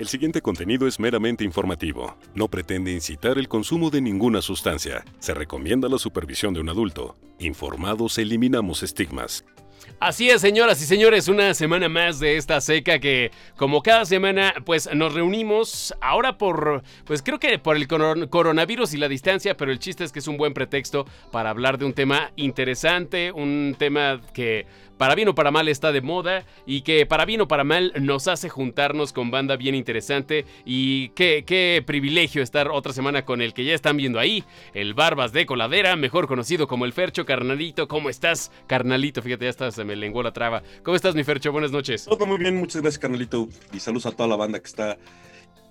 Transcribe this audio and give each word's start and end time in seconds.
El 0.00 0.08
siguiente 0.08 0.40
contenido 0.40 0.86
es 0.86 0.98
meramente 0.98 1.44
informativo. 1.44 2.16
No 2.34 2.48
pretende 2.48 2.90
incitar 2.90 3.36
el 3.36 3.48
consumo 3.48 3.90
de 3.90 4.00
ninguna 4.00 4.40
sustancia. 4.40 5.04
Se 5.18 5.34
recomienda 5.34 5.90
la 5.90 5.98
supervisión 5.98 6.54
de 6.54 6.60
un 6.60 6.70
adulto. 6.70 7.18
Informados 7.38 8.16
eliminamos 8.16 8.82
estigmas. 8.82 9.44
Así 9.98 10.30
es, 10.30 10.40
señoras 10.40 10.80
y 10.80 10.86
señores, 10.86 11.28
una 11.28 11.52
semana 11.52 11.90
más 11.90 12.18
de 12.18 12.38
esta 12.38 12.62
seca 12.62 12.98
que, 12.98 13.30
como 13.56 13.82
cada 13.82 14.06
semana, 14.06 14.54
pues 14.64 14.88
nos 14.94 15.12
reunimos 15.12 15.94
ahora 16.00 16.38
por, 16.38 16.82
pues 17.04 17.22
creo 17.22 17.38
que 17.38 17.58
por 17.58 17.76
el 17.76 17.86
coronavirus 17.86 18.94
y 18.94 18.96
la 18.96 19.08
distancia, 19.08 19.56
pero 19.58 19.70
el 19.70 19.78
chiste 19.78 20.04
es 20.04 20.12
que 20.12 20.20
es 20.20 20.28
un 20.28 20.38
buen 20.38 20.54
pretexto 20.54 21.04
para 21.30 21.50
hablar 21.50 21.76
de 21.76 21.84
un 21.84 21.92
tema 21.92 22.32
interesante, 22.36 23.32
un 23.32 23.76
tema 23.78 24.22
que 24.32 24.66
para 25.00 25.14
bien 25.14 25.28
o 25.28 25.34
para 25.34 25.50
mal 25.50 25.66
está 25.70 25.92
de 25.92 26.02
moda 26.02 26.44
y 26.66 26.82
que 26.82 27.06
para 27.06 27.24
bien 27.24 27.40
o 27.40 27.48
para 27.48 27.64
mal 27.64 27.94
nos 27.98 28.28
hace 28.28 28.50
juntarnos 28.50 29.14
con 29.14 29.30
banda 29.30 29.56
bien 29.56 29.74
interesante 29.74 30.44
y 30.66 31.08
qué, 31.10 31.42
qué 31.46 31.82
privilegio 31.86 32.42
estar 32.42 32.68
otra 32.68 32.92
semana 32.92 33.24
con 33.24 33.40
el 33.40 33.54
que 33.54 33.64
ya 33.64 33.74
están 33.74 33.96
viendo 33.96 34.18
ahí, 34.18 34.44
el 34.74 34.92
Barbas 34.92 35.32
de 35.32 35.46
Coladera, 35.46 35.96
mejor 35.96 36.26
conocido 36.26 36.68
como 36.68 36.84
el 36.84 36.92
Fercho, 36.92 37.24
carnalito, 37.24 37.88
¿cómo 37.88 38.10
estás? 38.10 38.52
Carnalito, 38.66 39.22
fíjate, 39.22 39.46
ya 39.46 39.48
está, 39.50 39.70
se 39.70 39.84
me 39.84 39.96
lenguó 39.96 40.22
la 40.22 40.34
traba. 40.34 40.62
¿Cómo 40.82 40.96
estás, 40.96 41.14
mi 41.14 41.24
Fercho? 41.24 41.50
Buenas 41.50 41.72
noches. 41.72 42.04
Todo 42.04 42.26
muy 42.26 42.36
bien, 42.36 42.56
muchas 42.56 42.82
gracias, 42.82 42.98
carnalito, 42.98 43.48
y 43.72 43.80
saludos 43.80 44.04
a 44.04 44.10
toda 44.10 44.28
la 44.28 44.36
banda 44.36 44.60
que 44.60 44.66
está 44.66 44.98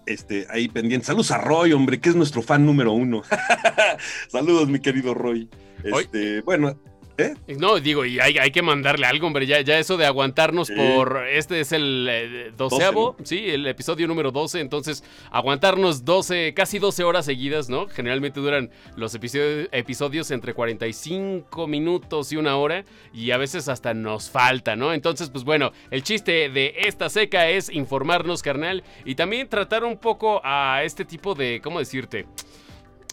este, 0.07 0.47
ahí 0.49 0.69
pendiente. 0.69 1.05
Saludos 1.05 1.29
a 1.29 1.37
Roy, 1.37 1.73
hombre, 1.73 1.99
que 1.99 2.09
es 2.09 2.15
nuestro 2.15 2.41
fan 2.41 2.65
número 2.65 2.93
uno. 2.93 3.21
Saludos, 4.27 4.69
mi 4.69 4.79
querido 4.79 5.13
Roy. 5.13 5.47
Este, 5.83 6.41
bueno, 6.41 6.75
¿Eh? 7.19 7.35
No, 7.57 7.79
digo, 7.79 8.05
y 8.05 8.19
hay, 8.19 8.51
que 8.51 8.61
mandarle 8.61 9.05
algo, 9.05 9.27
hombre. 9.27 9.45
Ya, 9.45 9.61
ya 9.61 9.77
eso 9.77 9.97
de 9.97 10.05
aguantarnos 10.05 10.71
por. 10.71 11.27
Este 11.27 11.59
es 11.59 11.71
el 11.71 12.07
eh, 12.09 12.51
doceavo, 12.55 13.15
sí, 13.23 13.49
el 13.49 13.67
episodio 13.67 14.07
número 14.07 14.31
12. 14.31 14.59
Entonces, 14.59 15.03
aguantarnos 15.31 16.05
12, 16.05 16.53
casi 16.53 16.79
12 16.79 17.03
horas 17.03 17.25
seguidas, 17.25 17.69
¿no? 17.69 17.87
Generalmente 17.87 18.39
duran 18.39 18.69
los 18.95 19.13
episodios, 19.15 19.67
episodios 19.71 20.31
entre 20.31 20.53
45 20.53 21.67
minutos 21.67 22.31
y 22.31 22.37
una 22.37 22.55
hora. 22.57 22.85
Y 23.13 23.31
a 23.31 23.37
veces 23.37 23.67
hasta 23.67 23.93
nos 23.93 24.29
falta, 24.29 24.75
¿no? 24.75 24.93
Entonces, 24.93 25.29
pues 25.29 25.43
bueno, 25.43 25.71
el 25.91 26.03
chiste 26.03 26.49
de 26.49 26.73
esta 26.85 27.09
seca 27.09 27.49
es 27.49 27.69
informarnos, 27.69 28.41
carnal. 28.41 28.83
Y 29.05 29.15
también 29.15 29.49
tratar 29.49 29.83
un 29.83 29.97
poco 29.97 30.41
a 30.43 30.83
este 30.83 31.05
tipo 31.05 31.35
de. 31.35 31.59
¿Cómo 31.61 31.79
decirte? 31.79 32.25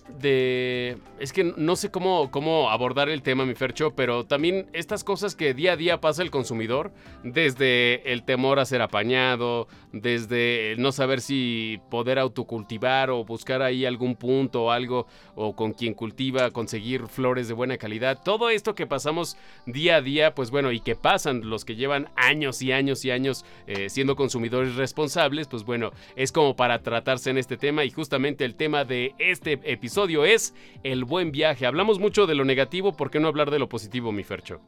De... 0.08 0.98
Es 1.18 1.32
que 1.32 1.44
no 1.56 1.76
sé 1.76 1.90
cómo, 1.90 2.30
cómo 2.30 2.70
abordar 2.70 3.08
el 3.08 3.22
tema, 3.22 3.44
mi 3.44 3.54
Fercho, 3.54 3.94
pero 3.94 4.24
también 4.24 4.68
estas 4.72 5.02
cosas 5.02 5.34
que 5.34 5.54
día 5.54 5.72
a 5.72 5.76
día 5.76 6.00
pasa 6.00 6.22
el 6.22 6.30
consumidor, 6.30 6.92
desde 7.24 8.12
el 8.12 8.22
temor 8.22 8.58
a 8.58 8.66
ser 8.66 8.82
apañado, 8.82 9.66
desde 9.92 10.76
no 10.78 10.92
saber 10.92 11.20
si 11.20 11.80
poder 11.90 12.18
autocultivar 12.18 13.10
o 13.10 13.24
buscar 13.24 13.62
ahí 13.62 13.84
algún 13.84 14.14
punto 14.14 14.64
o 14.64 14.70
algo, 14.70 15.06
o 15.34 15.56
con 15.56 15.72
quien 15.72 15.94
cultiva, 15.94 16.50
conseguir 16.50 17.06
flores 17.06 17.48
de 17.48 17.54
buena 17.54 17.78
calidad, 17.78 18.20
todo 18.22 18.50
esto 18.50 18.74
que 18.74 18.86
pasamos 18.86 19.36
día 19.64 19.96
a 19.96 20.02
día, 20.02 20.34
pues 20.34 20.50
bueno, 20.50 20.70
y 20.70 20.80
que 20.80 20.96
pasan 20.96 21.48
los 21.48 21.64
que 21.64 21.76
llevan 21.76 22.10
años 22.16 22.60
y 22.62 22.72
años 22.72 23.04
y 23.04 23.10
años 23.10 23.44
eh, 23.66 23.88
siendo 23.88 24.16
consumidores 24.16 24.76
responsables, 24.76 25.48
pues 25.48 25.64
bueno, 25.64 25.92
es 26.14 26.30
como 26.30 26.56
para 26.56 26.82
tratarse 26.82 27.30
en 27.30 27.38
este 27.38 27.56
tema 27.56 27.84
y 27.84 27.90
justamente 27.90 28.44
el 28.44 28.54
tema 28.54 28.84
de 28.84 29.14
este 29.18 29.58
episodio 29.64 29.95
es 30.04 30.54
el 30.82 31.04
buen 31.04 31.32
viaje. 31.32 31.66
Hablamos 31.66 31.98
mucho 31.98 32.26
de 32.26 32.34
lo 32.34 32.44
negativo, 32.44 32.96
¿por 32.96 33.10
qué 33.10 33.18
no 33.18 33.28
hablar 33.28 33.50
de 33.50 33.58
lo 33.58 33.68
positivo, 33.68 34.12
mi 34.12 34.24
Fercho? 34.24 34.60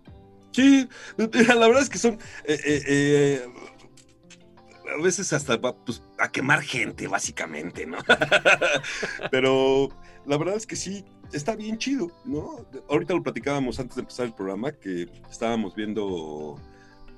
Sí, 0.52 0.88
la 1.16 1.66
verdad 1.66 1.82
es 1.82 1.90
que 1.90 1.98
son... 1.98 2.14
Eh, 2.44 2.58
eh, 2.64 2.82
eh, 2.86 3.46
a 4.98 5.02
veces 5.02 5.32
hasta 5.34 5.60
pues, 5.60 6.02
a 6.18 6.32
quemar 6.32 6.62
gente, 6.62 7.06
básicamente, 7.06 7.84
¿no? 7.84 7.98
Pero 9.30 9.90
la 10.24 10.38
verdad 10.38 10.56
es 10.56 10.66
que 10.66 10.76
sí, 10.76 11.04
está 11.32 11.54
bien 11.54 11.76
chido, 11.76 12.10
¿no? 12.24 12.66
Ahorita 12.88 13.12
lo 13.12 13.22
platicábamos 13.22 13.78
antes 13.78 13.96
de 13.96 14.00
empezar 14.00 14.26
el 14.26 14.32
programa, 14.32 14.72
que 14.72 15.06
estábamos 15.30 15.74
viendo 15.74 16.56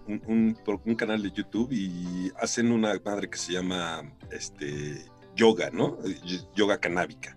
un, 0.09 0.59
un, 0.85 0.95
canal 0.97 1.23
de 1.23 1.31
YouTube 1.31 1.71
y 1.71 2.33
hacen 2.43 2.73
una 2.73 3.01
madre 3.05 3.31
que 3.31 3.39
se 3.39 3.53
llama 3.53 4.03
este, 4.33 5.05
yoga, 5.37 5.71
¿no? 5.71 5.97
Yoga 6.57 6.79
canábica. 6.79 7.37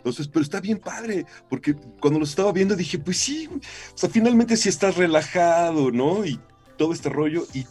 Entonces, 0.00 0.28
pero 0.28 0.42
está 0.42 0.60
bien 0.60 0.78
padre, 0.78 1.26
porque 1.48 1.74
cuando 2.00 2.18
lo 2.18 2.24
estaba 2.24 2.52
viendo 2.52 2.74
dije, 2.74 2.98
pues 2.98 3.18
sí, 3.18 3.48
o 3.52 3.98
sea, 3.98 4.08
finalmente 4.08 4.56
si 4.56 4.70
estás 4.70 4.96
relajado, 4.96 5.90
¿no? 5.90 6.24
Y 6.24 6.40
todo 6.78 6.92
este 6.94 7.10
rollo, 7.10 7.46
y 7.52 7.66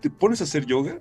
te 0.00 0.10
pones 0.10 0.40
a 0.40 0.44
hacer 0.44 0.64
yoga, 0.64 0.98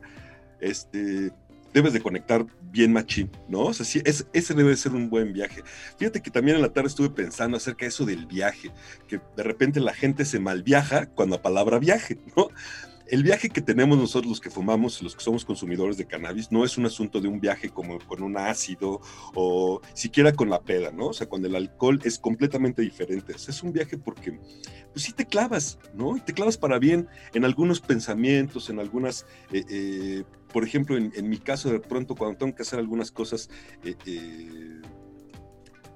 este, 0.60 1.32
debes 1.74 1.94
de 1.94 2.02
conectar 2.02 2.46
bien 2.72 2.94
machín, 2.94 3.32
¿no? 3.48 3.62
O 3.62 3.74
sea, 3.74 3.86
sí, 3.86 4.02
ese 4.06 4.54
debe 4.54 4.72
de 4.72 4.78
ser 4.78 4.94
un 4.94 5.10
buen 5.10 5.34
viaje. 5.34 5.64
Fíjate 5.98 6.22
que 6.22 6.32
también 6.32 6.58
en 6.58 6.62
la 6.62 6.74
tarde 6.74 6.90
estuve 6.90 7.10
pensando 7.10 7.58
acerca 7.58 7.86
de 7.86 7.90
eso 7.90 8.06
del 8.06 8.26
viaje, 8.26 8.72
que 9.08 9.22
de 9.36 9.44
repente 9.44 9.80
la 9.80 9.94
gente 9.94 10.26
se 10.26 10.40
mal 10.40 10.64
viaja 10.64 11.08
cuando 11.08 11.38
a 11.38 11.42
palabra 11.42 11.80
viaje, 11.80 12.20
¿no? 12.36 12.50
El 13.12 13.24
viaje 13.24 13.50
que 13.50 13.62
tenemos 13.62 13.98
nosotros 13.98 14.30
los 14.30 14.40
que 14.40 14.50
fumamos, 14.50 15.02
los 15.04 15.16
que 15.16 15.22
somos 15.22 15.44
consumidores 15.44 15.98
de 15.98 16.06
cannabis, 16.06 16.50
no 16.50 16.64
es 16.64 16.78
un 16.78 16.86
asunto 16.86 17.20
de 17.20 17.28
un 17.28 17.42
viaje 17.42 17.70
como 17.70 18.00
con 18.00 18.24
un 18.24 18.38
ácido 18.38 19.02
o 19.36 19.82
siquiera 19.94 20.32
con 20.32 20.50
la 20.50 20.62
peda, 20.62 20.92
¿no? 20.92 21.08
O 21.08 21.14
sea, 21.14 21.28
con 21.28 21.46
el 21.46 21.54
alcohol 21.58 22.00
es 22.06 22.18
completamente 22.18 22.82
diferente. 22.82 23.34
es 23.36 23.64
un 23.64 23.74
viaje 23.74 23.98
porque, 23.98 24.40
pues 24.94 25.04
sí 25.04 25.12
te 25.12 25.26
clavas, 25.26 25.78
¿no? 25.94 26.16
Y 26.16 26.22
te 26.22 26.32
clavas 26.32 26.58
para 26.58 26.80
bien 26.80 27.10
en 27.34 27.44
algunos 27.44 27.82
pensamientos, 27.82 28.70
en 28.70 28.80
algunas, 28.80 29.26
eh, 29.52 29.66
eh, 29.70 30.24
por 30.54 30.64
ejemplo, 30.64 30.96
en, 30.96 31.30
mi 31.30 31.38
caso, 31.38 31.70
de 31.70 31.82
pronto 31.82 32.16
cuando 32.16 32.38
tengo 32.38 32.56
que 32.56 32.62
hacer 32.62 32.80
algunas 32.80 33.12
cosas, 33.12 33.50
eh, 33.84 34.82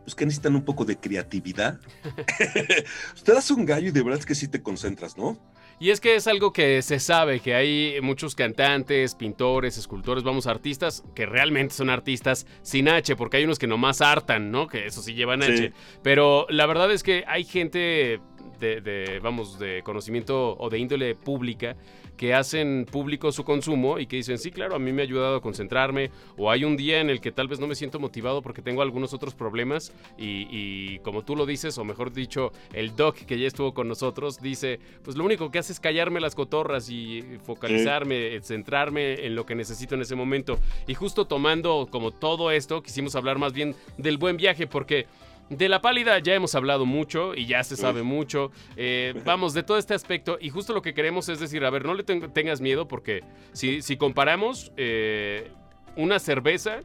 pues 0.04 0.16
que 0.16 0.26
necesitan 0.26 0.56
un 0.56 0.66
poco 0.66 0.84
de 0.84 0.98
creatividad. 0.98 1.80
Te 3.24 3.32
das 3.32 3.50
un 3.52 3.66
gallo 3.66 3.88
y 3.88 3.92
de 3.92 4.04
verdad 4.04 4.20
es 4.20 4.26
que 4.26 4.36
sí 4.36 4.50
te 4.50 4.62
concentras, 4.62 5.18
¿no? 5.18 5.55
Y 5.80 5.90
es 5.90 6.00
que 6.00 6.16
es 6.16 6.28
algo 6.28 6.54
que 6.54 6.82
se 6.82 7.00
sabe, 7.00 7.42
que 7.42 7.54
hay 7.54 8.00
muchos 8.02 8.34
cantantes, 8.34 9.14
pintores, 9.14 9.78
escultores, 9.78 10.24
vamos, 10.24 10.48
artistas 10.48 11.04
que 11.14 11.26
realmente 11.26 11.74
son 11.74 11.90
artistas 11.90 12.48
sin 12.62 12.88
H, 12.88 13.16
porque 13.16 13.38
hay 13.38 13.44
unos 13.44 13.60
que 13.60 13.68
nomás 13.68 14.02
hartan, 14.02 14.52
¿no? 14.52 14.68
Que 14.68 14.86
eso 14.86 15.02
sí 15.02 15.14
llevan 15.14 15.44
H. 15.44 15.74
Pero 16.02 16.48
la 16.50 16.66
verdad 16.66 16.92
es 16.92 17.04
que 17.04 17.26
hay 17.28 17.44
gente 17.44 18.22
de, 18.60 18.82
de, 18.82 19.20
vamos, 19.22 19.60
de 19.60 19.84
conocimiento 19.84 20.56
o 20.58 20.70
de 20.70 20.80
índole 20.80 21.14
pública 21.16 21.76
que 22.18 22.34
hacen 22.34 22.86
público 22.90 23.32
su 23.32 23.44
consumo 23.44 24.00
y 24.00 24.08
que 24.08 24.18
dicen, 24.18 24.38
sí, 24.38 24.52
claro, 24.52 24.76
a 24.76 24.80
mí 24.80 24.92
me 24.92 25.02
ha 25.02 25.06
ayudado 25.06 25.38
a 25.38 25.42
concentrarme, 25.42 26.12
o 26.38 26.50
hay 26.52 26.64
un 26.64 26.78
día 26.78 27.00
en 27.00 27.10
el 27.10 27.22
que 27.22 27.32
tal 27.32 27.48
vez 27.48 27.60
no 27.60 27.68
me 27.68 27.76
siento 27.76 28.00
motivado 28.00 28.42
porque 28.42 28.62
tengo 28.62 28.82
algunos 28.82 29.14
otros 29.14 29.34
problemas 29.34 29.94
y, 30.18 31.00
como 31.00 31.24
tú 31.24 31.36
lo 31.36 31.46
dices, 31.46 31.78
o 31.78 31.84
mejor 31.84 32.14
dicho, 32.14 32.52
el 32.74 32.96
doc 32.96 33.16
que 33.16 33.38
ya 33.38 33.48
estuvo 33.48 33.74
con 33.74 33.88
nosotros, 33.88 34.40
dice, 34.42 34.80
pues 35.04 35.18
lo 35.18 35.26
único 35.26 35.52
que 35.52 35.60
hace 35.60 35.74
es 35.74 35.80
callarme 35.80 36.20
las 36.20 36.36
cotorras 36.36 36.90
y 36.90 37.24
focalizarme, 37.44 38.40
centrarme 38.42 39.26
en 39.26 39.36
lo 39.36 39.46
que 39.46 39.56
necesito 39.56 39.96
en 39.96 40.02
ese 40.02 40.16
momento. 40.16 40.60
Y 40.88 40.94
justo 40.94 41.26
tomando 41.26 41.88
como 41.90 42.12
todo 42.12 42.52
esto, 42.52 42.82
quisimos 42.82 43.16
hablar 43.16 43.38
más 43.38 43.54
bien 43.54 43.76
del 43.98 44.18
buen 44.18 44.38
viaje 44.38 44.68
porque... 44.68 45.06
De 45.50 45.70
la 45.70 45.82
pálida 45.82 46.18
ya 46.20 46.34
hemos 46.34 46.56
hablado 46.56 46.86
mucho 46.86 47.36
y 47.36 47.46
ya 47.46 47.64
se 47.64 47.76
sabe 47.76 48.04
mucho. 48.04 48.52
Eh, 48.78 49.14
vamos, 49.26 49.54
de 49.54 49.64
todo 49.64 49.78
este 49.78 49.94
aspecto. 49.94 50.38
Y 50.42 50.50
justo 50.50 50.74
lo 50.74 50.82
que 50.82 50.94
queremos 50.94 51.30
es 51.30 51.40
decir, 51.40 51.64
a 51.66 51.70
ver, 51.70 51.86
no 51.86 51.94
le 51.94 52.04
tengas 52.04 52.62
miedo 52.62 52.88
porque 52.88 53.24
si, 53.54 53.82
si 53.82 53.98
comparamos 53.98 54.72
eh, 54.78 55.52
una 55.96 56.20
cerveza 56.20 56.82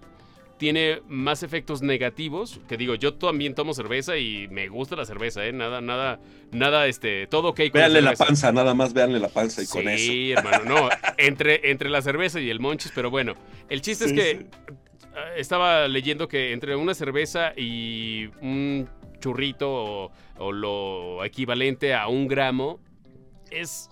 tiene 0.60 1.00
más 1.09 1.43
efectos 1.43 1.81
negativos. 1.81 2.60
Que 2.69 2.76
digo, 2.76 2.94
yo 2.94 3.15
también 3.15 3.54
tomo 3.54 3.72
cerveza 3.72 4.19
y 4.19 4.47
me 4.49 4.69
gusta 4.69 4.94
la 4.94 5.06
cerveza, 5.06 5.47
¿eh? 5.47 5.54
Nada, 5.54 5.81
nada, 5.81 6.20
nada, 6.53 6.87
este, 6.87 7.26
todo 7.28 7.49
ok. 7.49 7.60
Con 7.70 7.81
véanle 7.81 8.03
la, 8.03 8.12
panza, 8.12 8.53
nada 8.53 8.75
más 8.75 8.93
véanle 8.93 9.20
la 9.20 9.31
panza 9.31 9.62
y 9.62 9.66
con 9.66 9.88
eso. 9.88 10.04
Sí, 10.04 10.32
hermano, 10.32 10.65
no. 10.66 10.88
Entre, 11.16 11.70
entre 11.70 11.88
la 11.88 12.03
cerveza 12.03 12.41
y 12.41 12.50
el 12.50 12.60
monchis, 12.60 12.93
pero 12.94 13.10
bueno, 13.10 13.34
el 13.70 13.81
chiste 13.81 14.04
es 14.04 14.12
que 14.12 14.47
estaba 15.37 15.89
leyendo 15.89 16.29
que 16.29 16.53
entre 16.53 16.77
una 16.77 16.95
cerveza 16.95 17.53
y 17.57 18.27
un 18.41 18.89
churrito 19.21 20.11
o, 20.39 20.53
lo 20.53 21.25
equivalente 21.25 21.95
a 21.95 22.09
un 22.09 22.27
gramo 22.27 22.81
es 23.51 23.91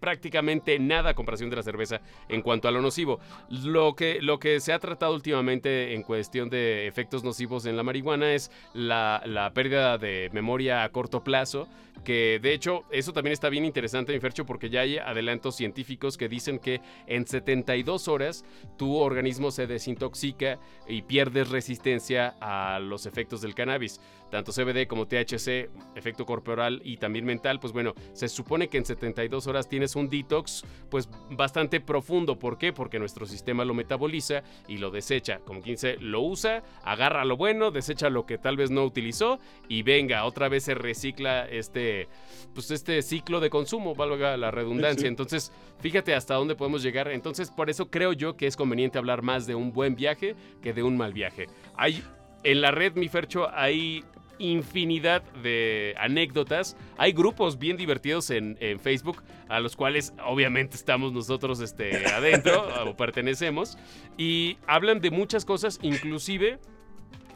prácticamente 0.00 0.78
nada 0.78 1.10
a 1.10 1.14
comparación 1.14 1.50
de 1.50 1.56
la 1.56 1.62
cerveza 1.62 2.00
en 2.28 2.42
cuanto 2.42 2.68
a 2.68 2.70
lo 2.70 2.80
nocivo. 2.80 3.20
Lo 3.50 3.94
que, 3.94 4.20
lo 4.20 4.38
que 4.38 4.60
se 4.60 4.72
ha 4.72 4.78
tratado 4.78 5.14
últimamente 5.14 5.94
en 5.94 6.02
cuestión 6.02 6.48
de 6.48 6.86
efectos 6.86 7.24
nocivos 7.24 7.66
en 7.66 7.76
la 7.76 7.82
marihuana 7.82 8.32
es 8.32 8.50
la, 8.74 9.22
la 9.26 9.52
pérdida 9.52 9.98
de 9.98 10.30
memoria 10.32 10.84
a 10.84 10.88
corto 10.90 11.22
plazo, 11.22 11.68
que 12.04 12.38
de 12.40 12.52
hecho 12.52 12.84
eso 12.90 13.12
también 13.12 13.32
está 13.32 13.48
bien 13.48 13.64
interesante, 13.64 14.12
mi 14.12 14.20
porque 14.46 14.70
ya 14.70 14.82
hay 14.82 14.98
adelantos 14.98 15.56
científicos 15.56 16.16
que 16.16 16.28
dicen 16.28 16.58
que 16.58 16.80
en 17.06 17.26
72 17.26 18.08
horas 18.08 18.44
tu 18.76 18.96
organismo 18.96 19.50
se 19.50 19.66
desintoxica 19.66 20.58
y 20.86 21.02
pierdes 21.02 21.50
resistencia 21.50 22.36
a 22.40 22.78
los 22.78 23.06
efectos 23.06 23.40
del 23.40 23.54
cannabis. 23.54 24.00
Tanto 24.30 24.52
CBD 24.52 24.86
como 24.86 25.06
THC, 25.06 25.70
efecto 25.94 26.26
corporal 26.26 26.80
y 26.84 26.96
también 26.96 27.24
mental, 27.24 27.60
pues 27.60 27.72
bueno, 27.72 27.94
se 28.12 28.28
supone 28.28 28.68
que 28.68 28.78
en 28.78 28.84
72 28.84 29.46
horas 29.46 29.68
tienes 29.68 29.96
un 29.96 30.08
detox 30.08 30.64
pues 30.90 31.08
bastante 31.30 31.80
profundo. 31.80 32.38
¿Por 32.38 32.58
qué? 32.58 32.72
Porque 32.72 32.98
nuestro 32.98 33.26
sistema 33.26 33.64
lo 33.64 33.74
metaboliza 33.74 34.42
y 34.66 34.78
lo 34.78 34.90
desecha. 34.90 35.40
Como 35.40 35.60
quien 35.62 35.74
dice, 35.74 35.96
lo 35.98 36.22
usa, 36.22 36.62
agarra 36.82 37.24
lo 37.24 37.36
bueno, 37.36 37.70
desecha 37.70 38.10
lo 38.10 38.26
que 38.26 38.38
tal 38.38 38.56
vez 38.56 38.70
no 38.70 38.84
utilizó 38.84 39.38
y 39.68 39.82
venga, 39.82 40.24
otra 40.24 40.48
vez 40.48 40.64
se 40.64 40.74
recicla 40.74 41.46
este, 41.46 42.08
pues 42.54 42.70
este 42.70 43.02
ciclo 43.02 43.40
de 43.40 43.50
consumo, 43.50 43.94
valga 43.94 44.36
la 44.36 44.50
redundancia. 44.50 45.08
Entonces, 45.08 45.52
fíjate 45.80 46.14
hasta 46.14 46.34
dónde 46.34 46.54
podemos 46.54 46.82
llegar. 46.82 47.08
Entonces, 47.08 47.50
por 47.50 47.70
eso 47.70 47.90
creo 47.90 48.12
yo 48.12 48.36
que 48.36 48.46
es 48.46 48.56
conveniente 48.56 48.98
hablar 48.98 49.22
más 49.22 49.46
de 49.46 49.54
un 49.54 49.72
buen 49.72 49.94
viaje 49.94 50.34
que 50.62 50.72
de 50.72 50.82
un 50.82 50.96
mal 50.96 51.12
viaje. 51.12 51.46
Hay 51.76 52.02
en 52.44 52.60
la 52.60 52.70
red, 52.70 52.94
mi 52.94 53.08
Fercho, 53.08 53.48
hay 53.52 54.04
infinidad 54.38 55.22
de 55.42 55.94
anécdotas. 55.98 56.76
Hay 56.96 57.12
grupos 57.12 57.58
bien 57.58 57.76
divertidos 57.76 58.30
en, 58.30 58.56
Facebook 58.80 59.22
a 59.48 59.60
los 59.60 59.76
cuales 59.76 60.12
obviamente 60.24 60.76
estamos 60.76 61.12
nosotros 61.12 61.60
este, 61.60 62.06
adentro 62.14 62.66
o 62.86 62.96
pertenecemos 62.96 63.78
y 64.16 64.58
hablan 64.66 65.00
de 65.00 65.10
muchas 65.10 65.44
cosas, 65.44 65.78
inclusive 65.82 66.58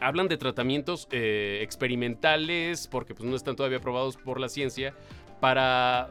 hablan 0.01 0.29
de 0.29 0.37
tratamientos 0.37 1.09
eh, 1.11 1.61
experimentales 1.63 2.89
porque 2.89 3.15
pues 3.15 3.29
no 3.29 3.37
están 3.37 3.57
todavía 3.57 3.81
probados 3.81 4.17
por 4.17 4.41
la 4.41 4.49
ciencia 4.49 4.95
para 5.41 6.11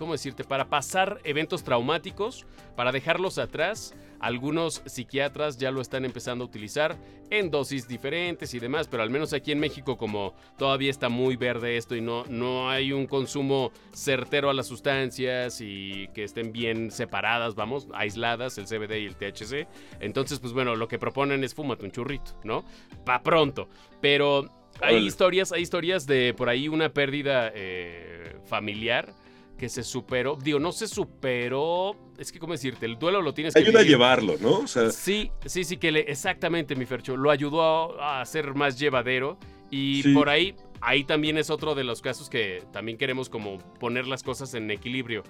¿cómo 0.00 0.12
decirte? 0.12 0.44
Para 0.44 0.70
pasar 0.70 1.20
eventos 1.24 1.62
traumáticos, 1.62 2.46
para 2.74 2.90
dejarlos 2.90 3.36
atrás. 3.38 3.94
Algunos 4.20 4.82
psiquiatras 4.86 5.56
ya 5.56 5.70
lo 5.70 5.80
están 5.80 6.04
empezando 6.04 6.44
a 6.44 6.46
utilizar 6.46 6.96
en 7.30 7.50
dosis 7.50 7.88
diferentes 7.88 8.52
y 8.54 8.58
demás, 8.58 8.86
pero 8.88 9.02
al 9.02 9.10
menos 9.10 9.32
aquí 9.32 9.52
en 9.52 9.60
México 9.60 9.96
como 9.96 10.34
todavía 10.58 10.90
está 10.90 11.08
muy 11.08 11.36
verde 11.36 11.76
esto 11.76 11.96
y 11.96 12.00
no, 12.00 12.24
no 12.28 12.68
hay 12.68 12.92
un 12.92 13.06
consumo 13.06 13.72
certero 13.92 14.50
a 14.50 14.54
las 14.54 14.66
sustancias 14.66 15.60
y 15.60 16.08
que 16.14 16.24
estén 16.24 16.52
bien 16.52 16.90
separadas, 16.90 17.54
vamos, 17.54 17.88
aisladas, 17.94 18.58
el 18.58 18.66
CBD 18.66 18.98
y 18.98 19.06
el 19.06 19.16
THC. 19.16 19.66
Entonces, 20.00 20.38
pues 20.38 20.52
bueno, 20.52 20.76
lo 20.76 20.88
que 20.88 20.98
proponen 20.98 21.42
es 21.44 21.54
fúmate 21.54 21.84
un 21.84 21.90
churrito, 21.90 22.38
¿no? 22.44 22.64
Pa' 23.04 23.22
pronto. 23.22 23.68
Pero 24.00 24.48
hay 24.82 25.06
historias, 25.06 25.52
hay 25.52 25.62
historias 25.62 26.06
de 26.06 26.34
por 26.34 26.48
ahí 26.48 26.68
una 26.68 26.92
pérdida 26.92 27.50
eh, 27.54 28.36
familiar 28.44 29.14
que 29.60 29.68
se 29.68 29.82
superó. 29.82 30.38
Digo, 30.42 30.58
no 30.58 30.72
se 30.72 30.88
superó. 30.88 31.94
Es 32.16 32.32
que, 32.32 32.38
¿cómo 32.38 32.54
decirte? 32.54 32.86
El 32.86 32.98
duelo 32.98 33.20
lo 33.20 33.34
tienes 33.34 33.52
que. 33.52 33.60
Ayuda 33.60 33.80
a 33.80 33.82
llevarlo, 33.82 34.36
¿no? 34.40 34.66
Sí, 34.66 35.30
sí, 35.44 35.64
sí, 35.64 35.76
que 35.76 35.92
le. 35.92 36.00
Exactamente, 36.00 36.74
mi 36.76 36.86
Fercho. 36.86 37.14
Lo 37.14 37.30
ayudó 37.30 38.00
a, 38.00 38.24
ser 38.24 38.54
más 38.54 38.78
llevadero. 38.78 39.38
Y 39.70 40.14
por 40.14 40.30
ahí, 40.30 40.56
ahí 40.80 41.04
también 41.04 41.36
es 41.36 41.50
otro 41.50 41.74
de 41.74 41.84
los 41.84 42.00
casos 42.00 42.30
que 42.30 42.64
también 42.72 42.96
queremos 42.96 43.28
como 43.28 43.58
poner 43.78 44.06
las 44.08 44.22
cosas 44.22 44.54
en 44.54 44.70
equilibrio 44.70 45.24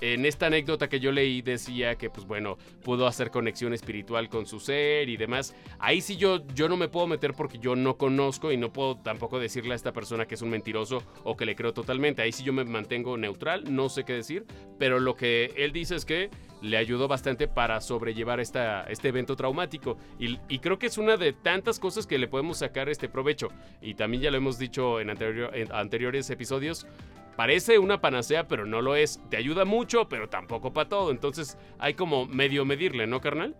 en 0.00 0.26
esta 0.26 0.46
anécdota 0.46 0.88
que 0.88 1.00
yo 1.00 1.12
leí 1.12 1.42
decía 1.42 1.96
que, 1.96 2.10
pues 2.10 2.26
bueno, 2.26 2.58
pudo 2.82 3.06
hacer 3.06 3.30
conexión 3.30 3.72
espiritual 3.72 4.28
con 4.28 4.46
su 4.46 4.60
ser 4.60 5.08
y 5.08 5.16
demás. 5.16 5.54
Ahí 5.78 6.00
sí 6.00 6.16
yo, 6.16 6.46
yo 6.54 6.68
no 6.68 6.76
me 6.76 6.88
puedo 6.88 7.06
meter 7.06 7.34
porque 7.34 7.58
yo 7.58 7.76
no 7.76 7.96
conozco 7.96 8.52
y 8.52 8.56
no 8.56 8.72
puedo 8.72 8.96
tampoco 8.96 9.38
decirle 9.38 9.72
a 9.72 9.76
esta 9.76 9.92
persona 9.92 10.26
que 10.26 10.34
es 10.34 10.42
un 10.42 10.50
mentiroso 10.50 11.02
o 11.22 11.36
que 11.36 11.46
le 11.46 11.56
creo 11.56 11.72
totalmente. 11.72 12.22
Ahí 12.22 12.32
sí 12.32 12.42
yo 12.42 12.52
me 12.52 12.64
mantengo 12.64 13.16
neutral, 13.16 13.64
no 13.74 13.88
sé 13.88 14.04
qué 14.04 14.14
decir, 14.14 14.44
pero 14.78 15.00
lo 15.00 15.14
que 15.14 15.52
él 15.56 15.72
dice 15.72 15.96
es 15.96 16.04
que 16.04 16.30
le 16.64 16.78
ayudó 16.78 17.08
bastante 17.08 17.46
para 17.46 17.80
sobrellevar 17.80 18.40
esta, 18.40 18.84
este 18.84 19.08
evento 19.08 19.36
traumático. 19.36 19.98
Y, 20.18 20.58
creo 20.58 20.78
que 20.78 20.86
es 20.86 20.96
una 20.96 21.16
de 21.16 21.32
tantas 21.32 21.78
cosas 21.78 22.06
que 22.06 22.18
le 22.18 22.26
podemos 22.26 22.58
sacar 22.58 22.88
este 22.88 23.08
provecho. 23.08 23.48
Y 23.82 23.94
también 23.94 24.22
ya 24.22 24.30
lo 24.30 24.38
hemos 24.38 24.58
dicho 24.58 24.98
en 25.00 25.10
anteriores 25.10 26.30
episodios, 26.30 26.86
Parece 27.36 27.78
una 27.78 28.00
panacea, 28.00 28.46
pero 28.46 28.64
no 28.66 28.80
lo 28.80 28.96
es. 28.96 29.20
Te 29.30 29.36
ayuda 29.36 29.64
mucho, 29.64 30.08
pero 30.08 30.28
tampoco 30.28 30.72
para 30.72 30.88
todo. 30.88 31.10
Entonces 31.10 31.58
hay 31.78 31.94
como 31.94 32.26
medio 32.26 32.64
medirle, 32.64 33.06
¿no, 33.06 33.20
carnal? 33.20 33.56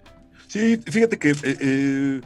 Sí, 0.46 0.76
fíjate 0.76 1.18
que 1.18 1.30
eh, 1.30 1.36
eh, 1.42 2.20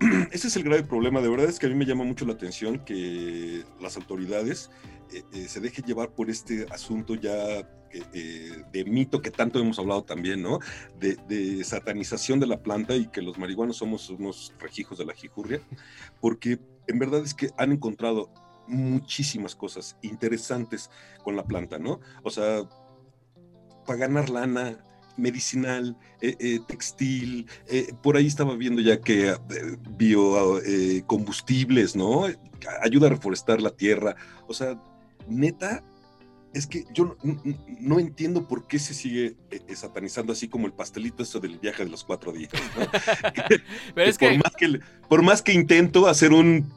ese 0.30 0.48
es 0.48 0.56
el 0.56 0.64
grave 0.64 0.84
problema. 0.84 1.20
De 1.20 1.28
verdad 1.28 1.48
es 1.48 1.58
que 1.58 1.66
a 1.66 1.68
mí 1.68 1.74
me 1.74 1.86
llama 1.86 2.04
mucho 2.04 2.24
la 2.24 2.34
atención 2.34 2.78
que 2.84 3.64
las 3.80 3.96
autoridades 3.96 4.70
eh, 5.12 5.48
se 5.48 5.60
dejen 5.60 5.84
llevar 5.84 6.10
por 6.10 6.30
este 6.30 6.66
asunto 6.70 7.14
ya 7.14 7.34
de 8.12 8.84
mito 8.86 9.20
que 9.20 9.30
tanto 9.30 9.58
hemos 9.58 9.78
hablado 9.78 10.02
también, 10.02 10.40
¿no? 10.40 10.60
De, 10.98 11.16
de, 11.28 11.62
satanización 11.62 12.40
de 12.40 12.46
la 12.46 12.62
planta 12.62 12.96
y 12.96 13.08
que 13.08 13.20
los 13.20 13.36
marihuanos 13.36 13.76
somos 13.76 14.08
unos 14.08 14.54
rejijos 14.58 14.96
de 14.96 15.04
la 15.04 15.12
jijurria, 15.12 15.60
porque 16.18 16.58
en 16.86 16.98
verdad 16.98 17.22
es 17.22 17.34
que 17.34 17.50
han 17.58 17.70
encontrado 17.70 18.30
muchísimas 18.66 19.54
cosas 19.54 19.96
interesantes 20.02 20.90
con 21.22 21.36
la 21.36 21.44
planta, 21.44 21.78
¿no? 21.78 22.00
O 22.22 22.30
sea, 22.30 22.62
para 23.86 23.98
ganar 23.98 24.30
lana, 24.30 24.78
medicinal, 25.16 25.96
eh, 26.20 26.36
eh, 26.38 26.60
textil, 26.66 27.48
eh, 27.68 27.92
por 28.02 28.16
ahí 28.16 28.26
estaba 28.26 28.56
viendo 28.56 28.80
ya 28.80 29.00
que 29.00 29.34
biocombustibles, 29.96 31.96
¿no? 31.96 32.26
Ayuda 32.82 33.08
a 33.08 33.10
reforestar 33.10 33.60
la 33.60 33.70
tierra, 33.70 34.16
o 34.46 34.54
sea, 34.54 34.80
neta, 35.28 35.82
es 36.54 36.66
que 36.66 36.84
yo 36.92 37.16
no, 37.80 37.98
entiendo 37.98 38.46
por 38.46 38.66
qué 38.66 38.78
se 38.78 38.92
sigue 38.92 39.36
satanizando 39.74 40.34
así 40.34 40.48
como 40.48 40.66
el 40.66 40.74
pastelito 40.74 41.22
esto 41.22 41.40
del 41.40 41.58
viaje 41.58 41.84
de 41.84 41.90
los 41.90 42.04
cuatro 42.04 42.30
días. 42.30 42.50
Pero 43.94 44.10
es 44.10 44.18
que... 44.18 44.36
más 44.36 44.54
que 44.54 44.80
por 45.08 45.22
más 45.22 45.40
que 45.40 45.54
intento 45.54 46.08
hacer 46.08 46.32
un 46.32 46.70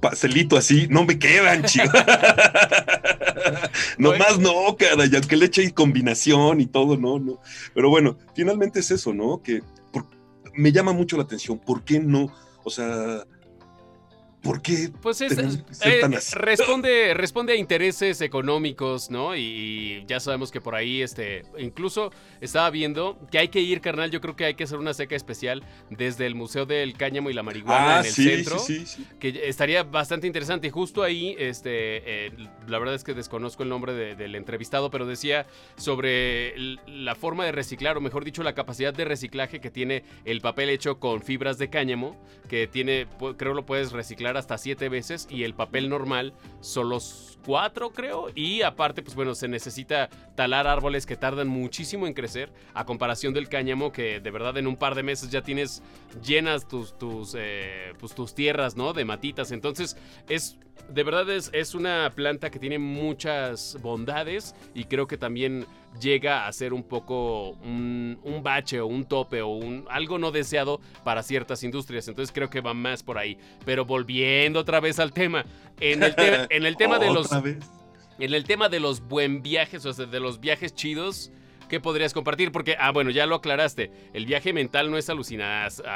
pastelito 0.00 0.56
así, 0.56 0.86
no 0.88 1.04
me 1.04 1.18
quedan, 1.18 1.64
chido. 1.64 1.90
Nomás 3.98 4.38
no, 4.38 4.76
cara, 4.76 5.06
y 5.06 5.14
aunque 5.14 5.36
le 5.36 5.46
eche 5.46 5.72
combinación 5.72 6.60
y 6.60 6.66
todo, 6.66 6.96
no, 6.96 7.18
no. 7.18 7.40
Pero 7.74 7.90
bueno, 7.90 8.16
finalmente 8.34 8.80
es 8.80 8.90
eso, 8.90 9.12
¿no? 9.12 9.42
Que 9.42 9.62
me 10.54 10.72
llama 10.72 10.92
mucho 10.92 11.16
la 11.16 11.24
atención. 11.24 11.58
¿Por 11.58 11.84
qué 11.84 12.00
no? 12.00 12.32
O 12.64 12.70
sea, 12.70 13.24
¿Por 14.42 14.62
qué? 14.62 14.90
Pues 15.02 15.20
es, 15.20 15.36
eh, 15.82 16.00
responde, 16.34 17.12
responde 17.12 17.52
a 17.52 17.56
intereses 17.56 18.22
económicos, 18.22 19.10
¿no? 19.10 19.36
Y, 19.36 20.02
ya 20.06 20.18
sabemos 20.18 20.50
que 20.50 20.62
por 20.62 20.74
ahí, 20.74 21.02
este, 21.02 21.42
incluso 21.58 22.10
estaba 22.40 22.70
viendo 22.70 23.18
que 23.30 23.38
hay 23.38 23.48
que 23.48 23.60
ir, 23.60 23.82
carnal. 23.82 24.10
Yo 24.10 24.20
creo 24.22 24.36
que 24.36 24.46
hay 24.46 24.54
que 24.54 24.64
hacer 24.64 24.78
una 24.78 24.94
seca 24.94 25.14
especial 25.14 25.62
desde 25.90 26.26
el 26.26 26.34
Museo 26.34 26.64
del 26.64 26.94
Cáñamo 26.94 27.28
y 27.28 27.34
la 27.34 27.42
Marihuana 27.42 27.98
ah, 27.98 28.00
en 28.00 28.06
el 28.06 28.12
centro. 28.12 28.58
Sí, 28.58 28.86
sí, 28.86 29.06
que 29.18 29.42
estaría 29.44 29.82
bastante 29.82 30.26
interesante. 30.26 30.68
Y 30.68 30.70
justo 30.70 31.02
ahí, 31.02 31.36
este, 31.38 32.26
eh, 32.26 32.32
la 32.66 32.78
verdad 32.78 32.94
es 32.94 33.04
que 33.04 33.12
desconozco 33.12 33.62
el 33.62 33.68
nombre 33.68 33.92
del 34.14 34.34
entrevistado, 34.36 34.90
pero 34.90 35.04
decía 35.04 35.46
sobre 35.76 36.54
la 36.86 37.14
forma 37.14 37.44
de 37.44 37.52
reciclar, 37.52 37.98
o 37.98 38.00
mejor 38.00 38.24
dicho, 38.24 38.42
la 38.42 38.54
capacidad 38.54 38.94
de 38.94 39.04
reciclaje 39.04 39.60
que 39.60 39.70
tiene 39.70 40.04
el 40.24 40.40
papel 40.40 40.70
hecho 40.70 40.98
con 40.98 41.22
fibras 41.22 41.58
de 41.58 41.68
cáñamo, 41.68 42.16
que 42.48 42.66
tiene, 42.66 43.06
creo 43.36 43.52
lo 43.52 43.66
puedes 43.66 43.92
reciclar 43.92 44.29
hasta 44.36 44.58
siete 44.58 44.88
veces 44.88 45.26
y 45.30 45.44
el 45.44 45.54
papel 45.54 45.88
normal 45.88 46.32
solo 46.60 47.00
cuatro, 47.44 47.90
creo. 47.90 48.28
Y 48.34 48.62
aparte, 48.62 49.02
pues 49.02 49.14
bueno, 49.14 49.34
se 49.34 49.48
necesita 49.48 50.08
talar 50.34 50.66
árboles 50.66 51.06
que 51.06 51.16
tardan 51.16 51.48
muchísimo 51.48 52.06
en 52.06 52.14
crecer, 52.14 52.52
a 52.74 52.84
comparación 52.84 53.34
del 53.34 53.48
cáñamo, 53.48 53.92
que 53.92 54.20
de 54.20 54.30
verdad 54.30 54.56
en 54.58 54.66
un 54.66 54.76
par 54.76 54.94
de 54.94 55.02
meses 55.02 55.30
ya 55.30 55.42
tienes 55.42 55.82
llenas 56.24 56.68
tus, 56.68 56.96
tus, 56.98 57.34
eh, 57.36 57.92
pues, 57.98 58.14
tus 58.14 58.34
tierras, 58.34 58.76
¿no? 58.76 58.92
De 58.92 59.04
matitas. 59.04 59.52
Entonces, 59.52 59.96
es 60.28 60.58
de 60.88 61.04
verdad 61.04 61.28
es, 61.30 61.50
es, 61.52 61.74
una 61.74 62.10
planta 62.14 62.50
que 62.50 62.58
tiene 62.58 62.78
muchas 62.78 63.78
bondades 63.80 64.54
y 64.74 64.84
creo 64.84 65.06
que 65.06 65.16
también 65.16 65.66
llega 65.98 66.46
a 66.46 66.52
ser 66.52 66.72
un 66.72 66.82
poco 66.82 67.50
un, 67.50 68.18
bache 68.42 68.80
o 68.80 68.86
un 68.86 69.04
tope 69.04 69.42
o 69.42 69.48
un, 69.48 69.84
algo 69.90 70.18
no 70.18 70.30
deseado 70.30 70.80
para 71.04 71.22
ciertas 71.22 71.62
industrias. 71.62 72.08
Entonces 72.08 72.32
creo 72.32 72.48
que 72.48 72.60
va 72.60 72.74
más 72.74 73.02
por 73.02 73.18
ahí. 73.18 73.38
Pero 73.64 73.84
volviendo 73.84 74.60
otra 74.60 74.80
vez 74.80 74.98
al 74.98 75.12
tema, 75.12 75.44
en 75.80 76.02
el, 76.02 76.14
en 76.50 76.66
el 76.66 76.76
tema 76.76 76.98
de 76.98 77.12
los... 77.12 77.28
En 78.20 78.34
el 78.34 78.44
tema 78.44 78.68
de 78.68 78.80
los 78.80 79.00
buen 79.00 79.40
viajes, 79.40 79.86
o 79.86 79.94
sea, 79.94 80.04
de 80.04 80.20
los 80.20 80.40
viajes 80.40 80.74
chidos, 80.74 81.32
¿qué 81.70 81.80
podrías 81.80 82.12
compartir? 82.12 82.52
Porque, 82.52 82.76
ah, 82.78 82.90
bueno, 82.92 83.10
ya 83.10 83.24
lo 83.24 83.36
aclaraste. 83.36 83.90
El 84.12 84.26
viaje 84.26 84.52
mental 84.52 84.90
no 84.90 84.98
es 84.98 85.08
alucinación. 85.08 85.86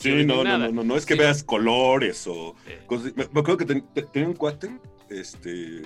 Sí, 0.00 0.24
no, 0.24 0.42
no, 0.42 0.56
no, 0.56 0.72
no, 0.72 0.82
no, 0.82 0.96
es 0.96 1.04
que 1.04 1.14
veas 1.14 1.44
colores 1.44 2.26
o 2.26 2.54
eh. 2.66 2.80
Me, 3.14 3.24
acuerdo 3.24 3.58
que 3.58 3.66
tenía 3.66 4.28
un 4.28 4.34
cuate, 4.34 4.70
este. 5.10 5.82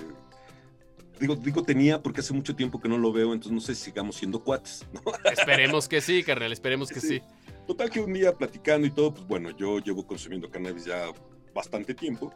Digo, 1.18 1.34
digo 1.34 1.64
tenía 1.64 2.00
porque 2.00 2.20
hace 2.20 2.32
mucho 2.32 2.54
tiempo 2.54 2.80
que 2.80 2.88
no 2.88 2.96
lo 2.96 3.12
veo, 3.12 3.34
entonces 3.34 3.52
no 3.52 3.60
sé 3.60 3.74
si 3.74 3.86
sigamos 3.86 4.14
siendo 4.14 4.38
cuates, 4.44 4.86
¿no? 4.92 5.02
Esperemos 5.30 5.88
que 5.88 6.00
sí, 6.00 6.22
carnal, 6.22 6.52
esperemos 6.52 6.88
que 6.88 7.00
sí. 7.00 7.20
Total 7.66 7.90
que 7.90 8.00
un 8.00 8.12
día 8.12 8.32
platicando 8.32 8.86
y 8.86 8.90
todo, 8.90 9.12
pues 9.12 9.26
bueno, 9.26 9.50
yo 9.50 9.80
llevo 9.80 10.06
consumiendo 10.06 10.48
cannabis 10.48 10.84
ya 10.84 11.06
bastante 11.52 11.94
tiempo 11.94 12.32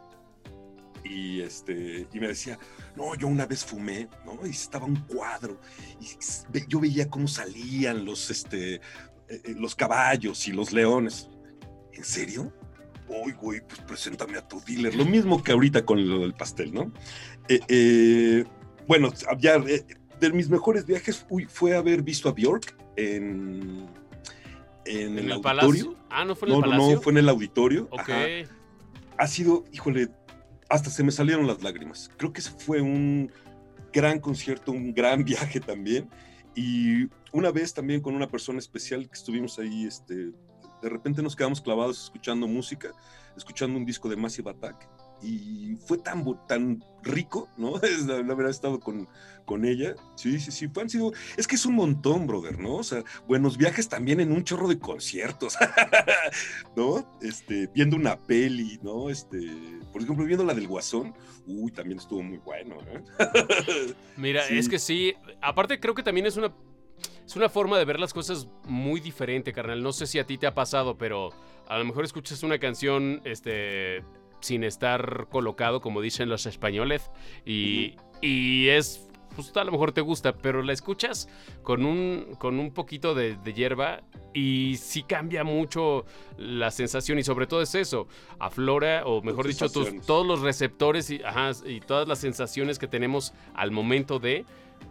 y 1.05 1.41
este 1.43 2.09
y 2.13 2.21
me 2.21 2.29
decía 2.29 2.59
no 2.97 3.15
yo 3.15 3.29
una 3.29 3.47
vez 3.47 3.65
fumé 3.65 4.09
no 4.25 4.47
y 4.47 4.51
estaba 4.51 4.87
un 4.87 4.97
cuadro 4.97 5.61
y 6.01 6.67
yo 6.67 6.81
veía 6.81 7.09
cómo 7.11 7.29
salían 7.29 8.05
los 8.05 8.31
este 8.31 8.77
eh, 8.77 8.81
eh, 9.29 9.55
los 9.57 9.75
caballos 9.75 10.49
y 10.49 10.53
los 10.53 10.73
leones 10.73 11.29
en 11.93 12.05
serio 12.05 12.53
uy, 13.09 13.33
güey, 13.33 13.61
pues 13.61 13.81
preséntame 13.81 14.39
a 14.39 14.47
tu 14.47 14.61
dealer. 14.61 14.95
Lo 14.95 15.05
mismo 15.05 15.43
que 15.43 15.53
ahorita 15.53 15.85
con 15.85 16.09
lo 16.09 16.21
del 16.21 16.35
pastel, 16.35 16.73
¿no? 16.73 16.93
Eh, 17.49 17.61
eh, 17.69 18.45
bueno, 18.87 19.13
ya 19.39 19.57
eh, 19.57 19.85
de 20.21 20.33
mis 20.33 20.49
mejores 20.49 20.87
viajes 20.87 21.27
uy, 21.29 21.47
fue 21.47 21.77
haber 21.77 22.03
visto 22.03 22.29
a 22.29 22.33
Bjork 22.33 22.77
en, 22.97 23.87
en, 24.85 25.19
el, 25.19 25.33
auditorio. 25.33 25.43
Palacio? 25.43 25.97
Ah, 26.11 26.25
no 26.25 26.35
fue 26.35 26.49
en 26.49 26.55
el 26.55 26.61
no, 26.61 26.67
palacio. 26.67 26.95
no, 26.95 27.01
fue 27.01 27.13
en 27.13 27.19
el 27.19 27.29
auditorio. 27.29 27.89
Ok. 27.91 28.01
Ajá. 28.01 28.25
Ha 29.17 29.27
sido, 29.29 29.65
híjole, 29.73 30.09
hasta 30.69 30.91
se 30.91 31.03
me 31.03 31.13
salieron 31.13 31.47
las 31.47 31.63
lágrimas. 31.63 32.11
Creo 32.17 32.33
que 32.33 32.43
fue 32.43 32.81
un 32.81 33.31
gran 33.93 34.19
concierto, 34.19 34.73
un 34.73 34.93
gran 34.93 35.25
viaje 35.25 35.61
también. 35.61 36.09
Y 36.55 37.09
una 37.33 37.51
vez 37.51 37.75
también 37.75 38.01
con 38.01 38.15
una 38.15 38.29
persona 38.29 38.59
especial 38.59 39.09
que 39.09 39.15
estuvimos 39.15 39.59
ahí, 39.59 39.87
este, 39.87 40.15
de 40.83 40.89
repente 40.89 41.23
nos 41.23 41.35
quedamos 41.35 41.61
clavados 41.61 42.05
escuchando 42.05 42.47
música, 42.47 42.93
escuchando 43.37 43.79
un 43.79 43.85
disco 43.85 44.09
de 44.09 44.17
Massive 44.17 44.51
Attack. 44.51 44.89
Y 45.25 45.77
fue 45.87 45.99
tan, 45.99 46.25
tan 46.47 46.85
rico, 47.03 47.49
¿no? 47.57 47.77
Es 47.83 48.07
la, 48.07 48.23
la 48.23 48.35
verdad, 48.35 48.79
con, 48.81 49.09
con 49.45 49.65
ella. 49.65 49.95
Sí, 50.17 50.39
sí, 50.39 50.51
sí. 50.51 50.69
Han 50.81 50.89
sido, 50.91 51.13
es 51.37 51.47
que 51.47 51.57
es 51.57 51.65
un 51.67 51.75
montón, 51.75 52.27
brother, 52.27 52.59
¿no? 52.59 52.77
O 52.77 52.83
sea, 52.85 53.03
buenos 53.27 53.57
viajes 53.57 53.89
también 53.89 54.21
en 54.21 54.33
un 54.33 54.45
chorro 54.45 54.69
de 54.69 54.79
conciertos, 54.79 55.57
¿no? 56.77 57.07
Este, 57.21 57.69
viendo 57.75 57.97
una 57.97 58.17
peli, 58.17 58.79
¿no? 58.83 59.11
Este, 59.11 59.39
por 59.93 60.03
ejemplo, 60.03 60.25
viendo 60.25 60.45
la 60.45 60.55
del 60.55 60.69
Guasón, 60.69 61.15
uy, 61.47 61.71
también 61.73 61.99
estuvo 61.99 62.23
muy 62.23 62.39
bueno, 62.39 62.77
¿eh? 62.87 63.03
Mira, 64.17 64.43
Sí. 64.45 64.59
es 64.59 64.69
que 64.69 64.79
sí. 64.79 65.15
Aparte, 65.41 65.81
creo 65.81 65.95
que 65.95 66.03
también 66.03 66.27
es 66.27 66.37
una. 66.37 66.53
Es 67.27 67.37
una 67.37 67.49
forma 67.49 67.79
de 67.79 67.87
ver 67.87 67.99
las 67.99 68.13
cosas 68.13 68.49
muy 68.65 69.01
diferente, 69.01 69.53
carnal. 69.53 69.83
No 69.83 69.93
sé 69.93 70.07
si 70.07 70.19
a 70.19 70.27
ti 70.27 70.37
te 70.37 70.47
ha 70.47 70.55
pasado, 70.55 70.99
pero 70.99 71.31
a 71.67 71.79
lo 71.79 71.85
mejor 71.87 72.05
escuchas 72.05 72.43
una 72.43 72.59
canción, 72.59 73.23
este. 73.25 74.05
Sin 74.45 74.65
estar 74.65 75.27
colocado, 75.31 75.81
como 75.81 76.01
dicen 76.01 76.29
los 76.29 76.47
españoles. 76.47 77.11
Y. 77.45 77.97
y 78.21 78.69
es. 78.69 79.09
Pues 79.35 79.51
a 79.57 79.65
lo 79.65 79.73
mejor 79.73 79.91
te 79.91 80.01
gusta, 80.01 80.37
pero 80.37 80.63
la 80.63 80.73
escuchas 80.73 81.29
con 81.65 81.85
un, 81.85 82.37
con 82.39 82.61
un 82.61 82.73
poquito 82.73 83.17
de, 83.17 83.35
de 83.35 83.53
hierba 83.53 84.05
y 84.35 84.77
sí 84.77 85.05
cambia 85.05 85.45
mucho 85.45 86.05
la 86.37 86.71
sensación 86.71 87.19
y 87.19 87.23
sobre 87.23 87.47
todo 87.47 87.63
es 87.63 87.75
eso, 87.75 88.09
aflora 88.39 89.07
o 89.07 89.23
mejor 89.23 89.47
dicho 89.47 89.69
tus, 89.69 90.03
todos 90.05 90.27
los 90.27 90.41
receptores 90.41 91.09
y, 91.11 91.23
ajá, 91.23 91.53
y 91.65 91.81
todas 91.81 92.07
las 92.09 92.19
sensaciones 92.19 92.79
que 92.79 92.89
tenemos 92.89 93.33
al 93.55 93.71
momento 93.71 94.19
de, 94.19 94.45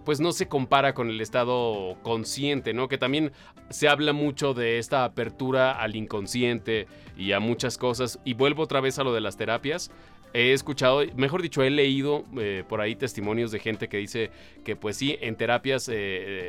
pues 0.03 0.19
no 0.19 0.31
se 0.31 0.47
compara 0.47 0.93
con 0.93 1.09
el 1.09 1.21
estado 1.21 1.97
consciente, 2.03 2.73
¿no? 2.73 2.87
Que 2.87 2.97
también 2.97 3.31
se 3.69 3.87
habla 3.87 4.13
mucho 4.13 4.53
de 4.53 4.77
esta 4.77 5.03
apertura 5.03 5.71
al 5.71 5.95
inconsciente 5.95 6.87
y 7.17 7.31
a 7.31 7.39
muchas 7.39 7.77
cosas. 7.77 8.19
Y 8.23 8.33
vuelvo 8.33 8.63
otra 8.63 8.81
vez 8.81 8.99
a 8.99 9.03
lo 9.03 9.13
de 9.13 9.21
las 9.21 9.37
terapias. 9.37 9.91
He 10.33 10.51
escuchado, 10.53 11.03
mejor 11.15 11.43
dicho, 11.43 11.61
he 11.61 11.69
leído 11.69 12.25
eh, 12.39 12.63
por 12.67 12.81
ahí 12.81 12.95
testimonios 12.95 13.51
de 13.51 13.59
gente 13.59 13.87
que 13.87 13.97
dice 13.97 14.31
que 14.65 14.75
pues 14.75 14.97
sí, 14.97 15.15
en 15.21 15.35
terapias 15.35 15.87
eh, 15.89 15.93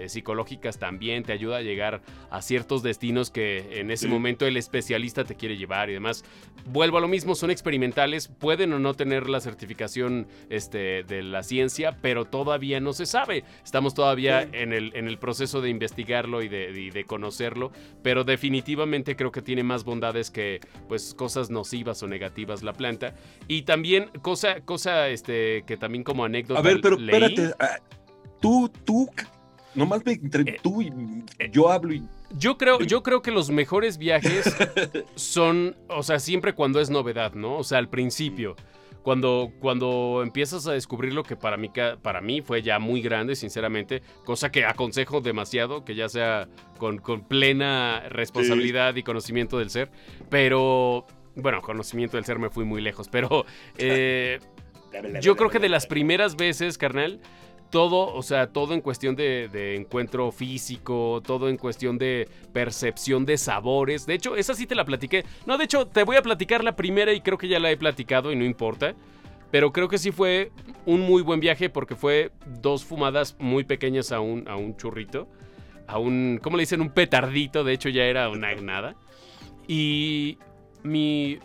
eh, 0.05 0.09
psicológicas 0.09 0.79
también 0.79 1.23
te 1.23 1.33
ayuda 1.33 1.59
a 1.59 1.61
llegar 1.61 2.01
a 2.31 2.41
ciertos 2.41 2.83
destinos 2.83 3.31
que 3.31 3.81
en 3.81 3.91
ese 3.91 4.07
Sí. 4.07 4.09
momento 4.11 4.47
el 4.47 4.57
especialista 4.57 5.25
te 5.25 5.35
quiere 5.35 5.59
llevar 5.59 5.91
y 5.91 5.93
demás. 5.93 6.25
Vuelvo 6.67 6.97
a 6.97 7.01
lo 7.03 7.09
mismo, 7.09 7.35
son 7.35 7.51
experimentales, 7.51 8.29
pueden 8.29 8.73
o 8.73 8.79
no 8.79 8.95
tener 8.95 9.29
la 9.29 9.41
certificación 9.41 10.29
este, 10.49 11.05
de 11.05 11.23
la 11.23 11.43
ciencia, 11.43 11.99
pero 12.01 12.25
todavía 12.25 12.81
no 12.81 12.95
se 12.95 13.05
sabe. 13.05 13.45
Estamos 13.63 13.93
todavía 13.93 14.45
Sí. 14.45 14.49
en, 14.55 14.73
el, 14.73 14.93
en 14.97 15.09
el 15.09 15.19
proceso 15.19 15.61
de 15.61 15.69
investigarlo 15.69 16.43
y 16.43 16.49
de, 16.49 16.71
y 16.71 16.91
de 16.91 17.05
conocerlo, 17.05 17.71
pero 18.03 18.25
definitivamente 18.25 19.15
creo 19.15 19.31
que 19.31 19.43
tiene 19.43 19.63
más 19.63 19.85
bondades 19.85 20.31
que 20.31 20.61
pues 20.89 21.13
cosas 21.13 21.51
nocivas 21.51 22.03
o 22.03 22.07
negativas 22.09 22.63
la 22.63 22.73
planta. 22.73 23.15
Y 23.47 23.63
también 23.63 23.74
cosa, 24.23 24.61
cosa 24.61 25.09
este, 25.09 25.65
que 25.67 25.77
también 25.77 26.05
como 26.05 26.25
anécdota 26.25 26.61
A 26.61 26.63
ver, 26.63 26.81
pero 26.81 26.97
leí- 26.97 27.15
espérate, 27.15 27.55
ah, 27.61 27.79
tú, 28.41 28.71
tú, 28.85 29.09
nomás 29.75 30.05
me 30.05 30.13
entre 30.13 30.43
Eh, 30.43 30.59
tú 30.63 30.83
y 30.83 30.93
yo 31.51 31.71
hablo 31.71 31.93
y 31.95 32.03
Yo 32.39 32.59
creo, 32.59 32.81
yo 32.81 33.03
creo 33.03 33.23
que 33.23 33.31
los 33.31 33.51
mejores 33.51 33.99
viajes 33.99 34.45
son, 35.15 35.77
o 35.89 36.03
sea, 36.03 36.19
siempre 36.19 36.55
cuando 36.55 36.81
es 36.81 36.91
novedad, 36.91 37.35
¿no? 37.35 37.59
O 37.59 37.65
sea, 37.65 37.79
al 37.79 37.89
principio. 37.89 38.57
Cuando, 39.03 39.53
cuando 39.61 40.23
empiezas 40.23 40.67
a 40.67 40.73
descubrir 40.73 41.13
lo 41.13 41.25
que 41.25 41.37
para 41.37 41.59
mí, 41.59 41.71
para 42.01 42.23
mí 42.23 42.41
fue 42.41 42.63
ya 42.63 42.79
muy 42.79 43.03
grande, 43.03 43.37
sinceramente, 43.37 44.01
cosa 44.25 44.51
que 44.51 44.65
aconsejo 44.65 45.21
demasiado, 45.21 45.85
que 45.85 45.95
ya 45.95 46.09
sea 46.09 46.49
con, 46.79 46.97
con 46.97 47.21
plena 47.21 48.01
responsabilidad 48.09 48.97
y 48.97 49.03
conocimiento 49.03 49.59
del 49.59 49.69
ser, 49.69 49.91
pero, 50.31 51.07
bueno, 51.37 51.61
conocimiento 51.63 52.17
del 52.17 52.25
ser 52.25 52.39
me 52.39 52.51
fui 52.51 52.65
muy 52.65 52.81
lejos, 52.81 53.09
pero 53.09 53.45
eh, 53.79 54.39
yo 55.21 55.37
creo 55.37 55.51
que 55.51 55.59
de 55.59 55.69
las 55.69 55.87
primeras 55.87 56.37
veces, 56.37 56.79
carnal, 56.79 57.21
todo, 57.71 58.15
o 58.15 58.23
sea, 58.23 58.53
todo 58.53 58.75
en 58.75 58.81
cuestión 58.81 59.17
de, 59.17 59.49
de 59.49 59.75
encuentro 59.75 60.31
físico, 60.31 61.21
todo 61.27 61.49
en 61.49 61.57
cuestión 61.57 61.99
de 61.99 62.29
percepción 62.53 63.27
de 63.27 63.37
sabores. 63.37 64.07
De 64.07 64.15
hecho, 64.15 64.37
esa 64.37 64.55
sí 64.55 64.67
te 64.67 64.77
la 64.77 64.85
platiqué. 64.85 65.25
No, 65.45 65.59
de 65.59 65.65
hecho, 65.65 65.87
te 65.87 66.05
voy 66.05 66.17
a 66.17 66.23
platicar 66.23 66.63
la 66.63 66.77
primera 66.77 67.13
y 67.13 67.21
creo 67.21 67.37
que 67.37 67.49
ya 67.49 67.59
la 67.59 67.73
he 67.73 67.77
platicado 67.77 68.31
y 68.31 68.37
no 68.37 68.45
importa. 68.45 68.95
Pero 69.51 69.73
creo 69.73 69.89
que 69.89 69.99
sí 69.99 70.11
fue 70.11 70.53
un 70.85 71.01
muy 71.01 71.23
buen 71.23 71.41
viaje 71.41 71.69
porque 71.69 71.97
fue 71.97 72.33
dos 72.61 72.85
fumadas 72.85 73.37
muy 73.39 73.65
pequeñas 73.65 74.13
a 74.13 74.21
un, 74.21 74.49
a 74.49 74.57
un 74.57 74.77
churrito. 74.77 75.29
A 75.87 75.99
un, 75.99 76.41
¿cómo 76.43 76.57
le 76.57 76.63
dicen? 76.63 76.81
Un 76.81 76.91
petardito. 76.91 77.65
De 77.65 77.73
hecho, 77.73 77.89
ya 77.89 78.05
era 78.05 78.29
una 78.31 78.55
nada. 78.55 78.97
Y 79.67 80.39
mi... 80.85 81.41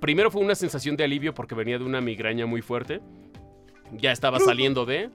Primero 0.00 0.30
fue 0.30 0.42
una 0.42 0.54
sensación 0.54 0.96
de 0.96 1.04
alivio 1.04 1.34
porque 1.34 1.54
venía 1.54 1.78
de 1.78 1.84
una 1.84 2.00
migraña 2.00 2.46
muy 2.46 2.62
fuerte. 2.62 3.00
Ya 3.92 4.12
estaba 4.12 4.40
saliendo 4.40 4.86
de... 4.86 5.10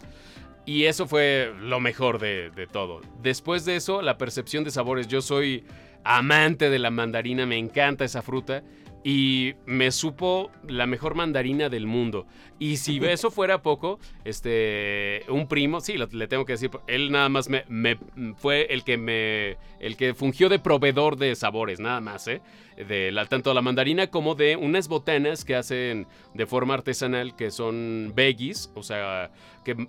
Y 0.66 0.84
eso 0.84 1.08
fue 1.08 1.52
lo 1.62 1.80
mejor 1.80 2.20
de, 2.20 2.52
de 2.52 2.68
todo. 2.68 3.02
Después 3.24 3.66
de 3.66 3.76
eso, 3.76 4.04
la 4.04 4.20
percepción 4.20 4.64
de 4.64 4.70
sabores. 4.70 5.08
Yo 5.08 5.22
soy 5.22 5.64
amante 6.04 6.70
de 6.70 6.78
la 6.78 6.92
mandarina, 6.92 7.48
me 7.48 7.58
encanta 7.58 8.06
esa 8.06 8.22
fruta. 8.22 8.64
Y 9.04 9.54
me 9.66 9.92
supo 9.92 10.52
la 10.68 10.86
mejor 10.86 11.16
mandarina 11.16 11.70
del 11.70 11.88
mundo. 11.88 12.26
Y 12.60 12.76
si 12.78 12.98
eso 13.06 13.32
fuera 13.32 13.62
poco, 13.62 13.98
este, 14.26 15.24
un 15.30 15.48
primo, 15.48 15.80
sí, 15.80 15.94
lo- 15.98 16.08
le 16.12 16.28
tengo 16.28 16.44
que 16.46 16.54
decir, 16.54 16.70
él 16.88 17.10
nada 17.10 17.30
más 17.30 17.48
me, 17.48 17.64
me- 17.70 17.98
fue 18.36 18.68
el 18.74 18.84
que 18.84 18.98
me, 18.98 19.58
el 19.80 19.96
que 19.96 20.14
fungió 20.14 20.50
de 20.50 20.60
proveedor 20.60 21.16
de 21.16 21.34
sabores, 21.36 21.80
nada 21.80 22.02
más, 22.02 22.28
¿eh? 22.28 22.42
De 22.76 23.12
la, 23.14 23.26
tanto 23.26 23.54
la 23.54 23.62
mandarina 23.62 24.08
como 24.08 24.36
de 24.36 24.58
unas 24.58 24.90
botanas 24.90 25.46
que 25.46 25.56
hacen 25.56 26.06
de 26.34 26.46
forma 26.46 26.74
artesanal, 26.74 27.36
que 27.38 27.52
son 27.52 28.12
veggies, 28.16 28.70
o 28.76 28.84
sea, 28.84 29.32
que 29.64 29.88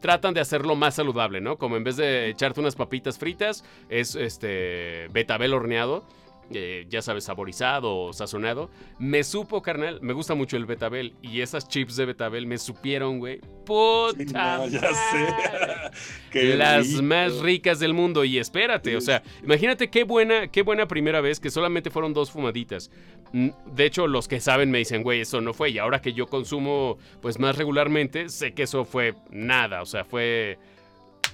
tratan 0.00 0.34
de 0.34 0.40
hacerlo 0.40 0.76
más 0.76 0.94
saludable, 0.96 1.40
¿no? 1.40 1.56
Como 1.56 1.76
en 1.76 1.84
vez 1.84 1.96
de 1.96 2.28
echarte 2.28 2.60
unas 2.60 2.76
papitas 2.76 3.18
fritas, 3.18 3.64
es 3.88 4.14
este 4.14 5.08
betabel 5.12 5.54
horneado. 5.54 6.04
Eh, 6.52 6.86
ya 6.88 7.02
sabes, 7.02 7.24
saborizado 7.24 7.96
o 7.96 8.12
sazonado. 8.12 8.70
Me 8.98 9.24
supo, 9.24 9.62
carnal, 9.62 10.00
me 10.02 10.12
gusta 10.12 10.34
mucho 10.34 10.56
el 10.56 10.66
betabel. 10.66 11.14
Y 11.22 11.40
esas 11.40 11.68
chips 11.68 11.96
de 11.96 12.06
betabel 12.06 12.46
me 12.46 12.58
supieron, 12.58 13.18
güey. 13.18 13.40
Puta. 13.64 14.16
Sí, 14.16 14.24
no, 14.32 14.68
ya 14.68 14.94
sé. 14.94 16.56
Las 16.56 16.88
rico. 16.88 17.02
más 17.02 17.38
ricas 17.40 17.78
del 17.80 17.94
mundo. 17.94 18.24
Y 18.24 18.38
espérate, 18.38 18.96
o 18.96 19.00
sea, 19.00 19.22
imagínate 19.42 19.88
qué 19.90 20.04
buena, 20.04 20.48
qué 20.48 20.62
buena 20.62 20.86
primera 20.86 21.20
vez 21.20 21.40
que 21.40 21.50
solamente 21.50 21.90
fueron 21.90 22.12
dos 22.12 22.30
fumaditas. 22.30 22.90
Mm, 23.32 23.48
De 23.74 23.84
hecho, 23.84 24.06
los 24.06 24.28
que 24.28 24.40
saben 24.40 24.70
me 24.70 24.78
dicen, 24.78 25.02
güey, 25.02 25.20
eso 25.22 25.40
no 25.40 25.52
fue. 25.54 25.70
Y 25.70 25.78
ahora 25.78 26.00
que 26.00 26.12
yo 26.12 26.26
consumo, 26.26 26.98
pues 27.20 27.38
más 27.38 27.56
regularmente, 27.56 28.28
sé 28.28 28.52
que 28.54 28.64
eso 28.64 28.84
fue 28.84 29.14
nada. 29.30 29.82
O 29.82 29.86
sea, 29.86 30.04
fue 30.04 30.58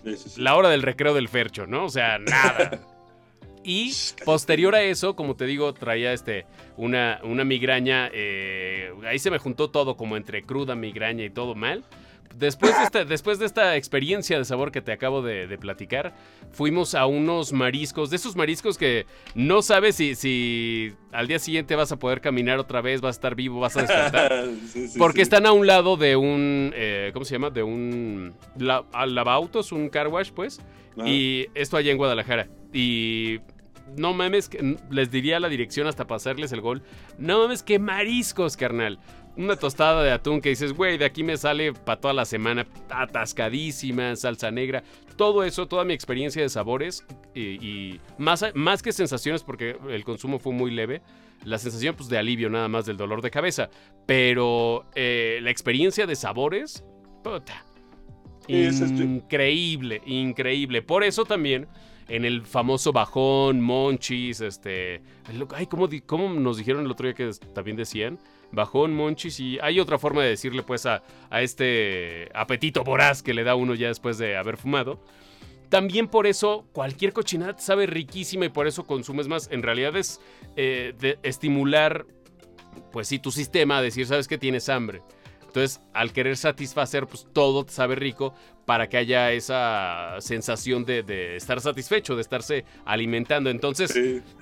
sí. 0.04 0.40
la 0.40 0.56
hora 0.56 0.68
del 0.70 0.82
recreo 0.82 1.14
del 1.14 1.28
Fercho, 1.28 1.66
¿no? 1.66 1.84
O 1.86 1.90
sea, 1.90 2.18
nada. 2.18 2.80
Y 3.64 3.92
posterior 4.24 4.74
a 4.74 4.82
eso, 4.82 5.14
como 5.16 5.36
te 5.36 5.46
digo, 5.46 5.72
traía 5.74 6.12
este 6.12 6.46
una, 6.76 7.20
una 7.22 7.44
migraña. 7.44 8.10
eh, 8.12 8.92
ahí 9.06 9.18
se 9.18 9.30
me 9.30 9.38
juntó 9.38 9.70
todo, 9.70 9.96
como 9.96 10.16
entre 10.16 10.42
cruda, 10.42 10.74
migraña 10.74 11.24
y 11.24 11.30
todo 11.30 11.54
mal. 11.54 11.84
Después 12.34 12.74
de 12.78 12.84
esta, 12.84 13.04
después 13.04 13.38
de 13.38 13.44
esta 13.44 13.76
experiencia 13.76 14.38
de 14.38 14.46
sabor 14.46 14.72
que 14.72 14.80
te 14.80 14.90
acabo 14.90 15.20
de, 15.20 15.46
de 15.46 15.58
platicar, 15.58 16.14
fuimos 16.50 16.94
a 16.94 17.04
unos 17.04 17.52
mariscos, 17.52 18.08
de 18.08 18.16
esos 18.16 18.36
mariscos 18.36 18.78
que 18.78 19.04
no 19.34 19.60
sabes 19.60 19.96
si, 19.96 20.14
si 20.14 20.94
al 21.12 21.28
día 21.28 21.38
siguiente 21.38 21.76
vas 21.76 21.92
a 21.92 21.98
poder 21.98 22.22
caminar 22.22 22.58
otra 22.58 22.80
vez, 22.80 23.02
vas 23.02 23.16
a 23.16 23.18
estar 23.18 23.34
vivo, 23.34 23.60
vas 23.60 23.76
a 23.76 23.82
despertar. 23.82 24.32
Sí, 24.66 24.88
sí, 24.88 24.98
Porque 24.98 25.18
sí. 25.18 25.22
están 25.24 25.44
a 25.44 25.52
un 25.52 25.66
lado 25.66 25.98
de 25.98 26.16
un. 26.16 26.72
eh, 26.74 27.10
¿Cómo 27.12 27.26
se 27.26 27.34
llama? 27.34 27.50
De 27.50 27.62
un. 27.62 28.32
La, 28.58 28.82
lavautos, 29.06 29.70
un 29.70 29.90
car 29.90 30.08
wash, 30.08 30.30
pues. 30.30 30.58
Ah, 30.98 31.06
Y 31.06 31.48
esto 31.54 31.76
allá 31.76 31.90
en 31.92 31.98
Guadalajara. 31.98 32.48
Y 32.72 33.40
no 33.96 34.14
mames, 34.14 34.50
les 34.90 35.10
diría 35.10 35.40
la 35.40 35.48
dirección 35.48 35.86
hasta 35.86 36.06
pasarles 36.06 36.52
el 36.52 36.60
gol. 36.60 36.82
No 37.18 37.42
mames, 37.42 37.62
que 37.62 37.78
mariscos, 37.78 38.56
carnal. 38.56 38.98
Una 39.36 39.56
tostada 39.56 40.02
de 40.02 40.10
atún 40.10 40.40
que 40.40 40.50
dices, 40.50 40.74
güey, 40.74 40.98
de 40.98 41.06
aquí 41.06 41.22
me 41.24 41.36
sale 41.36 41.72
para 41.72 42.00
toda 42.00 42.12
la 42.12 42.24
semana 42.24 42.66
atascadísima, 42.90 44.14
salsa 44.16 44.50
negra. 44.50 44.82
Todo 45.16 45.42
eso, 45.44 45.66
toda 45.66 45.84
mi 45.84 45.94
experiencia 45.94 46.42
de 46.42 46.48
sabores 46.48 47.06
y, 47.34 47.98
más, 48.18 48.44
más 48.54 48.82
que 48.82 48.92
sensaciones, 48.92 49.42
porque 49.42 49.76
el 49.88 50.04
consumo 50.04 50.38
fue 50.38 50.52
muy 50.52 50.70
leve, 50.70 51.02
la 51.44 51.58
sensación 51.58 51.94
pues, 51.94 52.08
de 52.08 52.18
alivio 52.18 52.50
nada 52.50 52.68
más 52.68 52.84
del 52.84 52.96
dolor 52.96 53.22
de 53.22 53.30
cabeza. 53.30 53.70
Pero 54.06 54.84
eh, 54.94 55.40
la 55.42 55.50
experiencia 55.50 56.06
de 56.06 56.14
sabores, 56.14 56.84
puta. 57.24 57.64
Increíble, 58.48 60.02
increíble. 60.04 60.82
Por 60.82 61.04
eso 61.04 61.24
también 61.24 61.68
en 62.12 62.26
el 62.26 62.42
famoso 62.42 62.92
bajón, 62.92 63.62
monchis, 63.62 64.42
este... 64.42 65.00
Ay, 65.54 65.66
¿cómo, 65.66 65.88
¿cómo, 66.04 66.28
nos 66.28 66.58
dijeron 66.58 66.84
el 66.84 66.90
otro 66.90 67.06
día 67.06 67.14
que 67.14 67.30
también 67.54 67.74
decían? 67.74 68.18
Bajón, 68.50 68.94
monchis 68.94 69.40
y 69.40 69.58
hay 69.62 69.80
otra 69.80 69.98
forma 69.98 70.22
de 70.22 70.28
decirle 70.28 70.62
pues 70.62 70.84
a, 70.84 71.02
a 71.30 71.40
este 71.40 72.28
apetito 72.34 72.84
voraz 72.84 73.22
que 73.22 73.32
le 73.32 73.44
da 73.44 73.54
uno 73.54 73.74
ya 73.74 73.88
después 73.88 74.18
de 74.18 74.36
haber 74.36 74.58
fumado. 74.58 75.00
También 75.70 76.06
por 76.06 76.26
eso 76.26 76.66
cualquier 76.72 77.14
cochinada 77.14 77.56
sabe 77.56 77.86
riquísima 77.86 78.44
y 78.44 78.50
por 78.50 78.66
eso 78.66 78.84
consumes 78.84 79.26
más. 79.26 79.48
En 79.50 79.62
realidad 79.62 79.96
es 79.96 80.20
eh, 80.54 80.92
de 80.98 81.18
estimular, 81.22 82.04
pues 82.92 83.08
sí, 83.08 83.20
tu 83.20 83.30
sistema 83.30 83.80
decir, 83.80 84.06
sabes 84.06 84.28
que 84.28 84.36
tienes 84.36 84.68
hambre. 84.68 85.00
Entonces, 85.52 85.82
al 85.92 86.14
querer 86.14 86.38
satisfacer, 86.38 87.06
pues 87.06 87.26
todo 87.30 87.66
te 87.66 87.72
sabe 87.72 87.94
rico 87.94 88.32
para 88.64 88.88
que 88.88 88.96
haya 88.96 89.32
esa 89.32 90.16
sensación 90.20 90.86
de, 90.86 91.36
estar 91.36 91.60
satisfecho, 91.60 92.16
de 92.16 92.22
estarse 92.22 92.64
alimentando. 92.86 93.50
Entonces, 93.50 93.92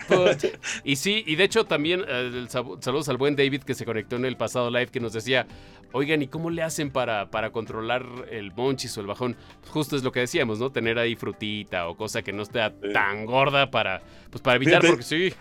pues, 0.07 0.52
y 0.85 0.95
sí, 0.95 1.25
y 1.26 1.35
de 1.35 1.43
hecho 1.43 1.64
también 1.64 2.05
eh, 2.07 2.47
saludos 2.49 3.09
al 3.09 3.17
buen 3.17 3.35
David 3.35 3.64
que 3.64 3.75
se 3.75 3.85
conectó 3.85 4.14
en 4.14 4.25
el 4.25 4.37
pasado 4.37 4.71
live 4.71 4.87
que 4.87 5.00
nos 5.00 5.12
decía, 5.12 5.49
oigan, 5.90 6.23
¿y 6.23 6.29
cómo 6.29 6.49
le 6.49 6.62
hacen 6.62 6.93
para, 6.93 7.29
para 7.29 7.50
controlar 7.50 8.07
el 8.31 8.52
monchis 8.52 8.97
o 8.97 9.00
el 9.00 9.09
bajón? 9.09 9.37
Justo 9.71 9.97
es 9.97 10.05
lo 10.05 10.12
que 10.12 10.21
decíamos, 10.21 10.61
¿no? 10.61 10.71
Tener 10.71 10.97
ahí 11.00 11.17
frutita 11.17 11.88
o 11.88 11.97
cosa 11.97 12.23
que 12.23 12.33
no 12.33 12.45
esté 12.45 12.71
tan 12.93 13.26
gorda 13.26 13.69
para, 13.69 14.00
pues 14.31 14.43
para 14.43 14.55
evitar, 14.55 14.81
porque 14.87 15.02
sí. 15.02 15.35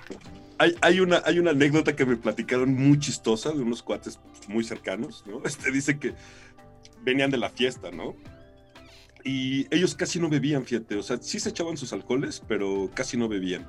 Hay, 0.81 0.99
una, 0.99 1.21
hay 1.25 1.39
una 1.39 1.51
anécdota 1.51 1.95
que 1.95 2.05
me 2.05 2.17
platicaron 2.17 2.73
muy 2.75 2.99
chistosa 2.99 3.51
de 3.51 3.61
unos 3.61 3.81
cuates 3.81 4.19
muy 4.49 4.65
cercanos, 4.65 5.23
¿no? 5.25 5.41
Este 5.45 5.71
dice 5.71 5.97
que 5.97 6.13
venían 7.01 7.31
de 7.31 7.37
la 7.37 7.49
fiesta, 7.49 7.91
¿no? 7.91 8.15
Y 9.23 9.73
ellos 9.73 9.95
casi 9.95 10.19
no 10.19 10.29
bebían, 10.29 10.65
fíjate, 10.65 10.95
o 10.95 11.03
sea, 11.03 11.17
sí 11.21 11.39
se 11.39 11.49
echaban 11.49 11.77
sus 11.77 11.93
alcoholes, 11.93 12.43
pero 12.45 12.89
casi 12.93 13.15
no 13.15 13.29
bebían. 13.29 13.65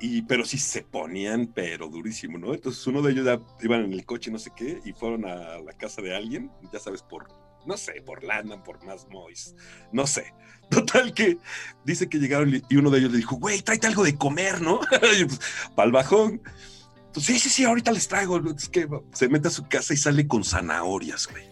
Y, 0.00 0.22
pero 0.22 0.44
sí 0.44 0.58
se 0.58 0.82
ponían, 0.82 1.46
pero 1.46 1.88
durísimo, 1.88 2.38
¿no? 2.38 2.54
Entonces 2.54 2.84
uno 2.88 3.00
de 3.00 3.12
ellos 3.12 3.24
ya 3.24 3.40
iban 3.62 3.84
en 3.84 3.92
el 3.92 4.04
coche, 4.04 4.32
no 4.32 4.38
sé 4.40 4.50
qué, 4.56 4.80
y 4.84 4.92
fueron 4.92 5.24
a 5.24 5.60
la 5.60 5.72
casa 5.74 6.02
de 6.02 6.14
alguien, 6.14 6.50
ya 6.72 6.80
sabes, 6.80 7.02
por, 7.02 7.28
no 7.66 7.76
sé, 7.76 8.02
por 8.04 8.24
Landon, 8.24 8.62
por 8.62 8.82
más 8.84 9.06
Mois, 9.08 9.54
no 9.92 10.06
sé. 10.06 10.32
Total 10.70 11.12
que 11.12 11.38
dice 11.84 12.08
que 12.08 12.18
llegaron 12.18 12.62
y 12.68 12.76
uno 12.76 12.90
de 12.90 12.98
ellos 12.98 13.12
le 13.12 13.18
dijo, 13.18 13.36
güey, 13.36 13.62
tráete 13.62 13.86
algo 13.86 14.02
de 14.02 14.16
comer, 14.16 14.62
¿no? 14.62 14.80
pues, 15.00 15.40
Pa'l 15.74 15.92
bajón. 15.92 16.42
Entonces, 17.06 17.36
sí, 17.36 17.38
sí, 17.38 17.48
sí, 17.48 17.64
ahorita 17.64 17.92
les 17.92 18.08
traigo. 18.08 18.40
Es 18.56 18.68
que 18.68 18.88
se 19.12 19.28
mete 19.28 19.48
a 19.48 19.50
su 19.50 19.68
casa 19.68 19.94
y 19.94 19.96
sale 19.96 20.26
con 20.26 20.42
zanahorias, 20.42 21.28
güey. 21.28 21.44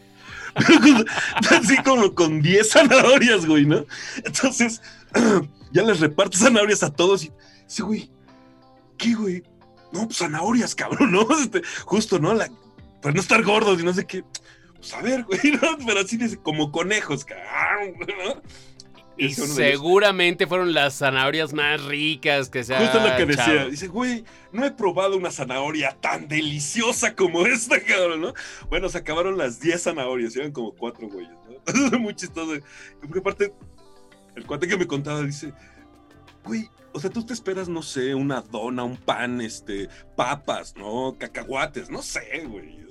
Así 1.50 1.76
como 1.85 2.14
con 2.14 2.42
10 2.42 2.69
zanahorias, 2.69 3.47
güey, 3.47 3.64
¿no? 3.64 3.87
Entonces, 4.25 4.83
ya 5.73 5.83
les 5.83 6.00
reparte 6.00 6.37
zanahorias 6.37 6.83
a 6.83 6.92
todos 6.92 7.25
y 7.25 7.33
dice, 7.69 7.83
güey, 7.83 8.11
¿qué, 8.99 9.14
güey? 9.14 9.42
No, 9.92 10.07
pues 10.07 10.19
zanahorias, 10.19 10.75
cabrón, 10.75 11.12
¿no? 11.12 11.26
Este, 11.38 11.62
justo, 11.85 12.19
¿no? 12.19 12.35
La, 12.35 12.49
para 13.00 13.14
no 13.14 13.21
estar 13.21 13.42
gordos 13.42 13.81
y 13.81 13.85
no 13.85 13.92
sé 13.92 14.07
qué. 14.07 14.25
Pues 14.83 14.95
a 14.95 15.01
ver, 15.01 15.23
güey, 15.23 15.41
¿no? 15.62 15.79
Pero 15.87 16.01
así 16.01 16.17
dice, 16.17 16.39
como 16.39 16.73
conejos, 16.73 17.25
cabrón, 17.25 17.95
¿no? 18.01 18.43
Y 19.17 19.33
seguramente 19.33 20.49
fueron 20.49 20.75
las 20.75 20.99
zanahorias 20.99 21.53
más 21.53 21.85
ricas 21.85 22.49
que 22.49 22.65
se 22.65 22.75
Justo 22.77 22.99
lo 22.99 23.17
que 23.17 23.27
decía. 23.27 23.67
Dice, 23.67 23.87
güey, 23.87 24.25
no 24.51 24.65
he 24.65 24.73
probado 24.73 25.17
una 25.17 25.31
zanahoria 25.31 25.97
tan 26.01 26.27
deliciosa 26.27 27.15
como 27.15 27.47
esta, 27.47 27.81
cabrón, 27.85 28.23
¿no? 28.23 28.35
Bueno, 28.69 28.89
se 28.89 28.99
acabaron 28.99 29.39
las 29.39 29.61
10 29.61 29.81
zanahorias, 29.81 30.35
eran 30.35 30.51
como 30.51 30.73
cuatro 30.73 31.09
güeyes, 31.09 31.31
¿no? 31.93 31.99
Muy 32.01 32.17
chistoso. 32.17 32.61
Porque 33.01 33.21
aparte, 33.21 33.55
el 34.35 34.47
cuate 34.47 34.67
que 34.67 34.77
me 34.77 34.89
contaba 34.89 35.23
dice, 35.23 35.53
güey, 36.45 36.69
o 36.93 36.99
sea, 36.99 37.11
tú 37.11 37.25
te 37.25 37.35
esperas, 37.35 37.69
no 37.69 37.83
sé, 37.83 38.17
una 38.17 38.41
dona, 38.41 38.83
un 38.83 38.97
pan, 38.97 39.41
este, 39.41 39.89
papas, 40.17 40.75
¿no? 40.75 41.15
Cacahuates, 41.17 41.91
no 41.91 42.03
sé, 42.03 42.45
güey. 42.49 42.83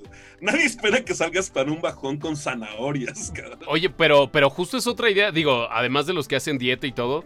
Nadie 0.42 0.64
espera 0.64 1.04
que 1.04 1.14
salgas 1.14 1.50
para 1.50 1.70
un 1.70 1.80
bajón 1.80 2.18
con 2.18 2.36
zanahorias, 2.36 3.32
Oye, 3.68 3.88
pero, 3.88 4.32
pero 4.32 4.50
justo 4.50 4.76
es 4.76 4.88
otra 4.88 5.08
idea, 5.08 5.30
digo, 5.30 5.68
además 5.70 6.06
de 6.06 6.14
los 6.14 6.26
que 6.26 6.34
hacen 6.34 6.58
dieta 6.58 6.84
y 6.88 6.90
todo, 6.90 7.24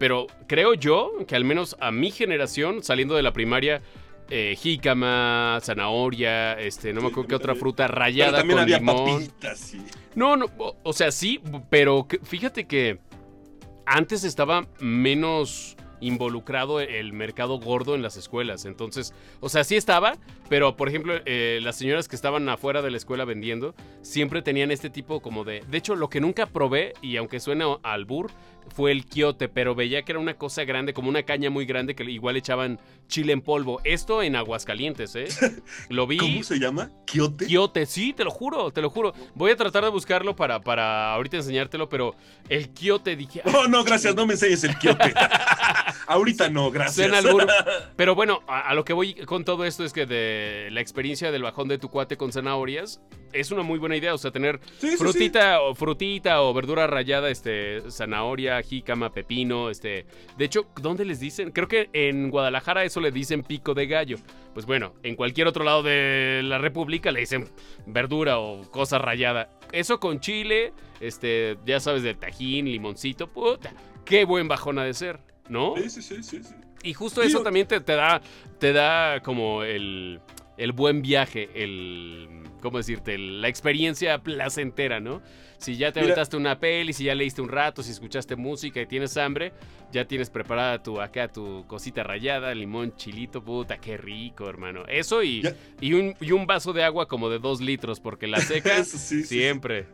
pero 0.00 0.26
creo 0.48 0.74
yo 0.74 1.12
que 1.28 1.36
al 1.36 1.44
menos 1.44 1.76
a 1.78 1.92
mi 1.92 2.10
generación, 2.10 2.82
saliendo 2.82 3.14
de 3.14 3.22
la 3.22 3.32
primaria, 3.32 3.82
eh, 4.30 4.56
jícama, 4.58 5.60
zanahoria, 5.62 6.54
este, 6.54 6.92
no 6.92 7.02
me 7.02 7.06
acuerdo 7.06 7.28
qué 7.28 7.34
otra 7.36 7.54
fruta 7.54 7.86
rayada 7.86 8.44
con 8.44 8.58
había 8.58 8.78
limón. 8.78 9.32
sí. 9.54 9.80
No, 10.16 10.36
no, 10.36 10.46
o 10.82 10.92
sea, 10.92 11.12
sí, 11.12 11.40
pero 11.70 12.08
fíjate 12.24 12.66
que 12.66 12.98
antes 13.86 14.24
estaba 14.24 14.66
menos 14.80 15.76
involucrado 16.00 16.80
el 16.80 17.12
mercado 17.12 17.58
gordo 17.58 17.94
en 17.94 18.02
las 18.02 18.16
escuelas. 18.16 18.64
Entonces, 18.64 19.14
o 19.40 19.48
sea, 19.48 19.64
sí 19.64 19.76
estaba, 19.76 20.16
pero 20.48 20.76
por 20.76 20.88
ejemplo, 20.88 21.14
eh, 21.24 21.60
las 21.62 21.76
señoras 21.76 22.08
que 22.08 22.16
estaban 22.16 22.48
afuera 22.48 22.82
de 22.82 22.90
la 22.90 22.96
escuela 22.96 23.24
vendiendo 23.24 23.74
siempre 24.02 24.42
tenían 24.42 24.70
este 24.70 24.90
tipo 24.90 25.20
como 25.20 25.44
de... 25.44 25.62
De 25.68 25.78
hecho, 25.78 25.96
lo 25.96 26.08
que 26.08 26.20
nunca 26.20 26.46
probé, 26.46 26.94
y 27.02 27.16
aunque 27.16 27.40
suena 27.40 27.66
al 27.82 28.04
bur, 28.04 28.30
fue 28.74 28.92
el 28.92 29.06
quiote, 29.06 29.48
pero 29.48 29.74
veía 29.74 30.02
que 30.02 30.12
era 30.12 30.18
una 30.18 30.34
cosa 30.34 30.64
grande, 30.64 30.92
como 30.92 31.08
una 31.08 31.22
caña 31.22 31.50
muy 31.50 31.66
grande 31.66 31.94
que 31.94 32.04
igual 32.04 32.36
echaban 32.36 32.80
chile 33.08 33.32
en 33.32 33.40
polvo. 33.40 33.80
Esto 33.84 34.22
en 34.22 34.36
Aguascalientes, 34.36 35.14
¿eh? 35.16 35.28
Lo 35.88 36.06
vi. 36.06 36.18
¿Cómo 36.18 36.42
se 36.42 36.58
llama? 36.58 36.90
¿Quiote? 37.06 37.46
Quiote, 37.46 37.86
sí, 37.86 38.12
te 38.12 38.24
lo 38.24 38.30
juro, 38.30 38.70
te 38.70 38.82
lo 38.82 38.90
juro. 38.90 39.14
Voy 39.34 39.50
a 39.50 39.56
tratar 39.56 39.84
de 39.84 39.90
buscarlo 39.90 40.34
para, 40.36 40.60
para 40.60 41.14
ahorita 41.14 41.36
enseñártelo, 41.36 41.88
pero 41.88 42.14
el 42.48 42.70
quiote 42.70 43.16
dije. 43.16 43.42
Oh, 43.44 43.68
no, 43.68 43.84
gracias, 43.84 44.14
no 44.14 44.26
me 44.26 44.34
enseñes 44.34 44.64
el 44.64 44.76
quiote. 44.78 45.14
ahorita 46.06 46.48
no, 46.48 46.70
gracias. 46.70 47.10
Pero 47.96 48.14
bueno, 48.14 48.42
a, 48.46 48.74
lo 48.74 48.84
que 48.84 48.92
voy 48.92 49.14
con 49.14 49.44
todo 49.44 49.64
esto 49.64 49.84
es 49.84 49.92
que 49.92 50.06
de 50.06 50.68
la 50.70 50.80
experiencia 50.80 51.30
del 51.30 51.42
bajón 51.42 51.68
de 51.68 51.78
tu 51.78 51.88
cuate 51.88 52.16
con 52.16 52.32
zanahorias, 52.32 53.00
es 53.32 53.50
una 53.50 53.62
muy 53.62 53.78
buena 53.78 53.96
idea, 53.96 54.14
o 54.14 54.18
sea, 54.18 54.30
tener 54.30 54.60
frutita 54.98 55.60
o 55.60 55.74
frutita 55.74 56.42
o 56.42 56.54
verdura 56.54 56.86
rallada, 56.86 57.30
este, 57.30 57.90
zanahoria, 57.90 58.55
jícama, 58.62 59.12
pepino, 59.12 59.70
este, 59.70 60.06
de 60.36 60.44
hecho, 60.44 60.66
¿dónde 60.80 61.04
les 61.04 61.20
dicen? 61.20 61.50
Creo 61.50 61.68
que 61.68 61.90
en 61.92 62.30
Guadalajara 62.30 62.84
eso 62.84 63.00
le 63.00 63.10
dicen 63.10 63.42
pico 63.42 63.74
de 63.74 63.86
gallo. 63.86 64.16
Pues 64.54 64.66
bueno, 64.66 64.94
en 65.02 65.16
cualquier 65.16 65.46
otro 65.46 65.64
lado 65.64 65.82
de 65.82 66.40
la 66.44 66.58
República 66.58 67.12
le 67.12 67.20
dicen 67.20 67.48
verdura 67.86 68.38
o 68.38 68.62
cosa 68.70 68.98
rallada. 68.98 69.50
Eso 69.72 70.00
con 70.00 70.20
chile, 70.20 70.72
este, 71.00 71.58
ya 71.64 71.80
sabes, 71.80 72.02
de 72.02 72.14
tajín, 72.14 72.66
limoncito, 72.66 73.28
puta, 73.28 73.72
qué 74.04 74.24
buen 74.24 74.48
bajón 74.48 74.78
ha 74.78 74.84
de 74.84 74.94
ser, 74.94 75.20
¿no? 75.48 75.74
Sí, 75.76 75.90
sí, 75.90 76.02
sí, 76.02 76.22
sí. 76.22 76.54
Y 76.82 76.94
justo 76.94 77.22
eso 77.22 77.42
también 77.42 77.66
te, 77.66 77.80
te, 77.80 77.94
da, 77.94 78.20
te 78.60 78.72
da 78.72 79.20
como 79.20 79.64
el, 79.64 80.20
el 80.56 80.72
buen 80.72 81.02
viaje, 81.02 81.50
el 81.54 82.44
¿cómo 82.66 82.78
decirte? 82.78 83.16
La 83.18 83.48
experiencia 83.48 84.18
placentera, 84.22 85.00
¿no? 85.00 85.22
Si 85.58 85.76
ya 85.76 85.92
te 85.92 86.00
aventaste 86.00 86.36
una 86.36 86.58
peli, 86.58 86.92
si 86.92 87.04
ya 87.04 87.14
leíste 87.14 87.42
un 87.42 87.48
rato, 87.48 87.82
si 87.82 87.90
escuchaste 87.90 88.36
música 88.36 88.80
y 88.80 88.86
tienes 88.86 89.16
hambre, 89.16 89.52
ya 89.92 90.04
tienes 90.06 90.30
preparada 90.30 90.82
tu 90.82 91.00
acá 91.00 91.28
tu 91.28 91.64
cosita 91.66 92.02
rayada, 92.02 92.54
limón, 92.54 92.94
chilito, 92.96 93.42
puta, 93.42 93.78
qué 93.78 93.96
rico, 93.96 94.48
hermano. 94.48 94.84
Eso 94.86 95.22
y, 95.22 95.42
y, 95.80 95.94
un, 95.94 96.14
y 96.20 96.32
un, 96.32 96.46
vaso 96.46 96.72
de 96.72 96.84
agua 96.84 97.08
como 97.08 97.28
de 97.28 97.38
dos 97.38 97.60
litros, 97.60 98.00
porque 98.00 98.26
la 98.26 98.40
seca 98.40 98.84
siempre. 98.84 99.86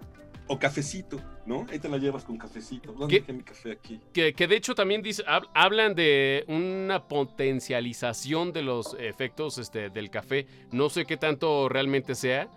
O 0.49 0.59
cafecito, 0.59 1.19
¿no? 1.47 1.67
Ahí 1.71 1.79
te 1.79 1.89
la 1.89 1.99
llevas 1.99 2.25
con 2.25 2.37
cafecito. 2.37 2.93
¿Dónde 2.93 3.21
dejé 3.21 3.33
mi 3.33 3.43
café 3.43 3.73
aquí? 3.73 4.01
Que, 4.13 4.35
que, 4.35 4.49
de 4.49 4.57
hecho 4.57 4.75
también 4.75 5.01
dice, 5.01 5.23
hablan 5.55 5.95
de 5.95 6.45
una 6.49 7.07
potencialización 7.07 8.53
de 8.53 8.63
los 8.63 8.95
efectos 8.99 9.59
este, 9.59 9.89
del 9.89 10.11
café. 10.11 10.47
No 10.73 10.91
sé 10.91 11.07
qué 11.07 11.17
tanto 11.17 11.69
realmente 11.69 12.15
sea, 12.15 12.49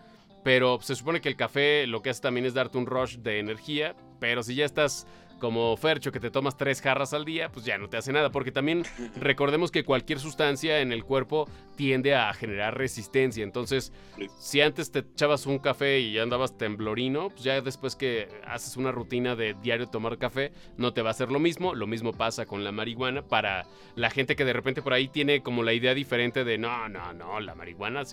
pero 0.45 0.79
se 0.79 0.93
supone 0.93 1.21
que 1.21 1.29
el 1.29 1.35
café 1.35 1.87
lo 1.87 2.03
que 2.03 2.11
hace 2.11 2.21
también 2.21 2.45
es 2.45 2.53
darte 2.53 2.77
un 2.77 2.85
rush 2.85 3.17
de 3.17 3.39
energía. 3.39 3.95
Pero 4.19 4.43
si 4.43 4.53
ya 4.53 4.65
estás 4.65 5.07
como 5.39 5.75
Fercho, 5.75 6.11
que 6.11 6.19
te 6.19 6.29
tomas 6.29 6.55
tres 6.55 6.81
jarras 6.81 7.13
al 7.13 7.25
día, 7.25 7.51
pues 7.51 7.65
ya 7.65 7.79
no 7.79 7.89
te 7.89 7.97
hace 7.97 8.13
nada. 8.13 8.29
Porque 8.29 8.51
también 8.51 8.83
recordemos 9.15 9.71
que 9.71 9.83
cualquier 9.83 10.19
sustancia 10.19 10.81
en 10.81 10.91
el 10.91 11.03
cuerpo 11.03 11.49
tiende 11.75 12.13
a 12.13 12.31
generar 12.35 12.77
resistencia. 12.77 13.43
Entonces, 13.43 13.91
si 14.37 14.61
antes 14.61 14.91
te 14.91 14.99
echabas 14.99 15.47
un 15.47 15.57
café 15.57 15.99
y 15.99 16.13
ya 16.13 16.21
andabas 16.21 16.55
temblorino, 16.55 17.29
pues 17.29 17.41
ya 17.41 17.59
después 17.61 17.95
que 17.95 18.29
haces 18.45 18.77
una 18.77 18.91
rutina 18.91 19.35
de 19.35 19.55
diario 19.55 19.87
tomar 19.87 20.19
café, 20.19 20.51
no 20.77 20.93
te 20.93 21.01
va 21.01 21.09
a 21.09 21.11
hacer 21.11 21.31
lo 21.31 21.39
mismo. 21.39 21.73
Lo 21.73 21.87
mismo 21.87 22.13
pasa 22.13 22.45
con 22.45 22.63
la 22.63 22.71
marihuana 22.71 23.23
para 23.23 23.65
la 23.95 24.11
gente 24.11 24.35
que 24.35 24.45
de 24.45 24.53
repente 24.53 24.83
por 24.83 24.93
ahí 24.93 25.07
tiene 25.07 25.41
como 25.41 25.63
la 25.63 25.73
idea 25.73 25.95
diferente 25.95 26.43
de 26.43 26.59
no, 26.59 26.87
no, 26.87 27.13
no, 27.13 27.39
la 27.39 27.55
marihuana 27.55 28.03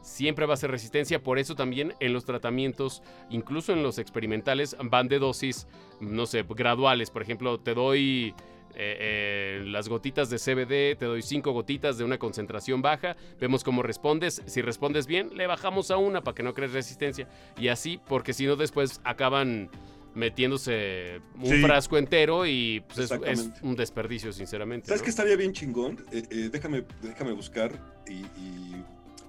siempre 0.00 0.46
va 0.46 0.54
a 0.54 0.56
ser 0.56 0.70
resistencia. 0.70 1.22
Por 1.22 1.38
eso 1.38 1.54
también 1.54 1.94
en 2.00 2.12
los 2.12 2.24
tratamientos, 2.24 3.02
incluso 3.30 3.72
en 3.72 3.82
los 3.82 3.98
experimentales, 3.98 4.76
van 4.82 5.08
de 5.08 5.18
dosis, 5.18 5.66
no 6.00 6.26
sé, 6.26 6.44
graduales. 6.48 7.10
Por 7.10 7.22
ejemplo, 7.22 7.58
te 7.58 7.74
doy 7.74 8.34
eh, 8.80 8.96
eh, 9.00 9.64
las 9.66 9.88
gotitas 9.88 10.30
de 10.30 10.38
CBD, 10.38 10.98
te 10.98 11.06
doy 11.06 11.22
cinco 11.22 11.52
gotitas 11.52 11.98
de 11.98 12.04
una 12.04 12.18
concentración 12.18 12.80
baja, 12.80 13.16
vemos 13.40 13.64
cómo 13.64 13.82
respondes, 13.82 14.42
si 14.46 14.62
respondes 14.62 15.06
bien, 15.06 15.30
le 15.34 15.46
bajamos 15.48 15.90
a 15.90 15.96
una 15.96 16.22
para 16.22 16.34
que 16.34 16.42
no 16.42 16.54
crees 16.54 16.72
resistencia 16.72 17.28
y 17.56 17.68
así, 17.68 17.98
porque 18.06 18.32
si 18.32 18.46
no 18.46 18.54
después 18.54 19.00
acaban 19.02 19.68
metiéndose 20.14 21.20
un 21.40 21.60
frasco 21.60 21.96
entero 21.96 22.46
y 22.46 22.84
pues, 22.94 23.10
es, 23.10 23.50
un 23.62 23.74
desperdicio, 23.74 24.32
sinceramente. 24.32 24.86
¿Sabes 24.86 25.02
que 25.02 25.10
estaría 25.10 25.36
bien 25.36 25.52
chingón? 25.52 26.04
Eh, 26.12 26.48
déjame, 26.52 26.84
déjame 27.02 27.32
buscar 27.32 27.72
y 28.08 28.22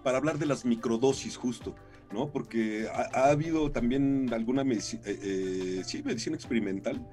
para 0.03 0.17
hablar 0.17 0.37
de 0.37 0.45
las 0.45 0.65
microdosis 0.65 1.37
justo, 1.37 1.75
¿no? 2.11 2.29
Porque 2.29 2.87
ha, 2.91 3.29
habido 3.29 3.71
también 3.71 4.31
alguna 4.33 4.63
medicina, 4.63 5.03
eh, 5.05 5.19
eh, 5.21 5.81
sí, 5.85 6.01
medicina 6.03 6.35
experimental 6.35 7.05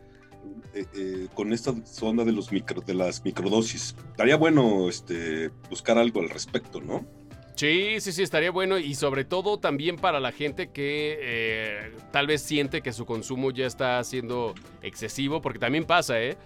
eh, 0.75 1.29
con 1.35 1.53
esta 1.53 1.75
zona 1.85 2.25
de, 2.25 2.33
los 2.33 2.53
micro, 2.53 2.81
de 2.81 2.94
las 2.94 3.25
microdosis. 3.25 3.94
Estaría 4.11 4.37
bueno 4.37 4.88
este, 4.88 5.51
buscar 5.70 5.99
algo 5.99 6.20
al 6.20 6.31
respecto, 6.31 6.81
¿no? 6.81 7.07
Sí, 7.57 8.01
sí, 8.01 8.12
sí, 8.12 8.22
estaría 8.22 8.51
bueno 8.51 8.79
y 8.79 8.94
sobre 8.94 9.25
todo 9.25 9.59
también 9.59 9.96
para 9.96 10.20
la 10.20 10.31
gente 10.31 10.68
que 10.68 11.90
tal 12.12 12.27
vez 12.27 12.42
siente 12.42 12.83
que 12.83 12.92
su 12.92 13.07
consumo 13.07 13.51
ya 13.51 13.66
está 13.66 14.05
siendo 14.05 14.55
excesivo, 14.83 15.40
porque 15.40 15.59
también 15.59 15.87
pasa, 15.87 16.20
¿eh? 16.20 16.37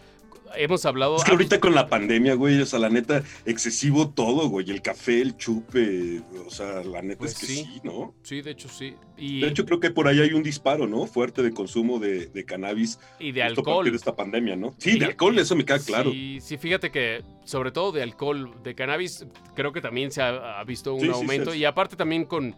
Hemos 0.56 0.84
hablado. 0.84 1.16
Es 1.16 1.24
que 1.24 1.30
ahorita 1.30 1.60
con 1.60 1.74
la 1.74 1.88
pandemia, 1.88 2.34
güey, 2.34 2.60
o 2.60 2.66
sea, 2.66 2.78
la 2.78 2.90
neta, 2.90 3.22
excesivo 3.46 4.10
todo, 4.10 4.48
güey. 4.48 4.70
El 4.70 4.82
café, 4.82 5.20
el 5.20 5.36
chupe, 5.36 6.22
o 6.46 6.50
sea, 6.50 6.82
la 6.84 7.02
neta 7.02 7.24
es 7.24 7.34
pues 7.34 7.38
que 7.38 7.46
sí. 7.46 7.80
¿no? 7.84 8.14
Sí, 8.22 8.42
de 8.42 8.50
hecho 8.52 8.68
sí. 8.68 8.94
De 9.16 9.48
hecho, 9.48 9.66
creo 9.66 9.80
que 9.80 9.90
por 9.90 10.08
ahí 10.08 10.20
hay 10.20 10.32
un 10.32 10.42
disparo, 10.42 10.86
¿no? 10.86 11.06
Fuerte 11.06 11.42
de 11.42 11.52
consumo 11.52 11.98
de, 11.98 12.44
cannabis. 12.46 12.98
Y 13.18 13.32
de 13.32 13.42
alcohol. 13.42 13.90
de 13.90 13.96
esta 13.96 14.16
pandemia, 14.16 14.56
¿no? 14.56 14.74
Sí, 14.78 14.98
de 14.98 15.04
alcohol, 15.04 15.38
eso 15.38 15.54
me 15.54 15.64
queda 15.64 15.78
claro. 15.78 16.10
Sí, 16.10 16.38
sí, 16.40 16.56
fíjate 16.56 16.90
que, 16.90 17.22
sobre 17.44 17.70
todo 17.70 17.92
de 17.92 18.02
alcohol, 18.02 18.54
de 18.62 18.74
cannabis, 18.74 19.26
creo 19.54 19.72
que 19.72 19.80
también 19.80 20.10
se 20.10 20.22
ha, 20.22 20.62
visto 20.64 20.94
un 20.94 21.10
aumento. 21.10 21.54
y 21.54 21.64
aparte 21.64 21.96
también 21.96 22.24
con 22.24 22.54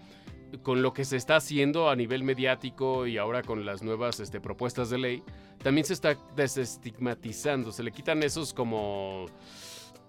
con 0.63 0.83
lo 0.83 0.93
que 0.93 1.05
se 1.05 1.17
está 1.17 1.37
haciendo 1.37 1.89
a 1.89 1.97
nivel 1.97 2.23
mediático 2.25 3.07
y 3.07 3.19
ahora 3.19 3.43
con 3.43 3.65
las 3.65 3.83
nuevas 3.83 4.21
este, 4.21 4.41
propuestas 4.41 4.91
de 4.91 4.99
ley, 4.99 5.23
también 5.63 5.85
se 5.85 5.95
está 5.95 6.17
desestigmatizando, 6.37 7.73
se 7.73 7.83
le 7.83 7.93
quitan 7.93 8.23
esos 8.23 8.53
como... 8.53 9.27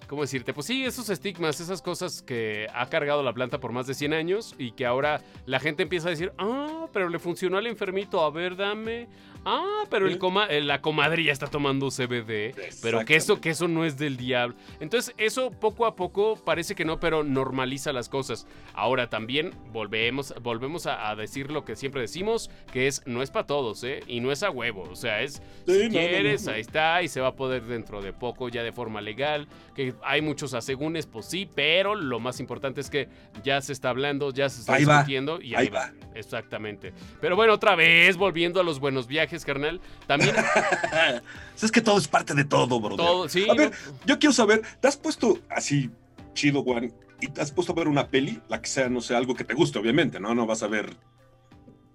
¿Cómo 0.08 0.21
decirte? 0.21 0.53
Pues 0.53 0.67
sí, 0.67 0.84
esos 0.84 1.10
estigmas, 1.10 1.62
esas 1.62 1.82
cosas 1.82 2.21
que 2.21 2.67
ha 2.73 2.88
cargado 2.88 3.23
la 3.23 3.34
planta 3.34 3.60
por 3.60 3.71
más 3.71 3.88
de 3.88 3.93
100 3.93 4.13
años 4.13 4.53
y 4.58 4.73
que 4.73 4.86
ahora 4.86 5.21
la 5.45 5.62
gente 5.62 5.84
empieza 5.84 6.08
a 6.08 6.12
decir, 6.12 6.34
ah, 6.38 6.88
pero 6.91 7.08
le 7.08 7.19
funcionó 7.19 7.58
al 7.58 7.67
enfermito, 7.67 8.21
a 8.21 8.29
ver, 8.29 8.58
dame, 8.58 9.08
Ah, 9.45 9.84
pero 9.89 10.08
el 10.08 10.17
coma, 10.17 10.45
eh, 10.45 10.62
la 10.62 10.82
comadrilla 10.82 11.32
está 11.32 11.47
tomando 11.47 11.89
CBD. 11.89 12.56
Pero 12.82 13.03
que 13.06 13.15
eso, 13.15 13.41
que 13.41 13.49
eso 13.49 13.67
no 13.67 13.86
es 13.86 13.97
del 13.97 14.17
diablo. 14.17 14.56
Entonces, 14.79 15.13
eso 15.17 15.51
poco 15.51 15.86
a 15.86 15.95
poco 15.95 16.36
parece 16.36 16.75
que 16.75 16.86
no, 16.86 16.99
pero 16.99 17.23
normaliza 17.23 17.91
las 17.91 18.10
cosas. 18.10 18.47
Ahora 18.73 19.10
también 19.10 19.51
volvemos, 19.71 20.34
volvemos 20.41 20.88
a, 20.88 21.13
decir 21.15 21.51
lo 21.51 21.63
que 21.63 21.75
siempre 21.75 22.01
decimos, 22.01 22.49
que 22.71 22.88
es 22.88 23.03
no 23.06 23.21
es 23.21 23.29
para 23.29 23.45
todos, 23.45 23.84
¿eh? 23.84 23.99
Y 24.08 24.19
no 24.19 24.32
es 24.32 24.41
a 24.43 24.49
huevo. 24.49 24.84
O 24.89 24.95
sea, 24.95 25.21
es 25.21 25.41
si 25.67 25.89
quieres, 25.89 26.47
ahí 26.47 26.62
está, 26.62 27.03
y 27.03 27.08
se 27.08 27.21
va 27.21 27.29
a 27.29 27.36
poder 27.36 27.63
dentro 27.63 28.01
de 28.01 28.13
poco 28.13 28.49
ya 28.49 28.63
de 28.63 28.71
forma 28.71 29.01
legal. 29.01 29.47
Que 29.75 29.93
hay 30.03 30.21
muchos 30.21 30.53
asegúnes, 30.53 31.06
pues 31.06 31.25
sí, 31.25 31.47
pero 31.53 31.95
lo 31.95 32.19
más 32.19 32.39
importante 32.39 32.82
es 32.82 32.89
que 32.89 33.10
ya 33.43 33.62
se 33.62 33.73
está 33.73 33.89
hablando, 33.89 34.32
ya 34.32 34.49
se 34.49 34.62
está 34.62 34.77
discutiendo 34.77 35.41
y 35.41 35.56
ahí, 35.56 35.69
va. 35.69 35.91
Exactamente. 36.15 36.93
Pero 37.19 37.36
bueno, 37.36 37.53
otra 37.53 37.75
vez 37.75 38.17
volviendo 38.17 38.60
a 38.60 38.63
los 38.63 38.79
buenos 38.79 39.08
viajes 39.08 39.33
carnal. 39.46 39.82
También. 40.08 40.36
es 41.62 41.72
que 41.72 41.82
todo 41.82 41.98
es 41.98 42.08
parte 42.08 42.34
de 42.34 42.46
todo, 42.46 42.80
bro. 42.80 42.96
Todo, 42.96 43.28
sí. 43.28 43.48
A 43.50 43.54
ver, 43.54 43.72
yo 44.06 44.19
quiero 44.19 44.34
saber, 44.34 44.62
¿te 44.80 44.88
has 44.88 44.98
puesto 44.98 45.39
así 45.50 45.89
chido, 46.34 46.63
Juan? 46.63 46.93
¿Y 47.19 47.28
te 47.28 47.41
has 47.41 47.52
puesto 47.52 47.72
a 47.72 47.76
ver 47.76 47.88
una 47.88 48.08
peli? 48.08 48.41
La 48.50 48.62
que 48.62 48.67
sea, 48.67 48.89
no 48.89 49.02
sé, 49.02 49.15
algo 49.15 49.34
que 49.36 49.43
te 49.43 49.54
guste, 49.54 49.80
obviamente, 49.80 50.19
¿no? 50.19 50.36
No 50.36 50.46
vas 50.46 50.63
a 50.63 50.67
ver 50.67 50.96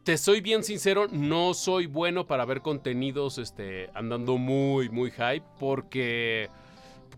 te 0.08 0.16
soy 0.16 0.40
bien 0.40 0.64
sincero, 0.64 1.06
no 1.10 1.52
soy 1.52 1.84
bueno 1.84 2.26
para 2.26 2.46
ver 2.46 2.62
contenidos 2.62 3.36
este, 3.36 3.90
andando 3.92 4.38
muy, 4.38 4.88
muy 4.88 5.10
hype 5.10 5.44
porque 5.60 6.48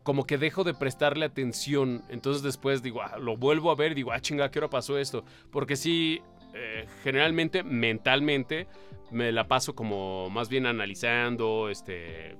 como 0.02 0.26
que 0.26 0.38
dejo 0.38 0.64
de 0.64 0.74
prestarle 0.74 1.24
atención. 1.24 2.02
Entonces 2.08 2.42
después 2.42 2.82
digo, 2.82 3.00
ah, 3.00 3.16
lo 3.16 3.36
vuelvo 3.36 3.70
a 3.70 3.76
ver 3.76 3.92
y 3.92 3.94
digo, 3.94 4.10
ah, 4.10 4.20
chinga, 4.20 4.50
¿qué 4.50 4.58
hora 4.58 4.70
pasó 4.70 4.98
esto? 4.98 5.24
Porque 5.52 5.76
sí, 5.76 6.20
eh, 6.52 6.86
generalmente, 7.04 7.62
mentalmente, 7.62 8.66
me 9.10 9.32
la 9.32 9.48
paso 9.48 9.74
como 9.74 10.30
más 10.30 10.48
bien 10.48 10.66
analizando, 10.66 11.68
este, 11.68 12.36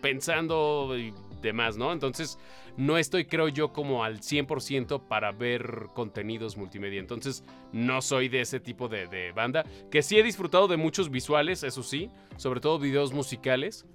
pensando 0.00 0.96
y 0.96 1.12
demás, 1.42 1.76
¿no? 1.76 1.92
Entonces, 1.92 2.38
no 2.76 2.98
estoy, 2.98 3.24
creo 3.26 3.48
yo, 3.48 3.72
como 3.72 4.04
al 4.04 4.20
100% 4.20 5.06
para 5.08 5.32
ver 5.32 5.88
contenidos 5.94 6.56
multimedia. 6.56 7.00
Entonces, 7.00 7.44
no 7.72 8.00
soy 8.02 8.28
de 8.28 8.42
ese 8.42 8.60
tipo 8.60 8.88
de, 8.88 9.06
de, 9.06 9.32
banda. 9.32 9.64
Que 9.90 10.02
sí 10.02 10.18
he 10.18 10.22
disfrutado 10.22 10.68
de 10.68 10.76
muchos 10.76 11.10
visuales, 11.10 11.62
eso 11.62 11.82
sí, 11.82 12.10
sobre 12.36 12.60
todo 12.60 12.78
videos 12.78 13.12
musicales. 13.12 13.86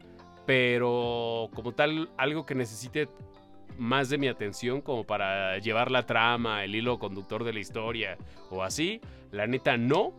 Pero 0.45 1.49
como 1.55 1.73
tal, 1.73 2.09
algo 2.17 2.45
que 2.45 2.53
necesite 2.53 3.09
más 3.77 4.09
de 4.09 4.17
mi 4.17 4.27
atención 4.27 4.81
como 4.81 5.05
para 5.05 5.57
llevar 5.59 5.91
la 5.91 6.05
trama, 6.05 6.63
el 6.63 6.75
hilo 6.75 6.99
conductor 6.99 7.43
de 7.43 7.53
la 7.53 7.59
historia 7.59 8.17
o 8.49 8.63
así, 8.63 9.01
la 9.31 9.47
neta 9.47 9.77
no 9.77 10.13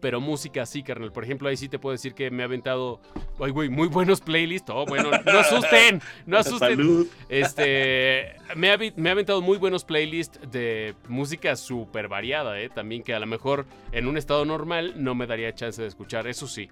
pero 0.00 0.20
música 0.20 0.66
sí, 0.66 0.82
carnal. 0.82 1.12
Por 1.12 1.24
ejemplo, 1.24 1.48
ahí 1.48 1.56
sí 1.56 1.68
te 1.68 1.78
puedo 1.78 1.92
decir 1.92 2.14
que 2.14 2.30
me 2.30 2.42
ha 2.42 2.46
aventado, 2.46 3.00
ay, 3.38 3.50
güey, 3.50 3.68
muy 3.68 3.88
buenos 3.88 4.20
playlists. 4.20 4.70
Oh, 4.70 4.86
bueno, 4.86 5.10
no 5.24 5.38
asusten, 5.38 6.00
no 6.26 6.38
asusten. 6.38 7.08
Este, 7.28 8.34
me 8.56 8.70
ha, 8.70 8.78
me 8.96 9.08
ha 9.10 9.12
aventado 9.12 9.40
muy 9.42 9.58
buenos 9.58 9.84
playlists 9.84 10.40
de 10.50 10.94
música 11.08 11.56
súper 11.56 12.08
variada, 12.08 12.60
¿eh? 12.60 12.68
También 12.68 13.02
que 13.02 13.14
a 13.14 13.20
lo 13.20 13.26
mejor 13.26 13.66
en 13.92 14.06
un 14.06 14.16
estado 14.16 14.44
normal 14.44 14.94
no 14.96 15.14
me 15.14 15.26
daría 15.26 15.54
chance 15.54 15.80
de 15.80 15.88
escuchar, 15.88 16.26
eso 16.26 16.46
sí. 16.46 16.68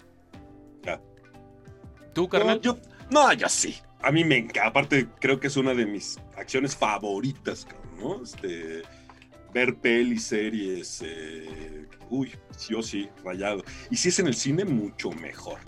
¿Tú, 2.13 2.27
carnal? 2.27 2.57
No, 2.57 2.61
yo, 2.61 2.77
no, 3.11 3.33
yo 3.33 3.47
sí. 3.47 3.75
A 4.01 4.11
mí 4.11 4.23
me 4.23 4.37
encanta. 4.37 4.67
Aparte, 4.67 5.07
creo 5.19 5.39
que 5.39 5.47
es 5.47 5.57
una 5.57 5.73
de 5.73 5.85
mis 5.85 6.17
acciones 6.37 6.75
favoritas, 6.75 7.67
¿no? 7.99 8.23
Este 8.23 8.81
ver 9.53 9.75
pelis, 9.77 10.23
series, 10.23 11.01
eh, 11.05 11.87
uy, 12.09 12.31
yo 12.69 12.81
sí, 12.81 13.09
rayado. 13.23 13.63
Y 13.89 13.95
si 13.95 14.09
es 14.09 14.19
en 14.19 14.27
el 14.27 14.35
cine, 14.35 14.65
mucho 14.65 15.11
mejor. 15.11 15.59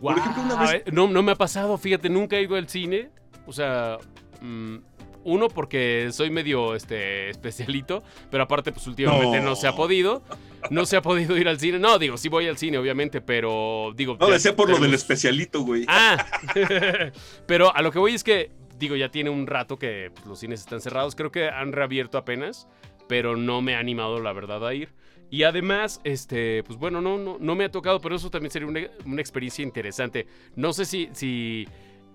Por 0.00 0.18
ejemplo, 0.18 0.42
una 0.42 0.70
vez... 0.70 0.82
no, 0.92 1.06
no 1.08 1.22
me 1.22 1.32
ha 1.32 1.36
pasado, 1.36 1.78
fíjate, 1.78 2.08
nunca 2.08 2.36
he 2.36 2.42
ido 2.42 2.56
al 2.56 2.68
cine. 2.68 3.10
O 3.46 3.52
sea, 3.52 3.98
mm, 4.40 4.78
uno 5.24 5.48
porque 5.48 6.08
soy 6.12 6.30
medio 6.30 6.74
este 6.74 7.30
especialito, 7.30 8.02
pero 8.30 8.44
aparte 8.44 8.72
pues 8.72 8.86
últimamente 8.86 9.40
no. 9.40 9.54
se 9.54 9.66
ha 9.68 9.72
podido, 9.72 10.22
no 10.70 10.86
se 10.86 10.96
ha 10.96 11.02
podido 11.02 11.36
ir 11.36 11.48
al 11.48 11.58
cine. 11.60 11.78
No, 11.78 11.98
digo, 11.98 12.16
sí 12.16 12.28
voy 12.28 12.48
al 12.48 12.58
cine 12.58 12.78
obviamente, 12.78 13.20
pero 13.20 13.92
digo, 13.94 14.16
No, 14.18 14.28
decía 14.28 14.56
por 14.56 14.70
lo 14.70 14.78
del 14.78 14.94
especialito, 14.94 15.62
güey. 15.62 15.84
Ah. 15.88 16.24
pero 17.46 17.74
a 17.74 17.82
lo 17.82 17.92
que 17.92 17.98
voy 17.98 18.14
es 18.14 18.24
que 18.24 18.50
digo, 18.82 18.96
ya 18.96 19.10
tiene 19.10 19.30
un 19.30 19.46
rato 19.46 19.78
que 19.78 20.10
pues, 20.12 20.26
los 20.26 20.40
cines 20.40 20.60
están 20.60 20.80
cerrados. 20.80 21.14
Creo 21.14 21.30
que 21.30 21.48
han 21.48 21.72
reabierto 21.72 22.18
apenas, 22.18 22.68
pero 23.08 23.36
no 23.36 23.62
me 23.62 23.76
ha 23.76 23.78
animado, 23.78 24.20
la 24.20 24.32
verdad, 24.32 24.66
a 24.66 24.74
ir. 24.74 24.90
Y 25.30 25.44
además, 25.44 26.00
este, 26.04 26.62
pues 26.64 26.78
bueno, 26.78 27.00
no, 27.00 27.16
no, 27.16 27.38
no 27.40 27.54
me 27.54 27.64
ha 27.64 27.70
tocado, 27.70 28.00
pero 28.00 28.16
eso 28.16 28.28
también 28.28 28.50
sería 28.50 28.68
una, 28.68 29.20
experiencia 29.20 29.62
interesante. 29.62 30.26
No 30.56 30.72
sé 30.72 30.84
si, 30.84 31.08
si 31.12 31.66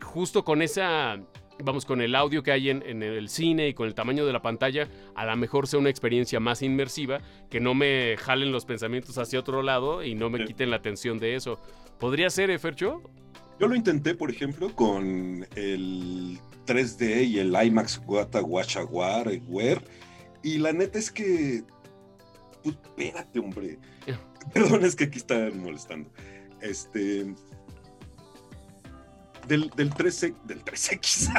justo 0.01 0.43
con 0.43 0.61
esa 0.61 1.17
vamos, 1.63 1.85
con 1.85 2.01
el 2.01 2.13
audio 2.13 2.43
que 2.43 2.51
hay 2.51 2.69
en, 2.69 2.83
en, 2.85 3.01
el 3.01 3.29
cine 3.29 3.69
y 3.69 3.73
con 3.73 3.87
el 3.87 3.95
tamaño 3.95 4.27
de 4.27 4.33
la 4.33 4.43
pantalla, 4.43 4.87
a 5.15 5.25
lo 5.25 5.35
mejor 5.35 5.67
sea 5.67 5.79
una 5.79 5.89
experiencia 5.89 6.39
más 6.39 6.61
inmersiva, 6.61 7.19
que 7.49 7.59
no 7.59 7.73
me 7.73 8.15
jalen 8.17 8.51
los 8.51 8.65
pensamientos 8.65 9.17
hacia 9.17 9.39
otro 9.39 9.63
lado 9.63 10.03
y 10.03 10.13
no 10.13 10.29
me 10.29 10.45
quiten 10.45 10.69
la 10.69 10.75
atención 10.75 11.17
de 11.17 11.33
eso. 11.33 11.59
¿Podría 11.97 12.29
ser, 12.29 12.51
Efercho? 12.51 13.01
Yo 13.59 13.67
lo 13.67 13.73
intenté, 13.73 14.13
por 14.13 14.29
ejemplo, 14.29 14.69
con 14.75 15.47
el 15.55 16.37
3D 16.67 17.25
y 17.25 17.39
el 17.39 17.55
IMAX 17.55 17.99
Guata 17.99 18.39
Guachaguar, 18.41 19.29
Wear. 19.47 19.81
Y 20.43 20.59
la 20.59 20.73
neta 20.73 20.99
es 20.99 21.09
que. 21.09 21.63
Pues 22.63 22.75
espérate, 22.75 23.39
hombre. 23.39 23.79
Perdón, 24.53 24.85
es 24.85 24.95
que 24.95 25.05
aquí 25.05 25.17
están 25.17 25.59
molestando. 25.61 26.09
Este. 26.61 27.33
del, 29.47 29.69
del 29.75 29.91
3X. 29.91 30.35
Del 30.43 30.63
3X. 30.63 31.31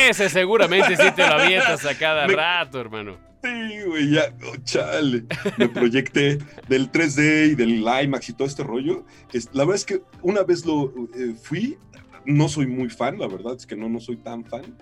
Ese 0.08 0.28
seguramente 0.28 0.96
sí 0.96 1.10
te 1.14 1.26
lo 1.26 1.34
avientas 1.34 1.84
a 1.84 1.96
cada 1.96 2.26
rato, 2.28 2.80
hermano. 2.80 3.18
Sí, 3.42 3.82
güey, 3.86 4.10
ya, 4.10 4.32
oh, 4.46 4.56
chale. 4.62 5.24
Me 5.58 5.68
proyecté 5.68 6.38
del 6.68 6.92
3D 6.92 7.52
y 7.52 7.54
del 7.56 7.84
IMAX 8.04 8.28
y 8.28 8.34
todo 8.34 8.46
este 8.46 8.62
rollo. 8.62 9.04
la 9.52 9.64
verdad 9.64 9.74
es 9.74 9.84
que 9.84 10.02
una 10.22 10.44
vez 10.44 10.64
lo 10.64 10.92
eh, 11.16 11.34
fui, 11.42 11.76
no 12.24 12.48
soy 12.48 12.66
muy 12.66 12.88
fan, 12.88 13.18
la 13.18 13.28
verdad 13.28 13.54
es 13.56 13.66
que 13.66 13.76
no, 13.76 13.88
no 13.88 14.00
soy 14.00 14.16
tan 14.16 14.44
fan. 14.44 14.76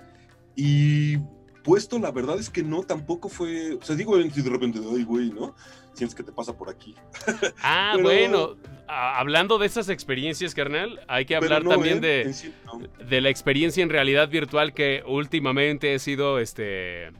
Y 0.57 1.19
puesto, 1.63 1.99
la 1.99 2.11
verdad 2.11 2.39
es 2.39 2.51
que 2.51 2.63
no, 2.63 2.83
tampoco 2.83 3.29
fue. 3.29 3.75
O 3.75 3.83
sea, 3.83 3.97
digo, 3.97 4.17
de 4.17 4.51
repente, 4.51 4.81
ay, 4.95 5.05
güey, 5.05 5.31
¿no? 5.31 5.55
Sientes 5.95 6.15
que 6.15 6.23
te 6.23 6.33
pasa 6.33 6.57
por 6.57 6.69
aquí. 6.69 6.95
Ah, 7.63 7.97
bueno, 8.01 8.57
hablando 8.87 9.59
de 9.59 9.67
esas 9.67 9.89
experiencias, 9.89 10.55
carnal, 10.55 11.01
hay 11.09 11.25
que 11.25 11.37
hablar 11.37 11.65
también 11.65 11.99
¿eh? 11.99 12.33
de, 12.33 13.05
de 13.09 13.21
la 13.21 13.29
experiencia 13.29 13.83
en 13.83 13.91
realidad 13.91 14.29
virtual 14.29 14.73
que 14.73 15.03
últimamente 15.07 15.95
he 15.95 15.99
sido 15.99 16.39
este 16.39 17.11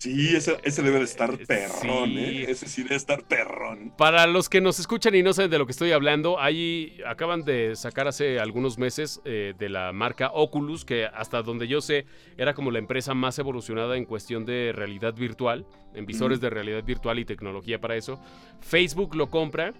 Sí, 0.00 0.34
ese, 0.34 0.82
debe 0.82 0.96
de 0.96 1.04
estar 1.04 1.34
eh, 1.34 1.46
perrón, 1.46 2.16
¿eh? 2.16 2.46
Ese 2.48 2.66
sí 2.66 2.82
debe 2.82 2.96
estar 2.96 3.22
perrón. 3.22 3.92
Para 3.98 4.26
los 4.26 4.48
que 4.48 4.62
nos 4.62 4.80
escuchan 4.80 5.14
y 5.14 5.22
no 5.22 5.34
saben 5.34 5.50
de 5.50 5.58
lo 5.58 5.66
que 5.66 5.72
estoy 5.72 5.92
hablando, 5.92 6.40
ahí 6.40 6.96
acaban 7.06 7.44
de 7.44 7.76
sacar 7.76 8.08
hace 8.08 8.40
algunos 8.40 8.78
meses 8.78 9.20
eh, 9.26 9.52
de 9.58 9.68
la 9.68 9.92
marca 9.92 10.30
Oculus, 10.32 10.86
que 10.86 11.04
hasta 11.04 11.42
donde 11.42 11.68
yo 11.68 11.82
sé 11.82 12.06
era 12.38 12.54
como 12.54 12.70
la 12.70 12.78
empresa 12.78 13.12
más 13.12 13.38
evolucionada 13.38 13.98
en 13.98 14.06
cuestión 14.06 14.46
de 14.46 14.72
realidad 14.74 15.12
virtual, 15.12 15.66
en 15.92 16.06
visores 16.06 16.40
de 16.40 16.48
realidad 16.48 16.82
virtual 16.82 17.18
y 17.18 17.26
tecnología 17.26 17.78
para 17.78 17.94
eso. 17.94 18.18
Facebook 18.62 19.14
lo 19.14 19.28
compra, 19.28 19.74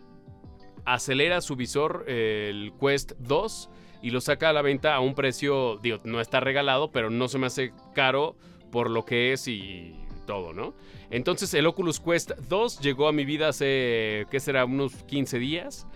acelera 0.85 1.41
su 1.41 1.57
visor, 1.57 2.05
el 2.07 2.75
Quest 2.79 3.13
2, 3.21 3.71
y 4.03 4.11
lo 4.11 4.21
saca 4.21 4.51
a 4.51 4.53
la 4.53 4.61
venta 4.61 4.95
a 4.95 5.01
un 5.01 5.15
precio, 5.15 5.79
digo, 5.79 5.99
no 6.05 6.21
está 6.21 6.41
regalado, 6.41 6.93
pero 6.93 7.09
no 7.09 7.27
se 7.27 7.39
me 7.39 7.47
hace 7.47 7.73
caro 7.95 8.37
por 8.71 8.91
lo 8.91 9.05
que 9.07 9.33
es 9.33 9.49
y 9.49 9.97
todo, 10.31 10.53
¿no? 10.53 10.75
Entonces 11.11 11.53
el 11.55 11.67
Oculus 11.67 11.99
Quest 11.99 12.31
2 12.49 12.79
llegó 12.79 13.09
a 13.09 13.13
mi 13.13 13.25
vida 13.25 13.49
hace, 13.49 14.29
¿qué 14.31 14.39
será? 14.39 14.65
Unos 14.65 14.95
15 15.03 15.41
días. 15.41 15.89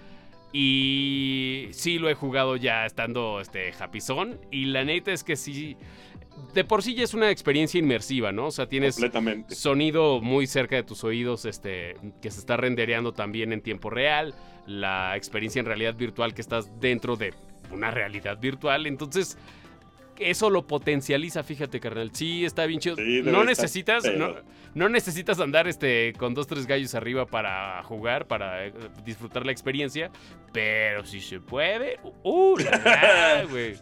Y 0.53 1.69
sí 1.71 2.01
lo 2.01 2.11
he 2.11 2.15
jugado 2.15 2.57
ya 2.57 2.85
estando 2.85 3.41
este 3.41 3.73
japizón. 3.73 4.41
Y 4.51 4.65
la 4.65 4.83
neta 4.85 5.13
es 5.13 5.23
que 5.23 5.37
sí. 5.37 5.77
De 6.53 6.65
por 6.65 6.83
sí 6.83 6.97
ya 6.97 7.05
es 7.05 7.15
una 7.15 7.31
experiencia 7.31 7.79
inmersiva, 7.79 8.33
¿no? 8.33 8.47
O 8.47 8.51
sea, 8.51 8.69
tienes 8.69 8.99
sonido 9.51 10.21
muy 10.21 10.49
cerca 10.49 10.75
de 10.75 10.83
tus 10.83 11.05
oídos, 11.05 11.45
este, 11.45 11.97
que 12.21 12.33
se 12.33 12.41
está 12.41 12.57
rendereando 12.57 13.13
también 13.13 13.53
en 13.53 13.61
tiempo 13.61 13.89
real. 13.89 14.35
La 14.67 15.17
experiencia 15.17 15.61
en 15.61 15.67
realidad 15.67 15.95
virtual 15.95 16.35
que 16.35 16.41
estás 16.41 16.81
dentro 16.81 17.15
de 17.15 17.35
una 17.71 17.93
realidad 17.93 18.41
virtual. 18.41 18.87
Entonces, 18.87 19.39
eso 20.19 20.51
lo 20.51 20.67
potencializa, 20.67 21.43
fíjate, 21.43 21.81
carnal. 21.81 22.11
Sí, 22.13 22.45
está 22.45 22.67
bien 22.67 22.81
chido. 22.81 22.97
no 23.25 23.45
necesitas, 23.45 24.05
no, 24.75 24.89
necesitas 24.89 25.41
andar 25.41 25.69
este 25.69 26.13
con 26.19 26.35
dos, 26.35 26.47
tres 26.47 26.67
gallos 26.67 26.95
arriba 26.95 27.27
para 27.27 27.83
jugar, 27.85 28.27
para 28.27 28.67
eh, 28.67 28.73
disfrutar 29.05 29.45
la 29.45 29.53
experiencia. 29.53 30.11
Pero 30.53 31.05
si 31.05 31.21
se 31.21 31.41
puede, 31.41 31.99
uh, 32.23 32.57
güey. 33.51 33.77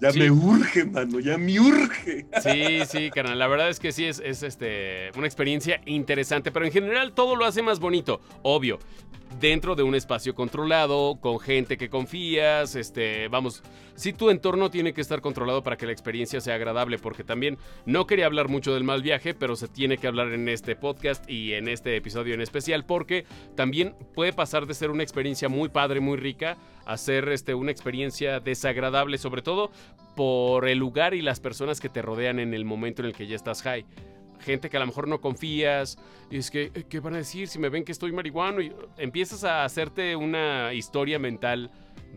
Ya 0.00 0.12
me 0.12 0.30
urge, 0.30 0.86
mano, 0.86 1.20
ya 1.20 1.36
me 1.36 1.60
urge. 1.60 2.26
Sí, 2.42 2.80
sí, 2.86 3.10
carnal. 3.10 3.38
La 3.38 3.46
verdad 3.48 3.68
es 3.68 3.78
que 3.78 3.92
sí 3.92 4.06
es, 4.06 4.18
es 4.24 4.42
este, 4.42 5.10
una 5.14 5.26
experiencia 5.26 5.82
interesante, 5.84 6.50
pero 6.50 6.64
en 6.64 6.72
general 6.72 7.12
todo 7.12 7.36
lo 7.36 7.44
hace 7.44 7.60
más 7.60 7.80
bonito. 7.80 8.22
Obvio, 8.42 8.78
dentro 9.40 9.74
de 9.74 9.82
un 9.82 9.94
espacio 9.94 10.34
controlado, 10.34 11.18
con 11.20 11.40
gente 11.40 11.78
que 11.78 11.88
confías, 11.88 12.76
este, 12.76 13.28
vamos, 13.28 13.62
si 13.94 14.12
tu 14.12 14.28
entorno 14.28 14.70
tiene 14.70 14.92
que 14.92 15.00
estar 15.00 15.22
controlado 15.22 15.62
para 15.62 15.76
que 15.76 15.86
la 15.86 15.92
experiencia 15.92 16.40
sea 16.40 16.56
agradable, 16.56 16.98
porque 16.98 17.24
también 17.24 17.56
no 17.86 18.06
quería 18.06 18.26
hablar 18.26 18.48
mucho 18.48 18.74
del 18.74 18.84
mal 18.84 19.02
viaje, 19.02 19.32
pero 19.32 19.56
se 19.56 19.68
tiene 19.68 19.96
que 19.96 20.06
hablar 20.06 20.32
en 20.32 20.48
este 20.48 20.76
podcast 20.76 21.28
y 21.28 21.54
en 21.54 21.68
este 21.68 21.96
episodio 21.96 22.34
en 22.34 22.42
especial, 22.42 22.84
porque 22.84 23.24
también 23.56 23.94
puede 24.14 24.32
pasar 24.34 24.66
de 24.66 24.74
ser 24.74 24.90
una 24.90 25.02
experiencia 25.02 25.48
muy 25.48 25.70
padre, 25.70 26.00
muy 26.00 26.18
rica, 26.18 26.58
a 26.84 26.96
ser 26.98 27.28
este, 27.30 27.54
una 27.54 27.70
experiencia 27.70 28.40
desagradable, 28.40 29.16
sobre 29.16 29.42
todo 29.42 29.70
por 30.16 30.68
el 30.68 30.78
lugar 30.78 31.14
y 31.14 31.22
las 31.22 31.40
personas 31.40 31.80
que 31.80 31.88
te 31.88 32.02
rodean 32.02 32.40
en 32.40 32.52
el 32.52 32.66
momento 32.66 33.00
en 33.00 33.06
el 33.06 33.14
que 33.14 33.26
ya 33.26 33.36
estás 33.36 33.62
high 33.62 33.86
gente 34.40 34.70
que 34.70 34.76
a 34.76 34.80
lo 34.80 34.86
mejor 34.86 35.08
no 35.08 35.20
confías, 35.20 35.98
y 36.30 36.38
es 36.38 36.50
que, 36.50 36.70
eh, 36.74 36.84
¿qué 36.88 37.00
van 37.00 37.14
a 37.14 37.18
decir 37.18 37.48
si 37.48 37.58
me 37.58 37.68
ven 37.68 37.84
que 37.84 37.92
estoy 37.92 38.12
marihuano? 38.12 38.60
Y 38.60 38.72
empiezas 38.96 39.44
a 39.44 39.64
hacerte 39.64 40.16
una 40.16 40.72
historia 40.74 41.18
mental 41.18 41.70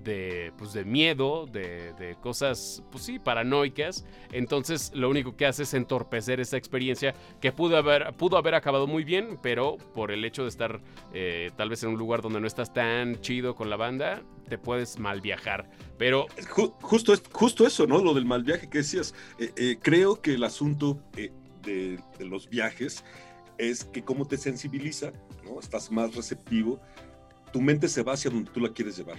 de, 0.03 0.51
pues, 0.57 0.73
de 0.73 0.85
miedo, 0.85 1.45
de, 1.45 2.15
cosas, 2.21 2.83
pues 2.91 3.03
sí, 3.03 3.19
paranoicas. 3.19 4.05
Entonces 4.31 4.91
lo 4.93 5.09
único 5.09 5.35
que 5.35 5.45
hace 5.45 5.63
es 5.63 5.73
entorpecer 5.73 6.39
esa 6.39 6.57
experiencia 6.57 7.13
que 7.41 7.51
pudo 7.51 7.77
haber, 7.77 8.13
pudo 8.13 8.37
haber 8.37 8.55
acabado 8.55 8.87
muy 8.87 9.03
bien, 9.03 9.39
pero 9.41 9.77
por 9.93 10.11
el 10.11 10.23
hecho 10.25 10.43
de 10.43 10.49
estar 10.49 10.81
eh, 11.13 11.51
tal 11.55 11.69
vez 11.69 11.83
en 11.83 11.89
un 11.89 11.97
lugar 11.97 12.21
donde 12.21 12.39
no 12.39 12.47
estás 12.47 12.73
tan 12.73 13.19
chido 13.21 13.55
con 13.55 13.69
la 13.69 13.75
banda, 13.75 14.21
te 14.47 14.57
puedes 14.57 14.99
mal 14.99 15.21
viajar. 15.21 15.69
Pero... 15.97 16.27
justo, 16.81 17.13
justo 17.31 17.65
eso, 17.65 17.87
¿no? 17.87 18.03
Lo 18.03 18.13
del 18.13 18.25
mal 18.25 18.43
viaje 18.43 18.69
que 18.69 18.79
decías. 18.79 19.13
Eh, 19.39 19.77
creo 19.81 20.21
que 20.21 20.33
el 20.33 20.43
asunto 20.43 20.99
de, 21.63 21.99
los 22.19 22.49
viajes 22.49 23.03
es 23.57 23.83
que 23.85 24.03
como 24.03 24.25
te 24.25 24.37
sensibiliza, 24.37 25.11
¿no? 25.43 25.59
Estás 25.59 25.91
más 25.91 26.15
receptivo, 26.15 26.79
tu 27.51 27.61
mente 27.61 27.87
se 27.87 28.03
va 28.03 28.13
hacia 28.13 28.31
donde 28.31 28.51
tú 28.51 28.59
la 28.59 28.69
quieres 28.69 28.97
llevar. 28.97 29.17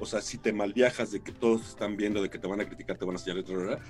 O 0.00 0.06
sea, 0.06 0.20
si 0.20 0.38
te 0.38 0.52
mal 0.52 0.72
viajas 0.72 1.12
de 1.12 1.20
que 1.20 1.32
todos 1.32 1.68
están 1.68 1.96
viendo, 1.96 2.20
de 2.20 2.28
que 2.28 2.38
te 2.38 2.46
van 2.46 2.60
a 2.60 2.66
criticar, 2.66 2.98
te 2.98 3.04
van 3.04 3.16
a 3.16 3.18
señalar, 3.18 3.80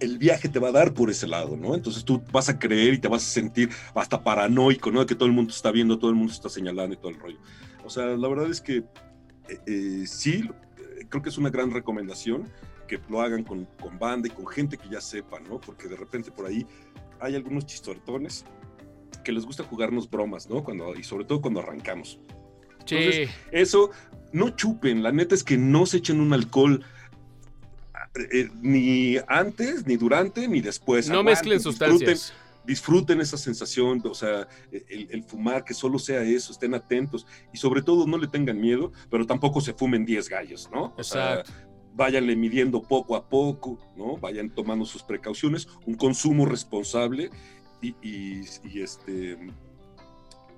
el 0.00 0.18
viaje 0.18 0.48
te 0.48 0.58
va 0.58 0.68
a 0.68 0.72
dar 0.72 0.92
por 0.92 1.10
ese 1.10 1.28
lado, 1.28 1.56
¿no? 1.56 1.74
Entonces 1.74 2.04
tú 2.04 2.22
vas 2.32 2.48
a 2.48 2.58
creer 2.58 2.94
y 2.94 2.98
te 2.98 3.08
vas 3.08 3.22
a 3.22 3.30
sentir 3.30 3.70
hasta 3.94 4.22
paranoico, 4.22 4.90
¿no? 4.90 5.00
De 5.00 5.06
que 5.06 5.14
todo 5.14 5.26
el 5.26 5.34
mundo 5.34 5.52
está 5.52 5.70
viendo, 5.70 5.98
todo 5.98 6.10
el 6.10 6.16
mundo 6.16 6.32
está 6.32 6.48
señalando 6.48 6.94
y 6.94 6.98
todo 6.98 7.10
el 7.10 7.20
rollo. 7.20 7.38
O 7.84 7.90
sea, 7.90 8.06
la 8.06 8.28
verdad 8.28 8.50
es 8.50 8.60
que 8.60 8.78
eh, 9.48 9.60
eh, 9.66 10.04
sí, 10.06 10.48
creo 11.08 11.22
que 11.22 11.28
es 11.28 11.38
una 11.38 11.50
gran 11.50 11.70
recomendación 11.70 12.48
que 12.88 13.00
lo 13.08 13.20
hagan 13.20 13.44
con, 13.44 13.66
con 13.80 13.98
banda 13.98 14.28
y 14.28 14.30
con 14.30 14.46
gente 14.46 14.76
que 14.76 14.88
ya 14.88 15.00
sepa, 15.00 15.40
¿no? 15.40 15.60
Porque 15.60 15.88
de 15.88 15.96
repente 15.96 16.30
por 16.30 16.46
ahí 16.46 16.66
hay 17.22 17.36
algunos 17.36 17.64
chistortones 17.66 18.44
que 19.24 19.32
les 19.32 19.46
gusta 19.46 19.62
jugarnos 19.62 20.10
bromas, 20.10 20.48
¿no? 20.50 20.62
Cuando, 20.64 20.94
y 20.94 21.04
sobre 21.04 21.24
todo 21.24 21.40
cuando 21.40 21.60
arrancamos. 21.60 22.18
Sí. 22.84 22.96
Entonces, 22.96 23.30
eso, 23.52 23.90
no 24.32 24.50
chupen, 24.50 25.02
la 25.02 25.12
neta 25.12 25.34
es 25.34 25.44
que 25.44 25.56
no 25.56 25.86
se 25.86 25.98
echen 25.98 26.20
un 26.20 26.32
alcohol 26.32 26.84
eh, 28.32 28.50
ni 28.60 29.16
antes, 29.28 29.86
ni 29.86 29.96
durante, 29.96 30.48
ni 30.48 30.60
después. 30.60 31.08
No 31.08 31.22
mezclen 31.22 31.60
sustancias. 31.60 32.34
Disfruten, 32.64 33.20
esa 33.20 33.36
sensación, 33.36 34.00
o 34.04 34.14
sea, 34.14 34.46
el, 34.70 35.24
fumar, 35.24 35.64
que 35.64 35.74
solo 35.74 35.98
sea 35.98 36.22
eso, 36.22 36.52
estén 36.52 36.74
atentos 36.74 37.26
y 37.52 37.58
sobre 37.58 37.82
todo 37.82 38.06
no 38.06 38.16
le 38.16 38.28
tengan 38.28 38.60
miedo, 38.60 38.92
pero 39.10 39.26
tampoco 39.26 39.60
se 39.60 39.72
fumen 39.72 40.04
10 40.04 40.28
gallos, 40.28 40.70
¿no? 40.72 40.94
Exacto 40.96 41.50
váyanle 41.94 42.36
midiendo 42.36 42.82
poco 42.82 43.16
a 43.16 43.28
poco, 43.28 43.78
¿no? 43.96 44.16
Vayan 44.16 44.50
tomando 44.50 44.84
sus 44.84 45.02
precauciones, 45.02 45.68
un 45.86 45.94
consumo 45.94 46.46
responsable 46.46 47.30
y, 47.80 48.40
este... 48.80 49.38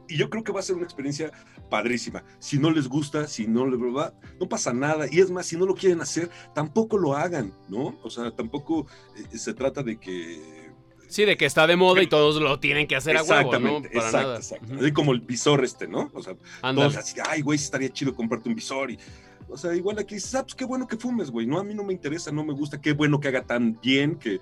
Y 0.07 0.18
yo 0.18 0.29
creo 0.29 0.44
que 0.44 0.53
va 0.53 0.61
a 0.61 0.62
ser 0.62 0.77
una 0.77 0.85
experiencia 0.85 1.33
padrísima. 1.70 2.23
Si 2.38 2.59
no 2.59 2.70
les 2.70 2.88
gusta, 2.88 3.27
si 3.27 3.47
no 3.47 3.66
les 3.66 3.81
va, 3.81 4.12
no 4.38 4.47
pasa 4.47 4.75
nada. 4.75 5.07
Y 5.11 5.20
es 5.20 5.31
más, 5.31 5.47
si 5.47 5.57
no 5.57 5.64
lo 5.64 5.75
quieren 5.75 6.03
hacer, 6.03 6.31
tampoco 6.55 6.99
lo 6.99 7.14
hagan, 7.14 7.55
¿no? 7.70 7.99
O 8.03 8.11
sea, 8.11 8.31
tampoco 8.31 8.87
eh, 9.16 9.38
se 9.38 9.55
trata 9.55 9.83
de 9.83 9.99
que 9.99 10.64
Sí, 11.09 11.25
de 11.25 11.37
que 11.37 11.47
está 11.47 11.66
de 11.66 11.77
moda 11.77 12.03
y 12.03 12.07
todos 12.07 12.42
lo 12.42 12.59
tienen 12.59 12.87
que 12.87 12.97
hacer 12.97 13.16
a 13.16 13.23
huevo, 13.23 13.59
¿no? 13.59 13.83
Para 13.83 13.94
exacto, 13.94 14.18
nada. 14.18 14.37
exacto. 14.37 14.94
como 14.94 15.12
el 15.12 15.20
visor 15.20 15.64
este, 15.64 15.87
¿no? 15.87 16.11
O 16.12 16.23
sea, 16.23 16.35
todos 16.61 16.97
así, 16.97 17.20
ay, 17.29 17.42
güey, 17.42 17.57
estaría 17.57 17.88
chido 17.90 18.14
comprarte 18.14 18.49
un 18.49 18.55
visor 18.55 18.90
y 18.90 18.99
o 19.48 19.57
sea, 19.57 19.74
igual 19.74 19.98
aquí 19.98 20.16
dices, 20.16 20.35
ah, 20.35 20.42
pues 20.42 20.54
qué 20.54 20.64
bueno 20.64 20.87
que 20.87 20.96
fumes, 20.96 21.30
güey. 21.30 21.46
No, 21.46 21.59
a 21.59 21.64
mí 21.64 21.74
no 21.74 21.85
me 21.85 21.92
interesa, 21.92 22.30
no 22.30 22.44
me 22.44 22.52
gusta, 22.52 22.80
qué 22.80 22.92
bueno 22.92 23.20
que 23.20 23.28
haga 23.28 23.42
tan 23.42 23.78
bien, 23.80 24.16
que... 24.16 24.40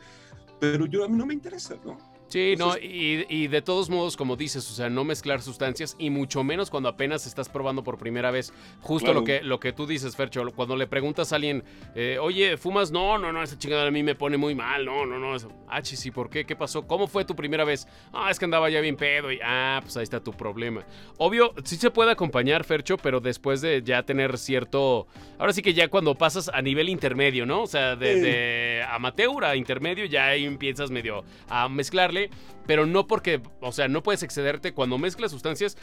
Pero 0.61 0.87
yo 0.87 1.05
a 1.05 1.09
mí 1.09 1.17
no 1.17 1.27
me 1.27 1.35
interesa, 1.35 1.77
¿no? 1.85 1.99
Sí, 2.33 2.55
no, 2.57 2.79
y, 2.79 3.47
de 3.49 3.61
todos 3.61 3.91
modos, 3.91 4.17
como 4.17 4.37
dices, 4.37 4.67
o 4.71 4.73
sea, 4.73 4.89
no 4.89 5.05
mezclar 5.05 5.43
sustancias 5.43 5.97
y 5.99 6.09
mucho 6.09 6.43
menos 6.43 6.71
cuando 6.71 6.89
apenas 6.89 7.27
estás 7.27 7.51
probando 7.51 7.85
por 7.85 7.99
primera 7.99 8.31
vez. 8.31 8.55
Justo 8.81 9.13
lo, 9.13 9.23
que, 9.23 9.43
lo 9.43 9.61
que 9.61 9.75
tú 9.75 9.87
dices, 9.87 10.17
Fercho, 10.17 10.43
cuando 10.57 10.75
le 10.75 10.87
preguntas 10.87 11.31
a 11.31 11.37
alguien, 11.37 11.63
eh, 11.95 12.17
oye, 12.19 12.57
¿fumas? 12.57 12.91
No, 12.91 13.19
no, 13.19 13.35
no, 13.35 13.43
esa 13.43 13.59
chingada 13.59 13.87
a 13.87 13.91
mí 13.91 14.03
me 14.03 14.15
pone 14.15 14.39
muy 14.39 14.55
mal, 14.55 14.83
no, 14.87 15.05
no, 15.05 15.19
no. 15.19 15.37
Ah, 15.69 15.85
sí, 15.85 16.11
¿por 16.11 16.31
qué? 16.31 16.47
¿Qué 16.47 16.57
pasó? 16.57 16.87
¿Cómo 16.87 17.07
fue 17.07 17.27
tu 17.27 17.37
primera 17.37 17.65
vez? 17.65 17.87
Ah, 18.15 18.31
es 18.31 18.39
que 18.39 18.47
andaba 18.47 18.71
ya 18.71 18.81
bien 18.81 18.97
pedo 18.97 19.31
y, 19.31 19.39
ah, 19.45 19.81
pues 19.83 19.95
ahí 19.99 20.05
está 20.05 20.19
tu 20.19 20.33
problema. 20.33 20.87
Obvio, 21.19 21.53
sí 21.65 21.77
se 21.77 21.91
puede 21.91 22.13
acompañar, 22.13 22.65
Fercho, 22.65 22.97
pero 22.97 23.21
después 23.21 23.61
de 23.61 23.83
ya 23.83 24.05
tener 24.05 24.39
cierto, 24.39 25.07
ahora 25.39 25.53
sí 25.53 25.61
que 25.61 25.75
ya 25.75 25.89
cuando 25.89 26.15
pasas 26.15 26.49
a 26.49 26.63
nivel 26.63 26.89
intermedio, 26.89 27.45
¿no? 27.45 27.65
O 27.65 27.67
sea, 27.67 27.95
de, 27.95 28.23
de 28.23 28.72
amateur 28.83 29.45
a 29.45 29.57
intermedio, 29.57 30.05
ya 30.05 30.27
ahí 30.27 30.45
empiezas 30.45 30.91
medio 30.91 31.25
a 31.49 31.69
mezclarle 31.69 32.31
pero 32.67 32.87
no 32.87 33.07
porque, 33.07 33.41
o 33.61 33.73
sea, 33.73 33.89
no 33.89 34.03
puedes 34.03 34.23
excederte 34.23 34.73
cuando 34.73 34.99
mezclas 34.99 35.31
sustancias. 35.31 35.77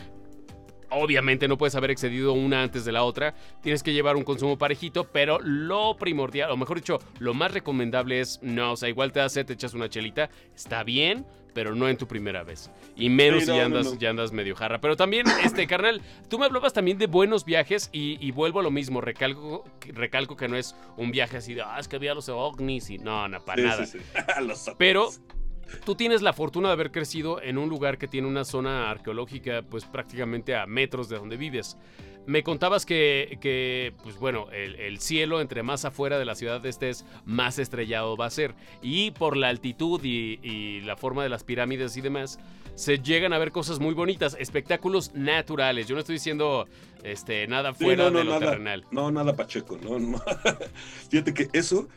Obviamente 0.92 1.48
no 1.48 1.58
puedes 1.58 1.76
haber 1.76 1.92
excedido 1.92 2.34
una 2.34 2.64
antes 2.64 2.86
de 2.86 2.92
la 2.92 3.04
otra. 3.04 3.34
Tienes 3.62 3.84
que 3.84 3.94
llevar 3.94 4.16
un 4.16 4.24
consumo 4.24 4.58
parejito, 4.58 5.06
pero 5.06 5.40
lo 5.40 5.98
primordial, 5.98 6.52
o 6.52 6.58
mejor 6.58 6.78
dicho, 6.78 7.00
lo 7.20 7.34
más 7.34 7.54
recomendable 7.54 8.20
es 8.20 8.40
no, 8.42 8.74
o 8.74 8.78
sea, 8.78 8.90
igual 8.90 9.12
te 9.12 9.22
hace, 9.22 9.44
te 9.44 9.54
echas 9.54 9.74
una 9.74 9.90
chelita, 9.90 10.30
está 10.56 10.84
bien, 10.84 11.26
pero 11.54 11.76
no 11.76 11.90
en 11.90 11.98
tu 11.98 12.08
primera 12.08 12.44
vez. 12.44 12.70
Y 12.96 13.10
menos 13.10 13.46
si 13.46 13.48
ya 13.48 13.66
andas, 13.66 13.98
ya 13.98 14.10
andas 14.10 14.32
medio 14.32 14.56
jarra. 14.56 14.80
Pero 14.80 14.96
también, 14.96 15.26
este, 15.44 15.68
carnal, 15.68 16.02
tú 16.30 16.40
me 16.40 16.46
hablabas 16.46 16.74
también 16.74 16.98
de 16.98 17.08
buenos 17.08 17.46
viajes 17.46 17.90
y, 17.92 18.32
vuelvo 18.32 18.60
a 18.60 18.64
lo 18.64 18.72
mismo. 18.72 19.02
Recalco, 19.02 19.66
recalco 19.88 20.36
que 20.36 20.48
no 20.48 20.56
es 20.56 20.76
un 20.98 21.12
viaje 21.12 21.38
así 21.38 21.54
de, 21.54 21.62
ah, 21.62 21.78
es 21.80 21.88
que 21.88 21.96
había 21.96 22.14
los 22.14 22.30
ovnis 22.30 22.90
y 22.90 22.98
no, 22.98 23.28
no, 23.28 23.44
para 23.44 23.64
nada. 23.64 23.86
pero 24.78 25.10
Tú 25.86 25.96
tienes 25.96 26.22
la 26.22 26.34
fortuna 26.34 26.70
de 26.70 26.74
haber 26.74 26.92
crecido 26.92 27.42
en 27.42 27.58
un 27.58 27.70
lugar 27.70 27.98
que 27.98 28.08
tiene 28.08 28.28
una 28.28 28.46
zona 28.46 28.90
arqueológica 28.90 29.64
pues 29.70 29.86
prácticamente 29.86 30.56
a 30.56 30.66
metros 30.66 31.10
de 31.10 31.18
donde 31.18 31.38
vives. 31.38 31.78
Me 32.26 32.44
contabas 32.44 32.86
que, 32.86 33.94
pues 34.04 34.20
bueno, 34.20 34.52
el, 34.52 35.00
cielo 35.00 35.42
entre 35.42 35.64
más 35.64 35.84
afuera 35.84 36.20
de 36.20 36.26
la 36.26 36.36
ciudad 36.36 36.64
estés, 36.64 37.04
más 37.26 37.58
estrellado 37.58 38.16
va 38.18 38.28
a 38.28 38.30
ser. 38.30 38.54
Y 38.84 39.12
por 39.12 39.36
la 39.36 39.50
altitud 39.50 40.00
y, 40.04 40.82
la 40.82 40.96
forma 40.96 41.24
de 41.24 41.30
las 41.30 41.44
pirámides 41.44 41.98
y 41.98 42.02
demás, 42.02 42.38
se 42.76 43.00
llegan 43.00 43.34
a 43.34 43.40
ver 43.40 43.52
cosas 43.52 43.80
muy 43.80 43.96
bonitas, 43.96 44.38
espectáculos 44.40 45.12
naturales. 45.16 45.88
Yo 45.88 45.96
no 45.96 46.02
estoy 46.02 46.18
diciendo 46.18 46.68
este, 47.04 47.48
nada 47.48 47.74
fuera 47.74 48.12
de 48.12 48.24
lo 48.24 48.38
terrenal. 48.38 48.86
No, 48.92 49.10
nada 49.10 49.36
pacheco, 49.36 49.80
no, 49.82 49.98
Fíjate 51.10 51.34
que 51.34 51.50
eso, 51.54 51.88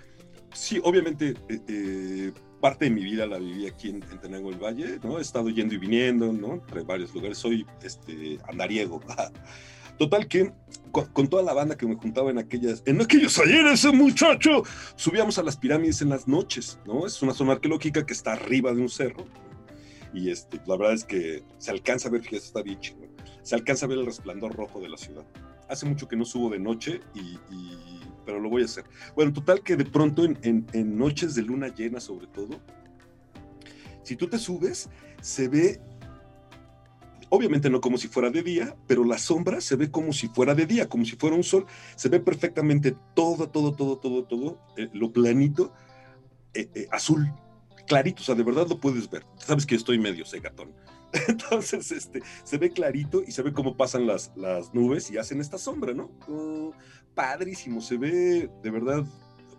sí, 0.55 0.81
obviamente... 0.83 1.35
Eh, 1.51 1.61
eh, 1.69 2.33
parte 2.63 2.85
de 2.85 2.93
mi 2.93 3.03
vida 3.03 3.27
la 3.27 3.39
viví 3.39 3.67
aquí 3.67 3.91
en, 3.91 4.01
Tenango 4.01 4.51
del 4.51 4.61
Valle, 4.61 5.01
¿no? 5.03 5.19
He 5.19 5.23
estado 5.23 5.51
yendo 5.51 5.75
y 5.75 5.79
viniendo, 5.79 6.33
¿no? 6.33 6.55
Entre 6.55 6.83
varios 6.85 7.13
lugares. 7.13 7.37
Soy 7.37 7.67
este, 7.83 8.39
andariego. 8.49 9.01
Total 9.99 10.27
que 10.29 10.53
con, 10.93 11.29
toda 11.29 11.43
la 11.43 11.53
banda 11.53 11.77
que 11.77 11.87
me 11.87 11.97
juntaba 11.97 12.31
en 12.31 12.39
aquellas, 12.39 12.83
en 12.87 13.01
aquellos 13.03 13.39
ayeres, 13.39 13.85
muchacho, 13.93 14.63
subíamos 14.95 15.39
a 15.39 15.43
las 15.43 15.57
pirámides 15.57 16.03
en 16.03 16.11
las 16.11 16.29
noches, 16.29 16.79
¿no? 16.87 17.05
Es 17.05 17.21
una 17.21 17.35
zona 17.35 17.53
arqueológica 17.53 18.07
que 18.07 18.13
está 18.13 18.33
arriba 18.33 18.73
de 18.73 18.81
un 18.81 18.89
cerro. 18.89 19.27
Y 20.15 20.31
este, 20.31 20.61
la 20.67 20.77
verdad 20.77 20.95
es 20.95 21.05
que 21.05 21.43
se 21.59 21.73
alcanza 21.73 22.09
a 22.09 22.13
ver, 22.13 22.23
fíjate, 22.23 22.47
está 22.47 22.63
bien 22.63 22.79
chido. 22.79 23.01
Se 23.43 23.57
alcanza 23.57 23.87
a 23.87 23.89
ver 23.89 23.99
el 23.99 24.07
resplandor 24.07 24.55
rojo 24.55 24.81
de 24.81 24.89
la 24.89 24.97
ciudad. 24.97 25.25
Hace 25.73 25.87
mucho 25.87 26.07
que 26.07 26.17
no 26.17 26.25
subo 26.25 26.51
de 26.51 26.59
noche 26.59 27.01
y 27.15 27.39
pero 28.25 28.41
lo 28.41 28.49
voy 28.49 28.63
a 28.63 28.67
hacer. 28.67 28.85
Bueno, 29.15 29.33
total 29.33 29.63
que 29.63 29.77
de 29.77 29.85
pronto 29.85 30.25
en, 30.25 30.97
noches 30.97 31.35
de 31.35 31.43
luna 31.43 31.69
llena 31.69 32.01
sobre 32.01 32.27
todo, 32.27 32.61
si 34.03 34.17
tú 34.17 34.29
te 34.29 34.39
subes, 34.39 34.89
se 35.21 35.49
ve, 35.49 35.81
obviamente 37.29 37.71
no 37.71 37.81
como 37.81 37.99
si 37.99 38.09
fuera 38.09 38.31
de 38.31 38.43
día, 38.43 38.77
pero 38.87 39.05
la 39.05 39.19
sombra 39.19 39.61
se 39.61 39.77
ve 39.77 39.91
como 39.91 40.13
si 40.13 40.29
fuera 40.29 40.55
de 40.55 40.67
día, 40.67 40.89
como 40.89 41.05
si 41.05 41.17
fuera 41.17 41.37
un 41.37 41.45
sol, 41.45 41.67
se 41.97 42.09
ve 42.09 42.21
perfectamente 42.21 42.97
todo, 43.15 43.49
todo, 43.49 43.73
todo, 43.73 43.99
todo, 43.99 44.25
todo, 44.25 44.59
eh, 44.77 44.89
lo 44.93 45.13
planito, 45.13 45.73
eh, 46.55 46.69
eh, 46.75 46.89
azul, 46.91 47.33
clarito, 47.87 48.23
o 48.23 48.25
sea, 48.25 48.35
de 48.35 48.43
verdad 48.43 48.67
lo 48.69 48.81
puedes 48.81 49.09
ver. 49.09 49.25
Sabes 49.37 49.67
que 49.67 49.75
estoy 49.75 49.99
medio 49.99 50.25
segatón. 50.25 50.73
Entonces, 51.29 51.93
este, 51.93 52.23
se 52.45 52.59
ve 52.59 52.71
clarito 52.71 53.23
y 53.27 53.33
se 53.33 53.43
ve 53.43 53.53
cómo 53.53 53.77
pasan 53.77 54.07
las, 54.07 54.33
las 54.35 54.73
nubes 54.75 55.11
y 55.11 55.19
hacen 55.19 55.41
esta 55.41 55.59
sombra, 55.59 55.93
¿no? 55.93 56.11
Oh, 56.29 56.73
padrísimo, 57.15 57.81
se 57.81 57.99
ve 57.99 58.51
de 58.63 58.71
verdad 58.71 59.05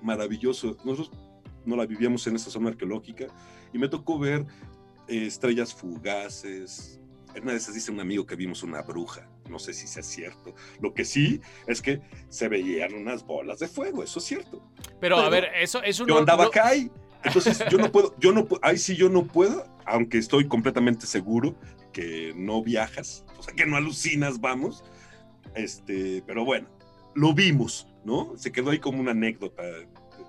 maravilloso. 0.01 0.77
Nosotros 0.83 1.11
no 1.65 1.75
la 1.75 1.85
vivíamos 1.85 2.25
en 2.27 2.35
esa 2.35 2.49
zona 2.49 2.69
arqueológica 2.69 3.27
y 3.71 3.77
me 3.77 3.87
tocó 3.87 4.19
ver 4.19 4.45
eh, 5.07 5.25
estrellas 5.27 5.73
fugaces. 5.73 6.99
En 7.35 7.43
una 7.43 7.53
de 7.53 7.57
esas 7.57 7.73
dice 7.73 7.91
un 7.91 7.99
amigo 7.99 8.25
que 8.25 8.35
vimos 8.35 8.63
una 8.63 8.81
bruja. 8.81 9.27
No 9.49 9.59
sé 9.59 9.73
si 9.73 9.87
sea 9.87 10.03
cierto. 10.03 10.55
Lo 10.79 10.93
que 10.93 11.03
sí 11.03 11.41
es 11.67 11.81
que 11.81 12.01
se 12.29 12.47
veían 12.47 12.93
unas 12.93 13.25
bolas 13.25 13.59
de 13.59 13.67
fuego, 13.67 14.03
eso 14.03 14.19
es 14.19 14.25
cierto. 14.25 14.63
Pero, 14.99 15.17
a 15.17 15.29
ver, 15.29 15.49
eso, 15.55 15.81
eso 15.83 16.05
yo 16.07 16.17
andaba 16.17 16.45
acá 16.45 16.71
entonces 17.23 17.63
yo 17.69 17.77
no 17.77 17.91
puedo, 17.91 18.15
yo 18.19 18.31
no, 18.31 18.47
ahí 18.61 18.77
sí 18.77 18.95
yo 18.95 19.09
no 19.09 19.25
puedo, 19.25 19.65
aunque 19.85 20.17
estoy 20.17 20.47
completamente 20.47 21.05
seguro 21.05 21.55
que 21.91 22.33
no 22.35 22.63
viajas, 22.63 23.25
o 23.37 23.43
sea, 23.43 23.53
que 23.53 23.65
no 23.65 23.77
alucinas, 23.77 24.41
vamos. 24.41 24.83
Este, 25.55 26.23
pero 26.25 26.43
bueno, 26.45 26.67
lo 27.13 27.33
vimos, 27.33 27.87
¿no? 28.03 28.33
Se 28.37 28.51
quedó 28.51 28.71
ahí 28.71 28.79
como 28.79 28.99
una 28.99 29.11
anécdota. 29.11 29.63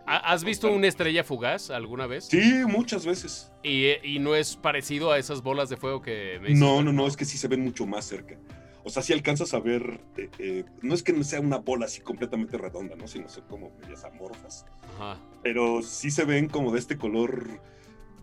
¿Has 0.06 0.44
visto 0.44 0.70
una 0.70 0.86
estrella 0.86 1.24
fugaz 1.24 1.70
alguna 1.70 2.06
vez? 2.06 2.26
Sí, 2.26 2.62
muchas 2.66 3.06
veces. 3.06 3.50
¿Y, 3.62 4.18
no 4.20 4.34
es 4.34 4.56
parecido 4.56 5.10
a 5.10 5.18
esas 5.18 5.42
bolas 5.42 5.70
de 5.70 5.78
fuego 5.78 6.02
que 6.02 6.38
me 6.42 6.54
No, 6.54 6.82
no, 6.82 6.92
no, 6.92 7.06
es 7.06 7.16
que 7.16 7.24
sí 7.24 7.38
se 7.38 7.48
ven 7.48 7.60
mucho 7.60 7.86
más 7.86 8.04
cerca. 8.04 8.36
O 8.84 8.90
sea, 8.90 9.02
si 9.02 9.12
alcanzas 9.14 9.54
a 9.54 9.60
ver, 9.60 10.00
eh, 10.16 10.28
eh, 10.38 10.64
no 10.82 10.94
es 10.94 11.02
que 11.02 11.12
no 11.12 11.24
sea 11.24 11.40
una 11.40 11.56
bola 11.56 11.86
así 11.86 12.02
completamente 12.02 12.58
redonda, 12.58 12.94
¿no? 12.96 13.08
Sino 13.08 13.28
son 13.28 13.44
como 13.44 13.72
medias 13.80 14.04
amorfas. 14.04 14.66
Ajá. 14.94 15.18
Pero 15.42 15.82
sí 15.82 16.10
se 16.10 16.24
ven 16.24 16.48
como 16.48 16.70
de 16.70 16.78
este 16.78 16.98
color 16.98 17.60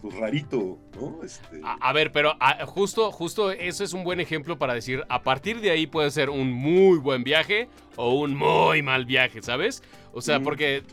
pues, 0.02 0.16
rarito, 0.16 0.80
¿no? 1.00 1.24
Este... 1.24 1.62
A, 1.64 1.94
ver, 1.94 2.12
pero 2.12 2.36
justo, 2.68 3.12
justo 3.12 3.52
eso 3.52 3.84
es 3.84 3.94
un 3.94 4.04
buen 4.04 4.20
ejemplo 4.20 4.58
para 4.58 4.74
decir, 4.74 5.04
a 5.10 5.24
partir 5.24 5.62
de 5.62 5.72
ahí 5.72 5.88
puede 5.88 6.12
ser 6.12 6.30
un 6.30 6.52
muy 6.52 6.98
buen 7.00 7.24
viaje 7.24 7.68
o 7.96 8.14
un 8.14 8.36
muy 8.36 8.82
mal 8.82 9.06
viaje, 9.06 9.42
¿sabes? 9.42 9.84
O 10.14 10.22
sea, 10.22 10.40
mm. 10.40 10.44
porque 10.44 10.84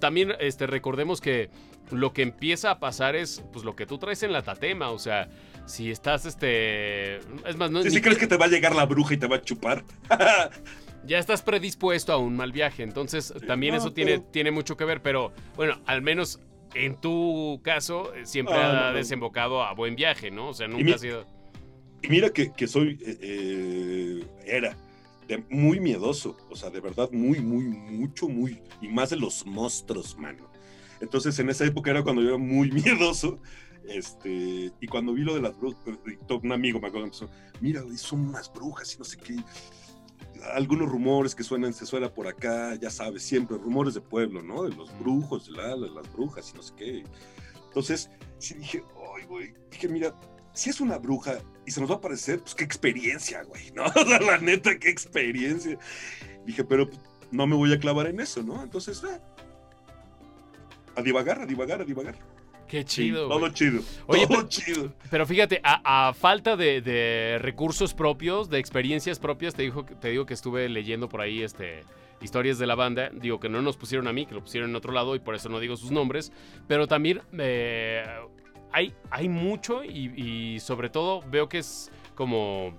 también 0.00 0.32
este, 0.40 0.66
recordemos 0.66 1.20
que 1.20 1.50
lo 1.90 2.12
que 2.12 2.22
empieza 2.22 2.70
a 2.70 2.78
pasar 2.78 3.16
es 3.16 3.44
pues 3.52 3.64
lo 3.64 3.76
que 3.76 3.86
tú 3.86 3.98
traes 3.98 4.22
en 4.22 4.32
la 4.32 4.42
tatema, 4.42 4.90
o 4.90 4.98
sea, 4.98 5.28
si 5.66 5.90
estás, 5.90 6.26
este... 6.26 7.16
Es 7.46 7.56
más, 7.56 7.70
no... 7.70 7.82
Si 7.82 8.00
crees 8.00 8.18
que 8.18 8.26
te 8.26 8.36
va 8.36 8.46
a 8.46 8.48
llegar 8.48 8.74
la 8.74 8.86
bruja 8.86 9.14
y 9.14 9.16
te 9.16 9.26
va 9.26 9.36
a 9.36 9.42
chupar. 9.42 9.84
ya 11.06 11.18
estás 11.18 11.42
predispuesto 11.42 12.12
a 12.12 12.18
un 12.18 12.36
mal 12.36 12.52
viaje, 12.52 12.82
entonces 12.82 13.32
también 13.46 13.74
eso 13.74 13.92
tiene, 13.92 14.18
tiene 14.18 14.50
mucho 14.50 14.76
que 14.76 14.84
ver, 14.84 15.02
pero 15.02 15.32
bueno, 15.56 15.80
al 15.86 16.02
menos 16.02 16.40
en 16.74 17.00
tu 17.00 17.60
caso 17.62 18.14
eh, 18.14 18.24
siempre 18.24 18.54
ah, 18.54 18.88
ha 18.88 18.92
desembocado 18.92 19.62
a 19.62 19.74
buen 19.74 19.96
viaje, 19.96 20.30
¿no? 20.30 20.48
O 20.48 20.54
sea, 20.54 20.68
nunca 20.68 20.94
ha 20.94 20.98
sido... 20.98 21.26
Y 22.02 22.08
mira 22.08 22.30
que, 22.30 22.52
que 22.52 22.66
soy, 22.66 22.98
eh, 23.04 23.18
eh, 23.20 24.26
era 24.44 24.76
muy 25.48 25.80
miedoso, 25.80 26.36
o 26.50 26.56
sea, 26.56 26.70
de 26.70 26.80
verdad 26.80 27.10
muy, 27.12 27.40
muy, 27.40 27.64
mucho, 27.64 28.28
muy, 28.28 28.60
y 28.80 28.88
más 28.88 29.10
de 29.10 29.16
los 29.16 29.46
monstruos, 29.46 30.16
mano. 30.18 30.50
Entonces 31.00 31.38
en 31.38 31.48
esa 31.50 31.64
época 31.64 31.90
era 31.90 32.02
cuando 32.02 32.22
yo 32.22 32.28
era 32.30 32.38
muy 32.38 32.70
miedoso 32.72 33.40
este, 33.88 34.72
y 34.80 34.86
cuando 34.86 35.12
vi 35.12 35.22
lo 35.22 35.34
de 35.34 35.42
las 35.42 35.58
brujas, 35.58 35.98
un 36.42 36.52
amigo 36.52 36.80
me 36.80 36.88
acuerdo, 36.88 37.06
empezó, 37.06 37.28
mira, 37.60 37.82
son 37.96 38.28
unas 38.28 38.52
brujas 38.52 38.94
y 38.94 38.98
no 38.98 39.04
sé 39.04 39.16
qué. 39.18 39.36
Algunos 40.54 40.88
rumores 40.88 41.34
que 41.34 41.44
suenan, 41.44 41.72
se 41.72 41.86
suena 41.86 42.12
por 42.12 42.26
acá, 42.26 42.74
ya 42.76 42.90
sabes, 42.90 43.22
siempre, 43.22 43.56
rumores 43.58 43.94
de 43.94 44.00
pueblo, 44.00 44.42
¿no? 44.42 44.64
De 44.64 44.74
los 44.74 44.96
brujos, 44.98 45.46
de, 45.46 45.52
las 45.52 46.12
brujas 46.12 46.50
y 46.50 46.56
no 46.56 46.62
sé 46.62 46.74
qué. 46.76 47.04
Entonces, 47.68 48.10
dije, 48.58 48.84
ay, 49.16 49.26
güey, 49.26 49.54
dije, 49.70 49.88
mira, 49.88 50.14
si 50.52 50.70
es 50.70 50.80
una 50.80 50.98
bruja 50.98 51.38
y 51.66 51.70
se 51.70 51.80
nos 51.80 51.90
va 51.90 51.94
a 51.94 51.98
aparecer, 51.98 52.40
pues 52.40 52.54
qué 52.54 52.64
experiencia, 52.64 53.42
güey, 53.44 53.70
¿no? 53.72 53.84
la 54.26 54.38
neta, 54.38 54.78
qué 54.78 54.90
experiencia. 54.90 55.78
Dije, 56.44 56.64
pero 56.64 56.88
no 57.30 57.46
me 57.46 57.56
voy 57.56 57.72
a 57.72 57.78
clavar 57.78 58.08
en 58.08 58.20
eso, 58.20 58.42
¿no? 58.42 58.62
Entonces, 58.62 59.02
eh, 59.04 59.20
a 60.96 61.02
divagar, 61.02 61.40
a 61.40 61.46
divagar, 61.46 61.80
a 61.80 61.84
divagar. 61.84 62.16
Qué 62.72 62.86
chido. 62.86 63.28
todo 63.28 63.50
chido. 63.50 63.82
Oye, 64.06 64.26
todo 64.26 64.48
chido. 64.48 64.94
Pero 65.10 65.26
fíjate, 65.26 65.60
a, 65.62 66.14
falta 66.14 66.56
de, 66.56 67.38
recursos 67.38 67.92
propios, 67.92 68.48
de 68.48 68.58
experiencias 68.58 69.18
propias, 69.18 69.54
te, 69.54 69.60
dijo, 69.60 69.84
te 69.84 70.08
digo 70.08 70.24
que 70.24 70.32
estuve 70.32 70.70
leyendo 70.70 71.06
por 71.06 71.20
ahí 71.20 71.42
este, 71.42 71.84
historias 72.22 72.58
de 72.58 72.66
la 72.66 72.74
banda. 72.74 73.10
Digo 73.12 73.38
que 73.38 73.50
no 73.50 73.60
nos 73.60 73.76
pusieron 73.76 74.08
a 74.08 74.14
mí, 74.14 74.24
que 74.24 74.32
lo 74.32 74.40
pusieron 74.40 74.70
en 74.70 74.76
otro 74.76 74.90
lado 74.90 75.14
y 75.14 75.18
por 75.18 75.34
eso 75.34 75.50
no 75.50 75.60
digo 75.60 75.76
sus 75.76 75.90
nombres. 75.90 76.32
Pero 76.66 76.86
también 76.86 77.20
eh, 77.38 78.06
hay, 78.72 78.94
hay 79.10 79.28
mucho 79.28 79.84
y 79.84 80.58
sobre 80.60 80.88
todo 80.88 81.20
veo 81.30 81.50
que 81.50 81.58
es 81.58 81.92
como 82.14 82.72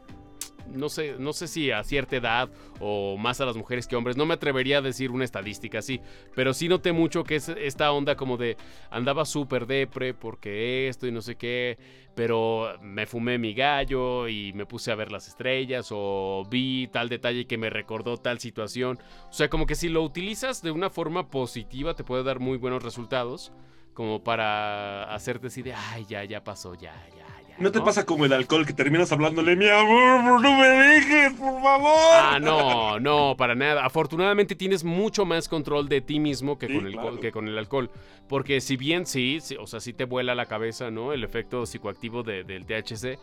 no 0.68 0.90
sé, 0.90 1.16
no 1.20 1.34
sé 1.34 1.48
si 1.48 1.72
a 1.72 1.84
cierta 1.84 2.16
edad 2.16 2.50
o 2.80 3.18
más 3.18 3.42
a 3.42 3.46
las 3.46 3.56
mujeres 3.56 3.88
que 3.88 3.96
hombres, 3.96 4.18
no 4.18 4.26
me 4.26 4.34
atrevería 4.34 4.80
a 4.80 4.82
decir 4.82 5.12
una 5.12 5.26
estadística 5.26 5.80
así, 5.80 6.02
pero 6.36 6.54
sí 6.54 6.68
noté 6.68 6.92
mucho 6.92 7.24
que 7.24 7.36
es 7.36 7.50
esta 7.50 7.92
onda 7.92 8.16
como 8.16 8.38
de 8.38 8.58
andaba 8.90 9.26
súper 9.26 9.68
depre 9.68 10.14
porque 10.14 10.88
esto 10.88 11.08
y 11.08 11.12
no 11.12 11.22
sé 11.22 11.36
qué, 11.36 11.78
pero 12.16 12.78
me 12.82 13.06
fumé 13.06 13.38
mi 13.38 13.54
gallo 13.54 14.28
y 14.28 14.54
me 14.54 14.66
puse 14.66 14.92
a 14.92 14.96
ver 14.96 15.12
las 15.12 15.28
estrellas 15.28 15.90
o 15.92 16.44
vi 16.50 16.88
tal 16.88 17.10
detalle 17.10 17.46
que 17.48 17.58
me 17.58 17.70
recordó 17.70 18.18
tal 18.18 18.40
situación. 18.40 19.00
O 19.30 19.34
sea, 19.34 19.50
como 19.50 19.66
que 19.66 19.76
si 19.76 19.90
lo 19.90 20.04
utilizas 20.04 20.62
de 20.62 20.72
una 20.72 20.90
forma 20.90 21.30
positiva 21.30 21.96
te 21.96 22.04
puede 22.04 22.24
dar 22.24 22.40
muy 22.40 22.58
buenos 22.58 22.84
resultados, 22.84 23.52
como 23.94 24.24
para 24.24 25.14
hacerte 25.14 25.48
así 25.48 25.62
de, 25.62 25.74
ay, 25.74 26.06
ya, 26.08 26.24
ya 26.24 26.44
pasó, 26.44 26.74
ya, 26.76 26.94
ya 27.16 27.33
¿No 27.60 27.72
te 27.72 27.82
pasa 27.82 28.06
como 28.06 28.26
el 28.26 28.34
alcohol 28.34 28.66
que 28.66 28.74
terminas 28.74 29.12
hablándole, 29.12 29.56
mi 29.56 29.70
amor, 29.70 30.42
no 30.42 30.58
me 30.58 30.68
dejes, 30.68 31.34
por 31.34 31.62
favor? 31.62 32.14
Ah, 32.14 32.40
no, 32.42 33.00
no, 33.00 33.36
para 33.38 33.54
nada. 33.56 33.86
Afortunadamente 33.86 34.56
tienes 34.56 34.84
mucho 34.84 35.24
más 35.24 35.48
control 35.48 35.88
de 35.88 36.02
ti 36.02 36.20
mismo 36.20 36.58
que, 36.58 36.68
con, 36.68 36.88
el, 36.88 37.20
que 37.20 37.32
con 37.32 37.48
el 37.48 37.58
alcohol. 37.58 37.92
Porque 38.28 38.60
si 38.60 38.76
bien 38.76 39.06
sí, 39.06 39.38
o 39.60 39.68
sea, 39.68 39.80
sí 39.80 39.94
te 39.94 40.06
vuela 40.06 40.34
la 40.36 40.48
cabeza, 40.48 40.90
¿no? 40.92 41.14
El 41.14 41.24
efecto 41.24 41.66
psicoactivo 41.66 42.24
del 42.24 42.66
THC. 42.66 43.20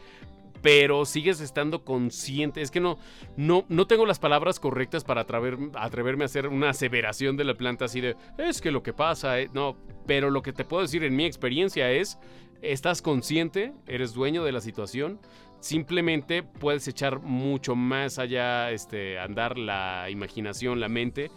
pero 0.62 1.05
sigues 1.05 1.40
estando 1.40 1.85
consciente. 1.85 2.61
Es 2.62 2.71
que 2.71 2.81
no, 2.81 2.99
no, 3.37 3.64
no 3.69 3.87
tengo 3.87 4.07
las 4.07 4.19
palabras 4.19 4.61
correctas 4.61 5.05
para 5.05 5.23
atreverme 5.23 6.23
a 6.25 6.27
hacer 6.27 6.47
una 6.47 6.71
aseveración 6.71 7.37
de 7.37 7.45
la 7.45 7.55
planta 7.55 7.87
así 7.87 8.01
de, 8.01 8.16
es 8.38 8.61
que 8.61 8.71
lo 8.71 8.83
que 8.83 8.93
pasa, 8.93 9.41
eh", 9.41 9.49
no, 9.53 9.76
pero 10.07 10.31
lo 10.31 10.43
que 10.43 10.53
te 10.53 10.64
puedo 10.64 10.83
decir 10.83 11.03
en 11.05 11.16
mi 11.16 11.24
experiencia 11.24 11.91
es, 11.91 12.18
estás 12.62 13.02
consciente, 13.02 13.72
eres 13.86 14.12
dueño 14.12 14.44
de 14.44 14.52
la 14.52 14.61
situación, 14.61 15.20
simplemente 15.61 16.42
puedes 16.42 16.88
echar 16.88 17.20
mucho 17.20 17.74
más 17.76 18.18
allá, 18.18 18.70
este, 18.70 19.18
andar 19.18 19.58
la 19.58 20.08
imaginación, 20.11 20.80
la 20.80 20.88
mente, 20.88 21.30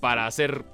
para 0.00 0.26
hacer 0.26 0.64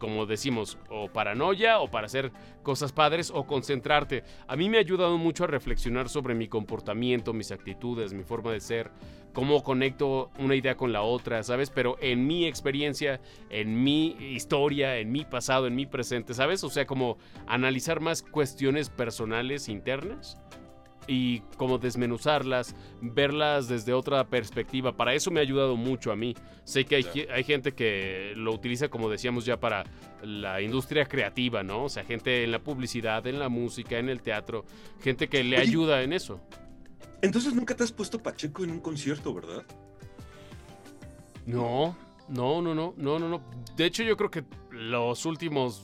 como 0.00 0.26
decimos, 0.26 0.78
o 0.88 1.08
paranoia 1.08 1.78
o 1.78 1.88
para 1.88 2.06
hacer 2.06 2.32
cosas 2.64 2.90
padres 2.90 3.30
o 3.32 3.46
concentrarte. 3.46 4.24
A 4.48 4.56
mí 4.56 4.68
me 4.68 4.78
ha 4.78 4.80
ayudado 4.80 5.16
mucho 5.18 5.44
a 5.44 5.46
reflexionar 5.46 6.08
sobre 6.08 6.34
mi 6.34 6.48
comportamiento, 6.48 7.32
mis 7.32 7.52
actitudes, 7.52 8.12
mi 8.12 8.24
forma 8.24 8.50
de 8.50 8.60
ser, 8.60 8.90
cómo 9.32 9.62
conecto 9.62 10.30
una 10.38 10.54
idea 10.54 10.76
con 10.76 10.92
la 10.92 11.02
otra, 11.02 11.42
¿sabes? 11.42 11.70
Pero 11.70 11.96
en 12.00 12.26
mi 12.26 12.46
experiencia, 12.46 13.20
en 13.48 13.82
mi 13.82 14.16
historia, 14.18 14.98
en 14.98 15.12
mi 15.12 15.24
pasado, 15.24 15.66
en 15.66 15.74
mi 15.74 15.86
presente, 15.86 16.34
¿sabes? 16.34 16.64
O 16.64 16.70
sea, 16.70 16.86
como 16.86 17.18
analizar 17.46 18.00
más 18.00 18.22
cuestiones 18.22 18.90
personales 18.90 19.68
internas 19.68 20.36
y 21.06 21.40
como 21.56 21.78
desmenuzarlas, 21.78 22.76
verlas 23.00 23.68
desde 23.68 23.92
otra 23.92 24.28
perspectiva. 24.28 24.96
Para 24.96 25.14
eso 25.14 25.30
me 25.30 25.40
ha 25.40 25.42
ayudado 25.42 25.76
mucho 25.76 26.12
a 26.12 26.16
mí. 26.16 26.34
Sé 26.64 26.84
que 26.84 26.96
hay, 26.96 27.04
hay, 27.32 27.42
gente 27.42 27.72
que 27.72 28.32
lo 28.36 28.52
utiliza, 28.52 28.88
como 28.88 29.10
decíamos 29.10 29.44
ya, 29.44 29.58
para 29.58 29.84
la 30.22 30.60
industria 30.60 31.06
creativa, 31.06 31.62
¿no? 31.62 31.84
O 31.84 31.88
sea, 31.88 32.04
gente 32.04 32.44
en 32.44 32.52
la 32.52 32.60
publicidad, 32.60 33.26
en 33.26 33.38
la 33.38 33.48
música, 33.48 33.98
en 33.98 34.08
el 34.08 34.22
teatro, 34.22 34.64
gente 35.02 35.28
que 35.28 35.42
le 35.42 35.56
ayuda 35.56 36.02
en 36.02 36.12
eso. 36.12 36.40
Entonces 37.22 37.54
nunca 37.54 37.76
te 37.76 37.84
has 37.84 37.92
puesto 37.92 38.18
Pacheco 38.18 38.64
en 38.64 38.70
un 38.70 38.80
concierto, 38.80 39.34
¿verdad? 39.34 39.64
No, 41.46 41.96
no, 42.28 42.62
no, 42.62 42.74
no, 42.74 42.94
no, 42.96 43.18
no, 43.18 43.28
no. 43.28 43.40
De 43.76 43.86
hecho, 43.86 44.02
yo 44.02 44.16
creo 44.16 44.30
que 44.30 44.44
los 44.70 45.26
últimos 45.26 45.82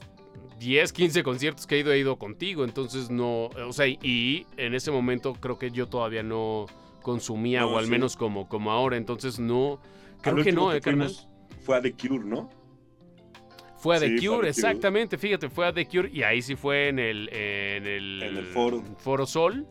10, 0.59 0.93
15 0.93 1.23
conciertos 1.23 1.67
que 1.67 1.77
he 1.77 1.81
ido, 1.81 1.93
he 1.93 1.99
ido 1.99 2.17
contigo. 2.19 2.65
Entonces 2.65 3.11
no, 3.11 3.47
o 3.47 3.73
sea, 3.73 3.87
y 3.87 4.47
en 4.57 4.75
ese 4.75 4.91
momento 4.91 5.35
creo 5.35 5.59
que 5.59 5.71
yo 5.71 5.89
todavía 5.89 6.23
no 6.23 6.67
consumía, 7.03 7.67
o 7.67 7.79
al 7.79 7.87
menos 7.87 8.17
como, 8.17 8.49
como 8.49 8.71
ahora. 8.71 8.97
Entonces 8.97 9.39
no, 9.39 9.81
creo 10.23 10.43
que 10.43 10.53
no, 10.53 10.73
eh, 10.73 10.81
Fue 11.61 11.77
a 11.77 11.83
The 11.83 11.93
Cure, 11.93 12.25
¿no? 12.25 12.49
Fue 13.79 13.97
a 13.97 14.01
The 14.01 14.17
Cure, 14.19 14.49
exactamente. 14.49 15.19
Fíjate, 15.19 15.49
fue 15.49 15.67
a 15.67 15.73
The 15.73 15.87
Cure 15.87 16.11
y 16.13 16.23
ahí 16.23 16.43
sí 16.43 16.57
fue 16.57 16.89
en 16.89 16.99
el, 16.99 17.29
en 17.33 17.87
el, 17.87 18.23
en 18.23 18.37
el 18.37 18.47
foro. 18.47 18.83
Foro 18.99 19.27
Sol. 19.27 19.67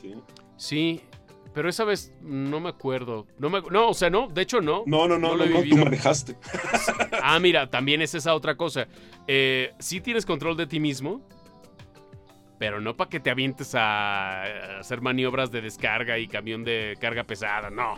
Sí. 0.00 0.14
Sí, 0.56 1.00
pero 1.54 1.68
esa 1.68 1.84
vez 1.84 2.12
no 2.20 2.60
me 2.60 2.68
acuerdo. 2.68 3.26
No, 3.38 3.48
me, 3.48 3.62
no 3.70 3.88
o 3.88 3.94
sea, 3.94 4.10
no, 4.10 4.28
de 4.28 4.42
hecho 4.42 4.60
no. 4.60 4.82
No, 4.86 5.06
no, 5.06 5.18
no, 5.18 5.36
no, 5.36 5.46
no, 5.46 5.62
tú 5.62 5.76
manejaste. 5.76 6.36
ah, 7.22 7.38
mira, 7.38 7.70
también 7.70 8.02
es 8.02 8.14
esa 8.14 8.34
otra 8.34 8.56
cosa. 8.56 8.88
Eh, 9.26 9.72
sí 9.78 10.00
tienes 10.00 10.26
control 10.26 10.56
de 10.56 10.66
ti 10.66 10.80
mismo, 10.80 11.26
pero 12.58 12.80
no 12.80 12.96
para 12.96 13.08
que 13.08 13.20
te 13.20 13.30
avientes 13.30 13.74
a 13.74 14.78
hacer 14.80 15.00
maniobras 15.00 15.50
de 15.52 15.60
descarga 15.60 16.18
y 16.18 16.26
camión 16.26 16.64
de 16.64 16.96
carga 17.00 17.24
pesada, 17.24 17.70
no. 17.70 17.94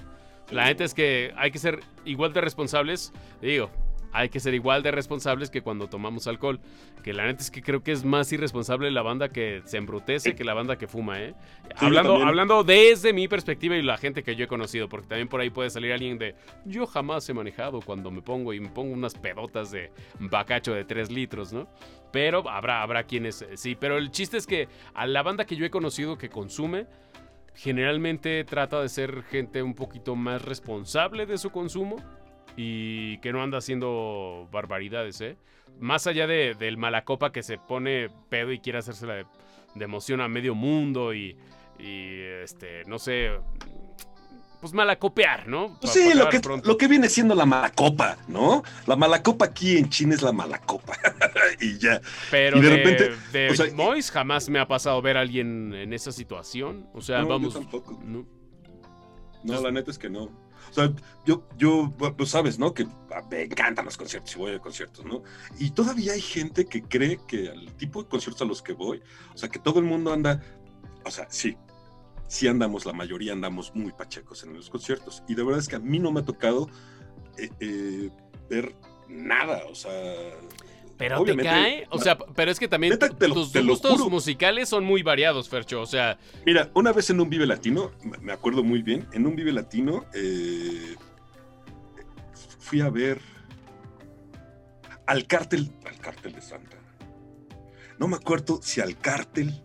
La 0.51 0.67
neta 0.67 0.85
es 0.85 0.95
que 0.95 1.33
hay 1.37 1.51
que 1.51 1.59
ser 1.59 1.81
igual 2.05 2.33
de 2.33 2.41
responsables. 2.41 3.13
Digo, 3.41 3.71
hay 4.17 4.31
que 4.31 4.41
ser 4.41 4.55
igual 4.55 4.83
de 4.83 4.91
responsables 4.91 5.51
que 5.51 5.61
cuando 5.61 5.89
tomamos 5.89 6.27
alcohol. 6.27 6.59
Que 7.03 7.13
la 7.13 7.27
neta 7.27 7.43
es 7.43 7.51
que 7.51 7.63
creo 7.63 7.83
que 7.83 7.93
es 7.93 8.05
más 8.05 8.33
irresponsable 8.33 8.91
la 8.91 9.03
banda 9.03 9.29
que 9.29 9.61
se 9.67 9.77
embrutece 9.77 10.35
que 10.35 10.43
la 10.43 10.55
banda 10.55 10.77
que 10.77 10.87
fuma, 10.89 11.21
¿eh? 11.21 11.35
hablando, 11.77 12.17
hablando 12.25 12.65
desde 12.65 13.13
mi 13.13 13.29
perspectiva 13.29 13.77
y 13.77 13.83
la 13.83 13.99
gente 13.99 14.23
que 14.23 14.35
yo 14.35 14.45
he 14.45 14.49
conocido, 14.49 14.89
porque 14.89 15.07
también 15.07 15.29
por 15.29 15.41
ahí 15.41 15.51
puede 15.51 15.69
salir 15.69 15.93
alguien 15.93 16.19
de 16.19 16.35
yo 16.65 16.87
jamás 16.87 17.29
he 17.29 17.35
manejado 17.35 17.81
cuando 17.81 18.11
me 18.11 18.23
pongo 18.23 18.55
y 18.55 18.61
me 18.61 18.71
pongo 18.71 18.95
unas 18.95 19.15
pedotas 19.15 19.71
de 19.71 19.93
bacacho 20.19 20.73
de 20.73 20.85
3 20.85 21.11
litros, 21.11 21.53
¿no? 21.53 21.69
Pero 22.11 22.49
habrá, 22.49 22.83
habrá 22.83 23.05
quienes 23.05 23.43
eh, 23.43 23.57
sí, 23.57 23.77
pero 23.79 23.99
el 23.99 24.11
chiste 24.11 24.39
es 24.39 24.47
que 24.47 24.69
a 24.95 25.07
la 25.07 25.23
banda 25.23 25.45
que 25.45 25.57
yo 25.57 25.67
he 25.67 25.71
conocido 25.71 26.17
que 26.17 26.31
consume, 26.31 26.87
generalmente 27.55 28.45
trata 28.45 28.81
de 28.81 28.89
ser 28.89 29.23
gente 29.25 29.63
un 29.63 29.75
poquito 29.75 30.17
más 30.17 30.43
responsable 30.43 31.27
de 31.27 31.37
su 31.37 31.51
consumo 31.51 31.97
y 32.57 33.19
que 33.19 33.33
no 33.33 33.43
anda 33.43 33.59
haciendo 33.59 34.49
barbaridades, 34.51 35.21
¿eh? 35.21 35.37
Más 35.79 36.07
allá 36.07 36.27
de, 36.27 36.55
del 36.55 36.79
malacopa 36.79 37.33
que 37.33 37.43
se 37.43 37.59
pone 37.59 38.09
pedo 38.31 38.53
y 38.53 38.61
quiere 38.61 38.79
hacerse 38.79 39.07
de, 39.07 39.27
de 39.75 39.85
emoción 39.85 40.21
a 40.21 40.29
medio 40.29 40.55
mundo 40.55 41.13
y, 41.13 41.37
y, 41.79 42.21
este, 42.43 42.85
no 42.87 42.99
sé, 42.99 43.31
pues 44.61 44.73
malacopear, 44.73 45.47
¿no? 45.47 45.77
Pues 45.81 45.93
sí, 45.93 46.15
lo 46.15 46.29
que, 46.29 46.41
lo 46.65 46.77
que 46.77 46.89
viene 46.89 47.09
siendo 47.09 47.35
la 47.35 47.45
malacopa, 47.45 48.17
¿no? 48.27 48.63
La 48.87 48.97
malacopa 48.97 49.45
aquí 49.45 49.77
en 49.77 49.91
China 49.91 50.15
es 50.15 50.23
la 50.23 50.33
malacopa. 50.33 50.97
y 51.61 51.79
ya. 51.79 52.01
Pero 52.31 52.61
de, 52.61 52.71
repente. 52.71 53.17
De 53.33 53.73
Mois 53.75 54.11
jamás 54.11 54.49
me 54.49 54.59
ha 54.59 54.67
pasado 54.67 55.01
ver 55.03 55.19
a 55.19 55.21
alguien 55.21 55.75
en 55.75 55.93
esa 55.93 56.11
situación. 56.11 56.89
O 56.95 57.03
sea, 57.03 57.23
vamos. 57.23 57.55
tampoco. 57.55 58.01
no, 58.03 59.61
la 59.61 59.71
neta 59.71 59.91
es 59.91 59.99
que 59.99 60.09
no. 60.09 60.46
O 60.71 60.73
sea, 60.73 60.93
yo, 61.25 61.47
yo, 61.57 61.93
pues 62.17 62.31
sabes, 62.31 62.59
¿no? 62.59 62.75
Que 62.75 62.87
me 63.31 63.43
encantan 63.43 63.85
los 63.85 63.97
conciertos 63.97 64.35
y 64.35 64.39
voy 64.39 64.55
a 64.55 64.59
conciertos, 64.59 65.05
¿no? 65.05 65.23
Y 65.59 65.71
todavía 65.71 66.13
hay 66.13 66.21
gente 66.21 66.67
que 66.67 66.83
cree 66.83 67.19
que 67.27 67.51
al 67.51 67.73
tipo 67.77 68.03
de 68.03 68.09
conciertos 68.09 68.43
a 68.43 68.45
los 68.45 68.63
que 68.63 68.73
voy, 68.73 69.03
o 69.35 69.39
sea, 69.39 69.49
que 69.49 69.59
todo 69.59 69.79
el 69.79 69.85
mundo 69.85 70.13
anda, 70.13 70.43
o 71.05 71.11
sea, 71.11 71.27
sí, 71.31 71.57
sí 72.29 72.49
andamos, 72.49 72.85
la 72.85 72.93
mayoría 72.93 73.33
andamos 73.33 73.75
muy 73.75 73.93
pachecos 73.93 74.45
en 74.45 74.55
los 74.55 74.71
conciertos. 74.71 75.23
Y 75.29 75.35
de 75.35 75.43
verdad 75.43 75.61
es 75.61 75.69
que 75.69 75.77
a 75.77 75.81
mí 75.81 75.99
no 75.99 76.13
me 76.13 76.21
ha 76.21 76.25
tocado 76.25 76.69
eh, 77.39 77.51
eh, 77.61 78.11
ver 78.49 78.75
nada, 79.09 79.63
o 79.71 79.75
sea, 79.75 79.93
pero 80.97 81.23
te 81.25 81.37
cae, 81.37 81.87
o 81.91 81.99
sea, 81.99 82.17
pero 82.19 82.51
es 82.51 82.59
que 82.59 82.69
también 82.69 82.99
tus 82.99 83.53
gustos 83.53 84.11
musicales 84.11 84.69
son 84.69 84.85
muy 84.85 85.03
variados, 85.03 85.49
Fercho, 85.49 85.81
o 85.81 85.87
sea. 85.87 86.19
Mira, 86.45 86.71
una 86.75 86.93
vez 86.93 87.11
en 87.11 87.21
un 87.21 87.29
Vive 87.29 87.47
Latino, 87.47 87.93
me 88.21 88.33
acuerdo 88.33 88.63
muy 88.63 88.83
bien, 88.83 89.07
en 89.13 89.27
un 89.27 89.37
Vive 89.37 89.53
Latino 89.53 90.07
eh, 90.15 90.97
fui 92.59 92.81
a 92.81 92.91
ver 92.91 93.21
al 95.07 95.27
cártel, 95.27 95.73
al 95.87 95.99
cártel 95.99 96.33
de 96.33 96.41
Santa. 96.41 96.77
No 97.99 98.09
me 98.09 98.17
acuerdo 98.17 98.61
si 98.63 98.81
al 98.81 98.99
cártel 98.99 99.63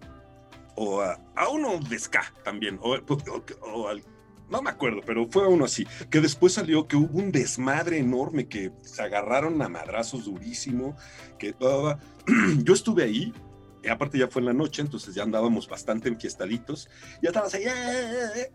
o 0.75 1.01
a, 1.01 1.19
uno 1.51 1.79
de 1.79 1.99
Ska 1.99 2.33
también, 2.43 2.79
o, 2.81 2.95
o 2.95 3.87
al 3.87 4.03
no 4.51 4.61
me 4.61 4.69
acuerdo, 4.69 5.01
pero 5.05 5.27
fue 5.27 5.47
uno 5.47 5.65
así. 5.65 5.87
Que 6.09 6.19
después 6.19 6.53
salió 6.53 6.87
que 6.87 6.97
hubo 6.97 7.17
un 7.17 7.31
desmadre 7.31 7.97
enorme, 7.97 8.47
que 8.47 8.71
se 8.81 9.01
agarraron 9.01 9.61
a 9.61 9.69
madrazos 9.69 10.25
durísimo, 10.25 10.95
que 11.39 11.55
yo 12.63 12.73
estuve 12.73 13.03
ahí, 13.03 13.33
y 13.81 13.87
aparte 13.87 14.17
ya 14.17 14.27
fue 14.27 14.41
en 14.41 14.47
la 14.47 14.53
noche, 14.53 14.81
entonces 14.81 15.15
ya 15.15 15.23
andábamos 15.23 15.67
bastante 15.67 16.09
enfiestaditos, 16.09 16.89
ya 17.21 17.29
estábamos 17.29 17.53
ahí, 17.55 17.63
eh, 17.65 18.51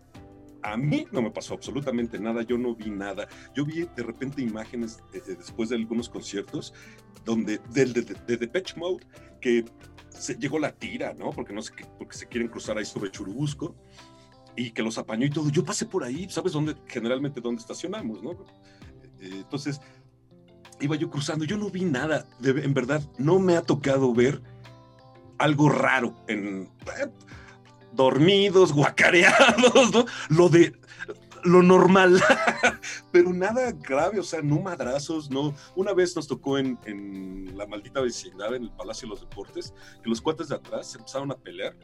a 0.61 0.77
mí 0.77 1.07
no 1.11 1.21
me 1.21 1.31
pasó 1.31 1.55
absolutamente 1.55 2.19
nada, 2.19 2.43
yo 2.43 2.57
no 2.57 2.75
vi 2.75 2.89
nada. 2.89 3.27
Yo 3.55 3.65
vi 3.65 3.87
de 3.95 4.03
repente 4.03 4.41
imágenes 4.41 4.99
después 5.11 5.69
de 5.69 5.75
algunos 5.75 6.09
conciertos 6.09 6.73
donde 7.25 7.59
del 7.71 7.93
de, 7.93 8.01
de, 8.01 8.37
Depeche 8.37 8.75
Mode 8.77 9.05
que 9.41 9.65
se, 10.09 10.35
llegó 10.35 10.59
la 10.59 10.71
tira, 10.71 11.13
¿no? 11.13 11.31
Porque 11.31 11.53
no 11.53 11.61
sé 11.61 11.73
porque 11.97 12.17
se 12.17 12.27
quieren 12.27 12.49
cruzar 12.49 12.77
ahí 12.77 12.85
sobre 12.85 13.11
Churubusco 13.11 13.75
y 14.57 14.71
que 14.71 14.81
los 14.81 14.97
apañó 14.97 15.25
y 15.25 15.29
todo. 15.29 15.49
Yo 15.49 15.63
pasé 15.63 15.85
por 15.85 16.03
ahí, 16.03 16.27
¿sabes 16.29 16.51
dónde? 16.51 16.75
Generalmente 16.87 17.39
dónde 17.39 17.61
estacionamos, 17.61 18.21
¿no? 18.21 18.31
Eh, 19.21 19.29
entonces, 19.31 19.79
iba 20.81 20.95
yo 20.95 21.09
cruzando, 21.09 21.45
yo 21.45 21.57
no 21.57 21.69
vi 21.69 21.85
nada, 21.85 22.27
en 22.43 22.73
verdad, 22.73 23.01
no 23.17 23.39
me 23.39 23.55
ha 23.55 23.61
tocado 23.61 24.13
ver 24.13 24.41
algo 25.37 25.69
raro 25.69 26.15
en... 26.27 26.69
Eh, 26.99 27.07
dormidos, 27.93 28.73
guacareados, 28.73 29.91
¿no? 29.91 30.05
Lo 30.29 30.49
de 30.49 30.73
lo 31.43 31.63
normal, 31.63 32.21
pero 33.11 33.31
nada 33.31 33.71
grave, 33.71 34.19
o 34.19 34.23
sea, 34.23 34.41
no 34.41 34.59
madrazos, 34.59 35.29
no. 35.31 35.53
Una 35.75 35.93
vez 35.93 36.15
nos 36.15 36.27
tocó 36.27 36.57
en, 36.57 36.77
en, 36.85 37.57
la 37.57 37.65
maldita 37.65 38.01
vecindad, 38.01 38.53
en 38.53 38.63
el 38.63 38.71
Palacio 38.71 39.07
de 39.07 39.11
los 39.11 39.21
Deportes, 39.21 39.73
que 40.03 40.09
los 40.09 40.21
cuates 40.21 40.49
de 40.49 40.55
atrás 40.55 40.91
se 40.91 40.97
empezaron 40.97 41.31
a 41.31 41.37
pelear 41.37 41.75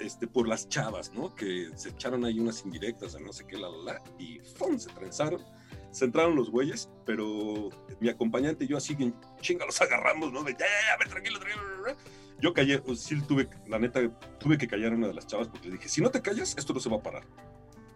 este, 0.00 0.26
por 0.26 0.48
las 0.48 0.68
chavas, 0.68 1.12
¿no? 1.12 1.34
Que 1.34 1.70
se 1.74 1.90
echaron 1.90 2.24
ahí 2.24 2.40
unas 2.40 2.64
indirectas, 2.64 3.18
no 3.20 3.32
sé 3.32 3.46
qué, 3.46 3.56
la, 3.56 3.68
la, 3.68 3.94
la, 3.94 4.02
y 4.18 4.40
¡fum! 4.40 4.78
se 4.78 4.90
trenzaron. 4.90 5.42
Se 5.90 6.06
entraron 6.06 6.34
los 6.34 6.50
güeyes, 6.50 6.90
pero 7.06 7.70
mi 8.00 8.08
acompañante 8.08 8.64
y 8.64 8.68
yo 8.68 8.76
así 8.76 8.96
en 8.98 9.14
chinga 9.40 9.64
los 9.64 9.80
agarramos, 9.80 10.32
¿no? 10.32 10.42
De 10.42 10.52
ya, 10.52 10.58
ya, 10.58 10.98
ya, 10.98 11.08
tranquilo, 11.08 11.38
tranquilo. 11.38 11.62
Yo 12.40 12.52
callé, 12.52 12.82
sí 12.96 13.20
tuve, 13.22 13.48
la 13.68 13.78
neta, 13.78 14.00
tuve 14.40 14.58
que 14.58 14.66
callar 14.66 14.92
a 14.92 14.96
una 14.96 15.06
de 15.06 15.14
las 15.14 15.26
chavas 15.26 15.46
porque 15.46 15.68
le 15.68 15.76
dije, 15.76 15.88
si 15.88 16.00
no 16.00 16.10
te 16.10 16.20
callas, 16.20 16.56
esto 16.58 16.74
no 16.74 16.80
se 16.80 16.90
va 16.90 16.96
a 16.96 17.02
parar. 17.02 17.24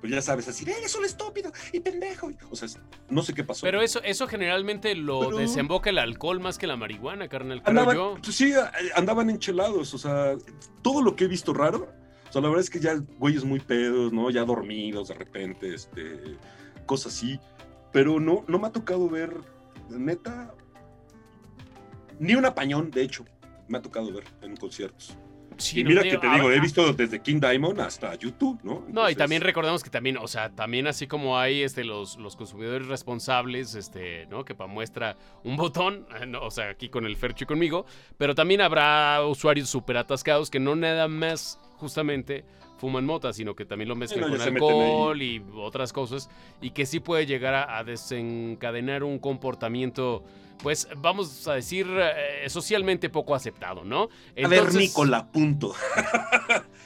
Pues 0.00 0.12
ya 0.12 0.22
sabes, 0.22 0.46
así, 0.46 0.64
eres 0.70 0.94
un 0.94 1.04
estúpido 1.04 1.50
y 1.72 1.80
pendejo. 1.80 2.30
O 2.50 2.56
sea, 2.56 2.68
no 3.10 3.22
sé 3.22 3.34
qué 3.34 3.42
pasó. 3.42 3.62
Pero 3.62 3.82
eso, 3.82 4.00
eso 4.04 4.28
generalmente 4.28 4.94
lo 4.94 5.36
desemboca 5.36 5.90
el 5.90 5.98
alcohol 5.98 6.38
más 6.38 6.56
que 6.56 6.68
la 6.68 6.76
marihuana, 6.76 7.28
carnal. 7.28 7.62
Andaban, 7.64 7.96
yo. 7.96 8.16
Pues 8.22 8.36
sí, 8.36 8.52
andaban 8.94 9.28
enchelados. 9.28 9.94
O 9.94 9.98
sea, 9.98 10.36
todo 10.82 11.02
lo 11.02 11.16
que 11.16 11.24
he 11.24 11.28
visto 11.28 11.52
raro, 11.52 11.92
O 12.28 12.32
sea, 12.32 12.40
la 12.40 12.48
verdad 12.48 12.62
es 12.62 12.70
que 12.70 12.78
ya 12.78 12.94
güeyes 13.18 13.44
muy 13.44 13.58
pedos, 13.58 14.12
¿no? 14.12 14.30
Ya 14.30 14.44
dormidos 14.44 15.08
de 15.08 15.14
repente, 15.14 15.74
este, 15.74 16.36
cosas 16.86 17.14
así. 17.14 17.40
Pero 17.92 18.20
no, 18.20 18.44
no 18.46 18.58
me 18.60 18.68
ha 18.68 18.70
tocado 18.70 19.08
ver, 19.08 19.34
neta, 19.88 20.54
ni 22.20 22.34
un 22.34 22.44
apañón, 22.44 22.90
de 22.90 23.02
hecho, 23.02 23.24
me 23.66 23.78
ha 23.78 23.82
tocado 23.82 24.12
ver 24.12 24.24
en 24.42 24.56
conciertos. 24.56 25.16
Sí, 25.58 25.80
y 25.80 25.84
mira 25.84 26.02
digo, 26.02 26.20
que 26.20 26.26
te 26.26 26.34
digo, 26.34 26.50
he 26.52 26.60
visto 26.60 26.92
desde 26.92 27.20
King 27.20 27.40
Diamond 27.40 27.80
hasta 27.80 28.14
YouTube, 28.14 28.60
¿no? 28.62 28.84
No, 28.88 29.10
y 29.10 29.16
también 29.16 29.42
recordemos 29.42 29.82
que 29.82 29.90
también, 29.90 30.16
o 30.16 30.28
sea, 30.28 30.50
también 30.50 30.86
así 30.86 31.08
como 31.08 31.36
hay 31.36 31.62
este, 31.62 31.84
los, 31.84 32.16
los 32.16 32.36
consumidores 32.36 32.86
responsables, 32.86 33.74
este, 33.74 34.26
¿no? 34.26 34.44
Que 34.44 34.54
para 34.54 34.68
muestra 34.68 35.16
un 35.42 35.56
botón, 35.56 36.06
eh, 36.20 36.26
no, 36.26 36.42
o 36.42 36.50
sea, 36.50 36.70
aquí 36.70 36.88
con 36.88 37.06
el 37.06 37.16
Fercho 37.16 37.44
y 37.44 37.46
conmigo, 37.46 37.86
pero 38.16 38.36
también 38.36 38.60
habrá 38.60 39.24
usuarios 39.26 39.68
súper 39.68 39.96
atascados 39.96 40.48
que 40.48 40.60
no 40.60 40.76
nada 40.76 41.08
más 41.08 41.58
justamente 41.76 42.44
fuman 42.78 43.04
mota, 43.04 43.32
sino 43.32 43.54
que 43.54 43.64
también 43.64 43.88
lo 43.88 43.96
mezclan 43.96 44.30
no, 44.30 44.36
con 44.36 44.40
alcohol 44.40 45.20
y 45.22 45.42
otras 45.56 45.92
cosas, 45.92 46.30
y 46.62 46.70
que 46.70 46.86
sí 46.86 47.00
puede 47.00 47.26
llegar 47.26 47.54
a, 47.54 47.78
a 47.78 47.84
desencadenar 47.84 49.02
un 49.04 49.18
comportamiento, 49.18 50.24
pues 50.62 50.88
vamos 50.96 51.46
a 51.48 51.54
decir, 51.54 51.86
eh, 51.90 52.48
socialmente 52.48 53.10
poco 53.10 53.34
aceptado, 53.34 53.84
¿no? 53.84 54.08
Entonces- 54.34 54.60
Cavernícola, 54.60 55.26
punto. 55.30 55.74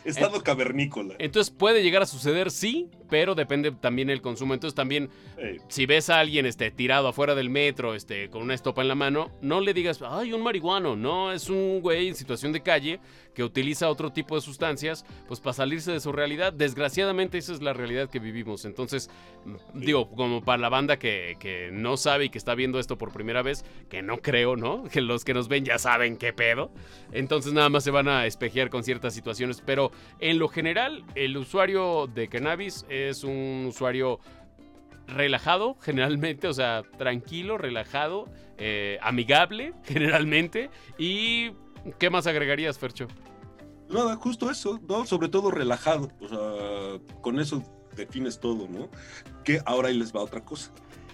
Estado 0.04 0.42
cavernícola. 0.42 1.14
entonces 1.20 1.54
puede 1.56 1.80
llegar 1.82 2.02
a 2.02 2.06
suceder, 2.06 2.50
sí, 2.50 2.88
pero 3.08 3.36
depende 3.36 3.70
también 3.70 4.10
el 4.10 4.20
consumo. 4.20 4.52
Entonces 4.52 4.74
también, 4.74 5.10
Ey, 5.36 5.58
si 5.68 5.86
ves 5.86 6.10
a 6.10 6.18
alguien 6.18 6.44
este, 6.44 6.72
tirado 6.72 7.06
afuera 7.06 7.36
del 7.36 7.50
metro, 7.50 7.94
este, 7.94 8.28
con 8.28 8.42
una 8.42 8.54
estopa 8.54 8.82
en 8.82 8.88
la 8.88 8.96
mano, 8.96 9.30
no 9.42 9.60
le 9.60 9.72
digas, 9.72 10.00
ay, 10.04 10.32
un 10.32 10.42
marihuano. 10.42 10.96
No, 10.96 11.30
es 11.30 11.48
un 11.48 11.80
güey 11.80 12.08
en 12.08 12.16
situación 12.16 12.50
de 12.52 12.62
calle 12.62 12.98
que 13.32 13.44
utiliza 13.44 13.88
otro 13.88 14.10
tipo 14.12 14.34
de 14.34 14.40
sustancias, 14.40 15.04
pues 15.28 15.38
para 15.38 15.52
salirse 15.82 15.92
de 15.92 16.00
su 16.00 16.12
realidad. 16.12 16.52
Desgraciadamente 16.52 17.38
esa 17.38 17.52
es 17.52 17.62
la 17.62 17.72
realidad 17.72 18.08
que 18.08 18.18
vivimos. 18.18 18.64
Entonces, 18.64 19.10
mm, 19.44 19.80
digo, 19.80 20.10
como 20.10 20.42
para 20.42 20.58
la 20.58 20.68
banda 20.68 20.98
que, 20.98 21.36
que 21.38 21.70
no 21.72 21.96
sabe 21.96 22.26
y 22.26 22.28
que 22.30 22.38
está 22.38 22.54
viendo 22.54 22.78
esto 22.78 22.96
por 22.96 23.12
primera 23.12 23.42
vez, 23.42 23.64
que 23.88 24.02
no 24.02 24.18
creo, 24.18 24.56
¿no? 24.56 24.84
Que 24.84 25.00
los 25.00 25.24
que 25.24 25.34
nos 25.34 25.48
ven 25.48 25.64
ya 25.64 25.78
saben 25.78 26.16
qué 26.16 26.32
pedo. 26.32 26.70
Entonces 27.12 27.52
nada 27.52 27.68
más 27.68 27.84
se 27.84 27.90
van 27.90 28.08
a 28.08 28.26
espejear 28.26 28.70
con 28.70 28.84
ciertas 28.84 29.14
situaciones. 29.14 29.62
Pero 29.64 29.92
en 30.20 30.38
lo 30.38 30.48
general, 30.48 31.04
el 31.14 31.36
usuario 31.36 32.06
de 32.06 32.28
cannabis 32.28 32.86
es 32.88 33.24
un 33.24 33.66
usuario 33.68 34.20
relajado, 35.06 35.76
generalmente, 35.80 36.48
o 36.48 36.52
sea, 36.52 36.82
tranquilo, 36.96 37.58
relajado, 37.58 38.28
eh, 38.58 38.98
amigable, 39.02 39.72
generalmente. 39.84 40.70
¿Y 40.98 41.52
qué 41.98 42.10
más 42.10 42.26
agregarías, 42.26 42.78
Fercho? 42.78 43.08
Nada, 43.92 44.16
justo 44.16 44.50
eso, 44.50 44.80
¿no? 44.88 45.04
Sobre 45.06 45.28
todo 45.28 45.50
relajado. 45.50 46.08
O 46.20 46.28
sea, 46.28 47.00
con 47.20 47.38
eso 47.40 47.62
defines 47.96 48.40
todo, 48.40 48.66
¿no? 48.68 48.88
Que 49.44 49.60
ahora 49.66 49.88
ahí 49.88 49.96
les 49.96 50.14
va 50.14 50.20
otra 50.20 50.44
cosa. 50.44 50.72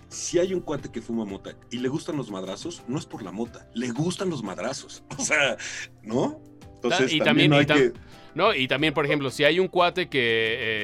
Si 0.08 0.38
hay 0.38 0.54
un 0.54 0.60
cuate 0.60 0.90
que 0.90 1.02
fuma 1.02 1.24
mota 1.24 1.54
y 1.70 1.78
le 1.78 1.88
gustan 1.88 2.16
los 2.16 2.30
madrazos, 2.30 2.82
no 2.88 2.98
es 2.98 3.04
por 3.04 3.22
la 3.22 3.30
mota, 3.32 3.68
le 3.74 3.90
gustan 3.90 4.30
los 4.30 4.42
madrazos. 4.42 5.02
O 5.18 5.22
sea, 5.24 5.56
¿no? 6.02 6.40
Entonces, 6.76 7.12
y 7.12 7.18
también, 7.18 7.50
también- 7.50 7.50
no 7.50 7.56
y 7.56 7.58
hay 7.58 7.66
tam- 7.66 7.92
que, 7.92 8.00
No, 8.34 8.54
y 8.54 8.68
también, 8.68 8.94
por 8.94 9.04
ejemplo, 9.04 9.30
si 9.30 9.42
hay 9.44 9.58
un 9.58 9.66
cuate 9.68 10.08
que 10.08 10.20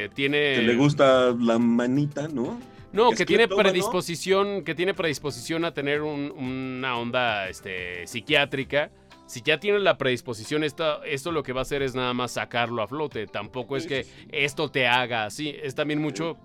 eh, 0.06 0.10
tiene... 0.14 0.56
que 0.56 0.62
le 0.62 0.74
gusta 0.74 1.34
la 1.38 1.58
manita, 1.58 2.26
¿no? 2.28 2.58
No, 2.92 3.10
que 3.12 3.24
tiene 3.24 3.48
predisposición, 3.48 4.62
que 4.64 4.74
tiene 4.74 4.92
predisposición 4.94 5.64
a 5.64 5.72
tener 5.72 6.02
un- 6.02 6.32
una 6.32 6.96
onda 6.98 7.48
este, 7.48 8.06
psiquiátrica. 8.06 8.90
Si 9.26 9.40
ya 9.42 9.58
tiene 9.58 9.78
la 9.78 9.96
predisposición, 9.96 10.64
esto, 10.64 11.02
esto 11.04 11.32
lo 11.32 11.42
que 11.42 11.52
va 11.52 11.60
a 11.60 11.62
hacer 11.62 11.82
es 11.82 11.94
nada 11.94 12.12
más 12.12 12.32
sacarlo 12.32 12.82
a 12.82 12.86
flote. 12.86 13.26
Tampoco 13.26 13.76
es 13.76 13.86
que 13.86 14.06
esto 14.30 14.70
te 14.70 14.86
haga 14.86 15.24
así. 15.24 15.54
Es 15.62 15.74
también 15.74 15.98
mucho, 16.00 16.36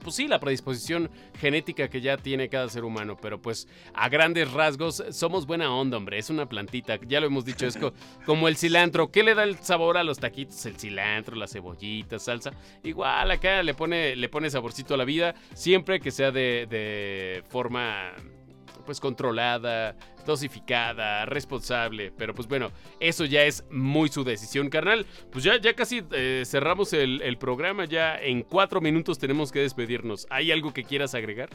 pues 0.00 0.14
sí, 0.14 0.28
la 0.28 0.38
predisposición 0.38 1.10
genética 1.40 1.88
que 1.88 2.00
ya 2.00 2.16
tiene 2.16 2.48
cada 2.48 2.68
ser 2.68 2.84
humano. 2.84 3.16
Pero 3.20 3.42
pues 3.42 3.66
a 3.94 4.08
grandes 4.08 4.52
rasgos 4.52 5.02
somos 5.10 5.44
buena 5.46 5.74
onda, 5.74 5.96
hombre. 5.96 6.18
Es 6.18 6.30
una 6.30 6.46
plantita. 6.48 7.00
Ya 7.04 7.20
lo 7.20 7.26
hemos 7.26 7.44
dicho, 7.44 7.66
es 7.66 7.76
co- 7.76 7.92
como 8.26 8.46
el 8.46 8.56
cilantro. 8.56 9.10
¿Qué 9.10 9.24
le 9.24 9.34
da 9.34 9.42
el 9.42 9.56
sabor 9.58 9.96
a 9.98 10.04
los 10.04 10.18
taquitos? 10.20 10.64
El 10.66 10.76
cilantro, 10.78 11.34
la 11.34 11.48
cebollita, 11.48 12.20
salsa. 12.20 12.52
Igual 12.84 13.28
acá 13.32 13.60
le 13.64 13.74
pone, 13.74 14.14
le 14.14 14.28
pone 14.28 14.50
saborcito 14.50 14.94
a 14.94 14.96
la 14.98 15.04
vida, 15.04 15.34
siempre 15.52 15.98
que 15.98 16.12
sea 16.12 16.30
de, 16.30 16.66
de 16.70 17.42
forma 17.48 18.12
pues 18.84 19.00
controlada, 19.00 19.96
dosificada, 20.26 21.26
responsable. 21.26 22.12
Pero 22.16 22.34
pues 22.34 22.48
bueno, 22.48 22.70
eso 23.00 23.24
ya 23.24 23.44
es 23.44 23.64
muy 23.70 24.08
su 24.08 24.24
decisión, 24.24 24.70
carnal. 24.70 25.06
Pues 25.30 25.44
ya, 25.44 25.60
ya 25.60 25.74
casi 25.74 26.02
eh, 26.12 26.42
cerramos 26.46 26.92
el, 26.92 27.36
programa, 27.38 27.84
ya 27.84 28.16
en 28.16 28.42
cuatro 28.42 28.80
minutos 28.80 29.18
tenemos 29.18 29.50
que 29.50 29.60
despedirnos. 29.60 30.26
¿Hay 30.30 30.52
algo 30.52 30.72
que 30.72 30.84
quieras 30.84 31.14
agregar? 31.14 31.50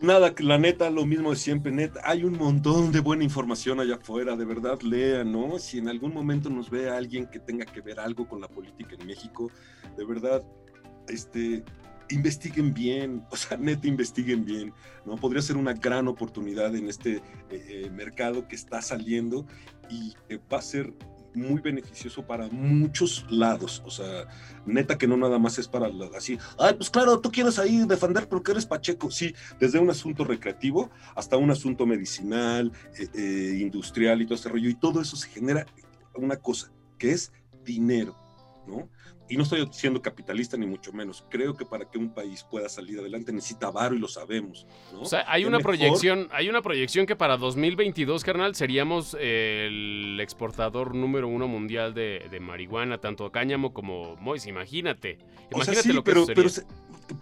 Nada, 0.00 0.32
la 0.38 0.56
neta, 0.56 0.88
lo 0.88 1.04
mismo 1.04 1.30
de 1.30 1.36
siempre, 1.36 1.70
neta. 1.72 2.00
Hay 2.04 2.24
un 2.24 2.38
montón 2.38 2.90
de 2.90 3.00
buena 3.00 3.22
información 3.22 3.80
allá 3.80 3.96
afuera, 3.96 4.34
de 4.34 4.46
verdad, 4.46 4.80
lean, 4.80 5.30
¿no? 5.30 5.58
Si 5.58 5.78
en 5.78 5.88
algún 5.88 6.14
momento 6.14 6.48
nos 6.48 6.70
ve 6.70 6.88
alguien 6.88 7.26
que 7.26 7.38
tenga 7.38 7.66
que 7.66 7.82
ver 7.82 8.00
algo 8.00 8.26
con 8.26 8.40
la 8.40 8.48
política 8.48 8.96
en 8.98 9.06
México, 9.06 9.50
de 9.98 10.04
verdad, 10.06 10.42
este, 11.06 11.64
investiguen 12.10 12.74
bien, 12.74 13.24
o 13.30 13.36
sea, 13.36 13.56
neta, 13.56 13.86
investiguen 13.86 14.44
bien, 14.44 14.72
¿no? 15.04 15.16
Podría 15.16 15.42
ser 15.42 15.56
una 15.56 15.72
gran 15.72 16.08
oportunidad 16.08 16.74
en 16.74 16.88
este 16.88 17.16
eh, 17.16 17.22
eh, 17.50 17.90
mercado 17.90 18.46
que 18.48 18.56
está 18.56 18.82
saliendo 18.82 19.46
y 19.88 20.14
que 20.28 20.40
va 20.52 20.58
a 20.58 20.62
ser 20.62 20.92
muy 21.34 21.60
beneficioso 21.60 22.26
para 22.26 22.48
muchos 22.48 23.24
lados, 23.30 23.82
o 23.86 23.90
sea, 23.90 24.26
neta 24.66 24.98
que 24.98 25.06
no 25.06 25.16
nada 25.16 25.38
más 25.38 25.58
es 25.58 25.68
para 25.68 25.88
así, 26.16 26.38
ay, 26.58 26.74
pues 26.74 26.90
claro, 26.90 27.20
tú 27.20 27.30
quieres 27.30 27.58
ahí 27.58 27.84
defender 27.86 28.28
porque 28.28 28.52
eres 28.52 28.66
Pacheco, 28.66 29.10
sí, 29.10 29.34
desde 29.58 29.78
un 29.78 29.90
asunto 29.90 30.24
recreativo 30.24 30.90
hasta 31.14 31.36
un 31.36 31.50
asunto 31.50 31.86
medicinal, 31.86 32.72
eh, 33.14 33.58
industrial 33.60 34.22
y 34.22 34.26
todo 34.26 34.34
ese 34.34 34.48
rollo, 34.48 34.68
y 34.68 34.74
todo 34.74 35.00
eso 35.00 35.16
se 35.16 35.28
genera 35.28 35.66
una 36.14 36.36
cosa, 36.36 36.72
que 36.98 37.12
es 37.12 37.32
dinero, 37.64 38.16
¿no? 38.66 38.88
Y 39.30 39.36
no 39.36 39.44
estoy 39.44 39.66
siendo 39.70 40.02
capitalista 40.02 40.56
ni 40.56 40.66
mucho 40.66 40.92
menos. 40.92 41.24
Creo 41.30 41.54
que 41.54 41.64
para 41.64 41.88
que 41.88 41.96
un 41.98 42.10
país 42.10 42.44
pueda 42.50 42.68
salir 42.68 42.98
adelante 42.98 43.32
necesita 43.32 43.70
varo 43.70 43.94
y 43.94 43.98
lo 43.98 44.08
sabemos, 44.08 44.66
¿no? 44.92 45.02
O 45.02 45.04
sea, 45.06 45.24
hay 45.28 45.44
una 45.44 45.58
mejor- 45.58 45.76
proyección, 45.76 46.28
hay 46.32 46.48
una 46.48 46.60
proyección 46.62 47.06
que 47.06 47.16
para 47.16 47.36
2022, 47.36 48.24
carnal, 48.24 48.54
seríamos 48.56 49.16
el 49.20 50.18
exportador 50.20 50.94
número 50.94 51.28
uno 51.28 51.48
mundial 51.48 51.94
de, 51.94 52.26
de 52.30 52.40
marihuana, 52.40 52.98
tanto 52.98 53.30
cáñamo 53.30 53.72
como 53.72 54.16
mois. 54.16 54.46
Imagínate, 54.46 55.18
O 55.52 55.56
imagínate 55.56 55.74
sea, 55.74 55.82
sí, 55.82 55.92
lo 55.92 56.02
que 56.04 56.10
pero, 56.12 56.26
pero, 56.26 56.48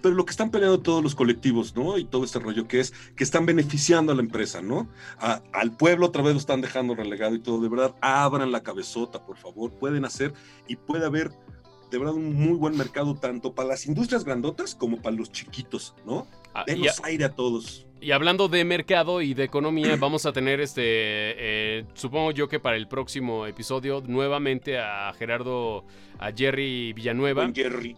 pero 0.03 0.15
lo 0.15 0.25
que 0.25 0.31
están 0.31 0.51
peleando 0.51 0.81
todos 0.81 1.03
los 1.03 1.15
colectivos, 1.15 1.75
¿no? 1.77 1.99
Y 1.99 2.05
todo 2.05 2.25
este 2.25 2.39
rollo 2.39 2.67
que 2.67 2.81
es 2.81 2.93
que 3.17 3.25
están 3.25 3.47
beneficiando 3.47 4.13
a 4.13 4.15
la 4.15 4.23
empresa, 4.23 4.63
¿no? 4.63 4.89
A- 5.19 5.43
al 5.53 5.77
pueblo 5.77 6.07
otra 6.07 6.23
vez 6.23 6.33
lo 6.35 6.41
están 6.41 6.61
dejando 6.61 6.95
relegado 6.95 7.35
y 7.35 7.41
todo. 7.41 7.61
De 7.61 7.69
verdad, 7.69 7.95
abran 8.01 8.51
la 8.53 8.63
cabezota, 8.63 9.25
por 9.25 9.37
favor. 9.37 9.73
Pueden 9.73 10.05
hacer 10.05 10.33
y 10.67 10.77
puede 10.77 11.07
haber 11.07 11.31
de 11.91 11.99
verdad 11.99 12.15
un 12.15 12.35
muy 12.35 12.57
buen 12.57 12.77
mercado 12.77 13.15
tanto 13.15 13.55
para 13.55 13.69
las 13.69 13.87
industrias 13.87 14.25
grandotas 14.25 14.75
como 14.75 15.01
para 15.01 15.17
los 15.17 15.31
chiquitos, 15.33 15.95
¿no? 16.05 16.27
Ah, 16.55 16.65
Denos 16.67 17.01
aire 17.05 17.25
a 17.25 17.35
todos. 17.35 17.87
y 18.01 18.13
hablando 18.13 18.49
de 18.49 18.65
mercado 18.65 19.23
y 19.23 19.35
de 19.35 19.45
economía, 19.45 19.97
vamos 20.01 20.27
a 20.27 20.33
tener 20.33 20.61
este, 20.61 20.83
eh, 20.85 21.85
supongo 21.95 22.33
yo 22.33 22.49
que 22.49 22.61
para 22.61 22.77
el 22.77 22.89
próximo 22.89 23.47
episodio 23.47 24.03
nuevamente 24.07 24.79
a 24.79 25.13
Gerardo, 25.15 25.85
a 26.19 26.33
Jerry 26.33 26.93
Villanueva. 26.93 27.43
Buen 27.43 27.55
Jerry. 27.55 27.97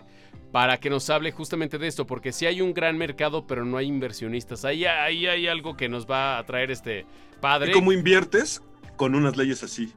para 0.52 0.78
que 0.78 0.90
nos 0.90 1.08
hable 1.10 1.32
justamente 1.32 1.78
de 1.78 1.86
esto, 1.86 2.06
porque 2.06 2.32
sí 2.32 2.46
hay 2.46 2.60
un 2.60 2.74
gran 2.74 2.98
mercado, 2.98 3.46
pero 3.46 3.64
no 3.64 3.76
hay 3.76 3.86
inversionistas. 3.86 4.64
Ahí, 4.64 4.84
ahí 4.84 5.26
hay 5.26 5.46
algo 5.46 5.76
que 5.76 5.88
nos 5.88 6.10
va 6.10 6.38
a 6.38 6.44
traer 6.44 6.70
este 6.70 7.06
padre. 7.40 7.70
¿Y 7.70 7.74
cómo 7.74 7.92
inviertes 7.92 8.62
con 8.96 9.14
unas 9.14 9.36
leyes 9.36 9.62
así? 9.62 9.92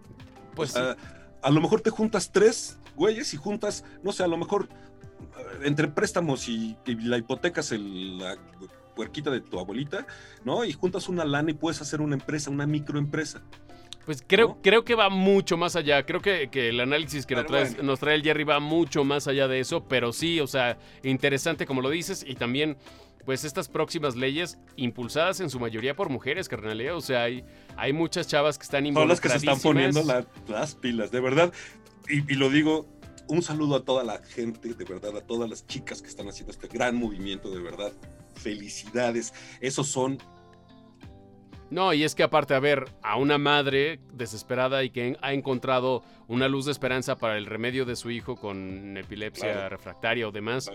Pues 0.55 0.71
sí. 0.71 0.79
a 1.41 1.49
lo 1.49 1.59
mejor 1.59 1.81
te 1.81 1.89
juntas 1.89 2.31
tres 2.31 2.77
güeyes 2.95 3.33
y 3.33 3.37
juntas, 3.37 3.83
no 4.03 4.11
sé, 4.11 4.23
a 4.23 4.27
lo 4.27 4.37
mejor 4.37 4.69
eh, 4.71 5.59
entre 5.63 5.87
préstamos 5.87 6.47
y, 6.49 6.77
y 6.85 6.95
la 6.95 7.17
hipotecas 7.17 7.71
el, 7.71 8.17
la 8.19 8.37
puerquita 8.95 9.31
de 9.31 9.41
tu 9.41 9.59
abuelita, 9.59 10.05
¿no? 10.45 10.63
Y 10.65 10.73
juntas 10.73 11.09
una 11.09 11.25
lana 11.25 11.51
y 11.51 11.53
puedes 11.55 11.81
hacer 11.81 12.01
una 12.01 12.15
empresa, 12.15 12.49
una 12.51 12.67
microempresa. 12.67 13.41
Pues 14.05 14.21
creo, 14.27 14.49
¿no? 14.49 14.57
creo 14.61 14.83
que 14.83 14.95
va 14.95 15.09
mucho 15.09 15.55
más 15.55 15.75
allá. 15.77 16.05
Creo 16.05 16.19
que, 16.21 16.49
que 16.51 16.67
el 16.69 16.79
análisis 16.81 17.25
que 17.25 17.35
nos, 17.35 17.45
Pero 17.45 17.57
traes- 17.57 17.69
bueno. 17.75 17.83
nos 17.83 17.99
trae 17.99 18.15
el 18.15 18.21
Jerry 18.23 18.43
va 18.43 18.59
mucho 18.59 19.03
más 19.05 19.27
allá 19.27 19.47
de 19.47 19.61
eso, 19.61 19.85
pero 19.87 20.11
sí, 20.11 20.41
o 20.41 20.47
sea, 20.47 20.77
interesante 21.03 21.65
como 21.65 21.81
lo 21.81 21.89
dices 21.89 22.25
y 22.27 22.35
también, 22.35 22.75
pues 23.25 23.45
estas 23.45 23.69
próximas 23.69 24.17
leyes 24.17 24.57
impulsadas 24.75 25.39
en 25.39 25.49
su 25.49 25.57
mayoría 25.57 25.95
por 25.95 26.09
mujeres, 26.09 26.49
carnalea. 26.49 26.93
O 26.97 26.99
sea, 27.01 27.23
hay, 27.23 27.45
hay 27.77 27.93
muchas 27.93 28.27
chavas 28.27 28.57
que 28.57 28.63
están 28.65 28.93
Son 28.93 29.07
las 29.07 29.21
que 29.21 29.29
se 29.29 29.37
están 29.37 29.59
poniendo 29.61 30.03
la- 30.03 30.27
las 30.49 30.75
pilas, 30.75 31.09
de 31.09 31.21
verdad. 31.21 31.53
Y, 32.09 32.31
y 32.31 32.35
lo 32.35 32.49
digo, 32.49 32.87
un 33.27 33.41
saludo 33.41 33.75
a 33.77 33.85
toda 33.85 34.03
la 34.03 34.19
gente, 34.19 34.73
de 34.73 34.85
verdad, 34.85 35.15
a 35.17 35.21
todas 35.21 35.49
las 35.49 35.65
chicas 35.65 36.01
que 36.01 36.09
están 36.09 36.27
haciendo 36.27 36.51
este 36.51 36.67
gran 36.67 36.95
movimiento, 36.95 37.49
de 37.49 37.61
verdad. 37.61 37.91
Felicidades. 38.35 39.33
Esos 39.61 39.87
son 39.87 40.17
No, 41.69 41.93
y 41.93 42.03
es 42.03 42.15
que 42.15 42.23
aparte, 42.23 42.53
a 42.53 42.59
ver, 42.59 42.85
a 43.01 43.17
una 43.17 43.37
madre 43.37 43.99
desesperada 44.11 44.83
y 44.83 44.89
que 44.89 45.17
ha 45.21 45.33
encontrado 45.33 46.03
una 46.27 46.47
luz 46.47 46.65
de 46.65 46.71
esperanza 46.71 47.17
para 47.17 47.37
el 47.37 47.45
remedio 47.45 47.85
de 47.85 47.95
su 47.95 48.11
hijo 48.11 48.35
con 48.35 48.97
epilepsia 48.97 49.69
refractaria 49.69 50.27
o 50.27 50.31
demás, 50.31 50.69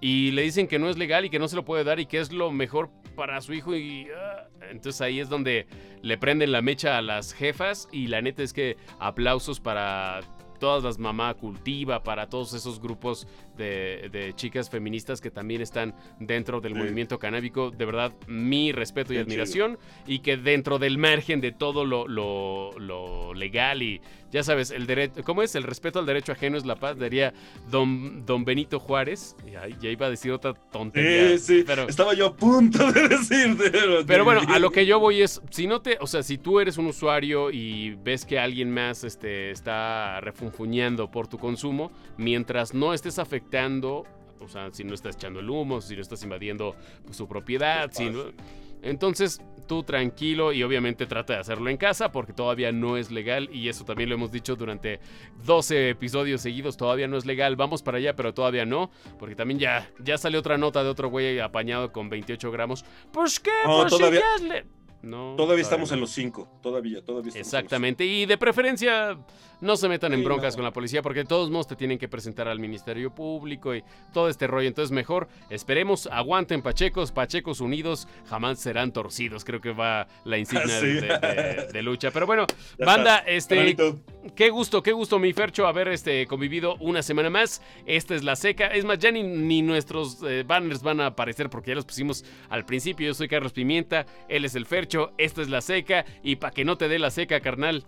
y 0.00 0.32
le 0.32 0.42
dicen 0.42 0.66
que 0.66 0.80
no 0.80 0.88
es 0.88 0.98
legal 0.98 1.24
y 1.24 1.30
que 1.30 1.38
no 1.38 1.46
se 1.46 1.54
lo 1.54 1.64
puede 1.64 1.84
dar 1.84 2.00
y 2.00 2.06
que 2.06 2.18
es 2.18 2.32
lo 2.32 2.50
mejor 2.50 2.90
para 3.14 3.40
su 3.40 3.52
hijo 3.52 3.76
y 3.76 4.08
ah, 4.10 4.48
entonces 4.68 5.00
ahí 5.00 5.20
es 5.20 5.28
donde 5.28 5.66
le 6.02 6.18
prenden 6.18 6.50
la 6.50 6.60
mecha 6.60 6.98
a 6.98 7.02
las 7.02 7.32
jefas 7.32 7.88
y 7.92 8.08
la 8.08 8.20
neta 8.20 8.42
es 8.42 8.52
que 8.52 8.76
aplausos 8.98 9.60
para 9.60 10.20
todas 10.62 10.84
las 10.84 10.96
mamá 10.96 11.34
cultiva, 11.34 12.04
para 12.04 12.28
todos 12.28 12.54
esos 12.54 12.80
grupos 12.80 13.26
de, 13.56 14.32
chicas 14.36 14.70
feministas 14.70 15.20
que 15.20 15.30
también 15.30 15.60
están 15.60 15.94
dentro 16.18 16.60
del 16.60 16.74
movimiento 16.74 17.18
canábico. 17.18 17.70
De 17.70 17.84
verdad, 17.84 18.12
mi 18.26 18.72
respeto 18.72 19.12
y 19.12 19.18
admiración. 19.18 19.78
Y 20.06 20.20
que 20.20 20.36
dentro 20.36 20.78
del 20.78 20.98
margen 20.98 21.40
de 21.40 21.52
todo 21.52 21.84
lo, 21.84 22.06
lo, 22.08 23.34
legal 23.34 23.82
y 23.82 24.00
ya 24.30 24.42
sabes, 24.42 24.70
el 24.70 24.86
derecho, 24.86 25.22
¿cómo 25.24 25.42
es? 25.42 25.54
El 25.54 25.64
respeto 25.64 25.98
al 25.98 26.06
derecho 26.06 26.32
ajeno 26.32 26.56
es 26.56 26.64
la 26.64 26.76
paz, 26.76 26.98
diría 26.98 27.34
don, 27.70 28.24
don 28.24 28.44
Benito 28.44 28.80
Juárez. 28.80 29.36
Ya, 29.50 29.68
ya 29.68 29.90
iba 29.90 30.06
a 30.06 30.10
decir 30.10 30.32
otra 30.32 30.54
tontería. 30.54 31.36
Sí, 31.36 31.58
sí, 31.58 31.64
pero, 31.66 31.86
estaba 31.86 32.14
yo 32.14 32.28
a 32.28 32.36
punto 32.36 32.90
de 32.92 33.08
decirte. 33.08 33.70
Pero 34.06 34.24
bueno, 34.24 34.40
a 34.48 34.58
lo 34.58 34.70
que 34.70 34.86
yo 34.86 34.98
voy 34.98 35.20
es, 35.20 35.42
si 35.50 35.66
no 35.66 35.82
te, 35.82 35.98
o 36.00 36.06
sea, 36.06 36.22
si 36.22 36.38
tú 36.38 36.60
eres 36.60 36.78
un 36.78 36.86
usuario 36.86 37.50
y 37.50 37.94
ves 37.96 38.24
que 38.24 38.38
alguien 38.38 38.72
más 38.72 39.04
este, 39.04 39.50
está 39.50 40.20
refunfuñando 40.20 41.10
por 41.10 41.28
tu 41.28 41.38
consumo, 41.38 41.92
mientras 42.16 42.74
no 42.74 42.94
estés 42.94 43.18
o 44.40 44.48
sea, 44.48 44.70
si 44.72 44.84
no 44.84 44.94
estás 44.94 45.16
echando 45.16 45.40
el 45.40 45.48
humo, 45.48 45.80
si 45.80 45.94
no 45.94 46.02
estás 46.02 46.22
invadiendo 46.22 46.74
pues, 47.04 47.16
su 47.16 47.28
propiedad, 47.28 47.90
si 47.92 48.10
entonces 48.82 49.40
tú 49.68 49.84
tranquilo 49.84 50.52
y 50.52 50.62
obviamente 50.64 51.06
trata 51.06 51.34
de 51.34 51.38
hacerlo 51.38 51.70
en 51.70 51.76
casa 51.76 52.10
porque 52.10 52.32
todavía 52.32 52.72
no 52.72 52.96
es 52.96 53.12
legal 53.12 53.48
y 53.52 53.68
eso 53.68 53.84
también 53.84 54.08
lo 54.08 54.16
hemos 54.16 54.32
dicho 54.32 54.56
durante 54.56 54.98
12 55.44 55.90
episodios 55.90 56.40
seguidos, 56.40 56.76
todavía 56.76 57.06
no 57.06 57.16
es 57.16 57.24
legal, 57.24 57.54
vamos 57.54 57.82
para 57.82 57.98
allá 57.98 58.16
pero 58.16 58.34
todavía 58.34 58.66
no, 58.66 58.90
porque 59.18 59.36
también 59.36 59.60
ya, 59.60 59.88
ya 60.00 60.18
salió 60.18 60.40
otra 60.40 60.58
nota 60.58 60.82
de 60.82 60.90
otro 60.90 61.08
güey 61.08 61.38
apañado 61.38 61.92
con 61.92 62.10
28 62.10 62.50
gramos. 62.50 62.84
Pues 63.12 63.38
qué, 63.38 63.50
pues 63.64 63.96
todavía... 63.96 64.22
No, 65.02 65.34
todavía, 65.36 65.62
estamos 65.62 65.90
en 65.90 66.00
los 66.00 66.10
cinco, 66.10 66.48
todavía, 66.62 67.04
todavía. 67.04 67.32
Exactamente, 67.34 68.04
y 68.04 68.24
de 68.24 68.38
preferencia 68.38 69.18
no 69.60 69.76
se 69.76 69.88
metan 69.88 70.12
en 70.12 70.24
broncas 70.24 70.56
con 70.56 70.64
la 70.64 70.72
policía 70.72 71.02
porque 71.02 71.20
de 71.20 71.24
todos 71.24 71.48
modos 71.48 71.68
te 71.68 71.76
tienen 71.76 71.96
que 71.96 72.08
presentar 72.08 72.48
al 72.48 72.58
Ministerio 72.58 73.14
Público 73.14 73.74
y 73.74 73.84
todo 74.12 74.28
este 74.28 74.48
rollo. 74.48 74.66
Entonces 74.66 74.90
mejor 74.90 75.28
esperemos, 75.50 76.08
aguanten 76.08 76.62
Pachecos, 76.62 77.12
Pachecos 77.12 77.60
unidos 77.60 78.08
jamás 78.26 78.58
serán 78.58 78.92
torcidos, 78.92 79.44
creo 79.44 79.60
que 79.60 79.72
va 79.72 80.08
la 80.24 80.36
insignia 80.36 80.80
de, 80.80 81.82
lucha. 81.82 82.10
Pero 82.10 82.26
bueno, 82.26 82.44
banda, 82.78 83.18
este, 83.18 83.76
qué 84.34 84.50
gusto, 84.50 84.82
qué 84.82 84.92
gusto 84.92 85.20
mi 85.20 85.32
Fercho 85.32 85.66
haber 85.68 85.88
este, 85.88 86.26
convivido 86.26 86.76
una 86.80 87.02
semana 87.02 87.30
más. 87.30 87.62
Esta 87.86 88.16
es 88.16 88.24
la 88.24 88.34
seca, 88.34 88.66
es 88.66 88.84
más, 88.84 88.98
ya 88.98 89.12
ni, 89.12 89.62
nuestros 89.62 90.18
eh, 90.24 90.44
banners 90.44 90.82
van 90.82 91.00
a 91.00 91.06
aparecer 91.06 91.48
porque 91.48 91.70
ya 91.70 91.76
los 91.76 91.84
pusimos 91.84 92.24
al 92.48 92.64
principio. 92.64 93.06
Yo 93.06 93.14
soy 93.14 93.28
Carlos 93.28 93.52
Pimienta, 93.52 94.06
él 94.28 94.44
es 94.44 94.56
el 94.56 94.66
Fercho 94.66 94.91
esta 95.18 95.42
es 95.42 95.48
la 95.48 95.60
seca 95.60 96.04
y 96.22 96.36
para 96.36 96.52
que 96.52 96.64
no 96.64 96.76
te 96.76 96.88
dé 96.88 96.98
la 96.98 97.10
seca, 97.10 97.40
carnal. 97.40 97.84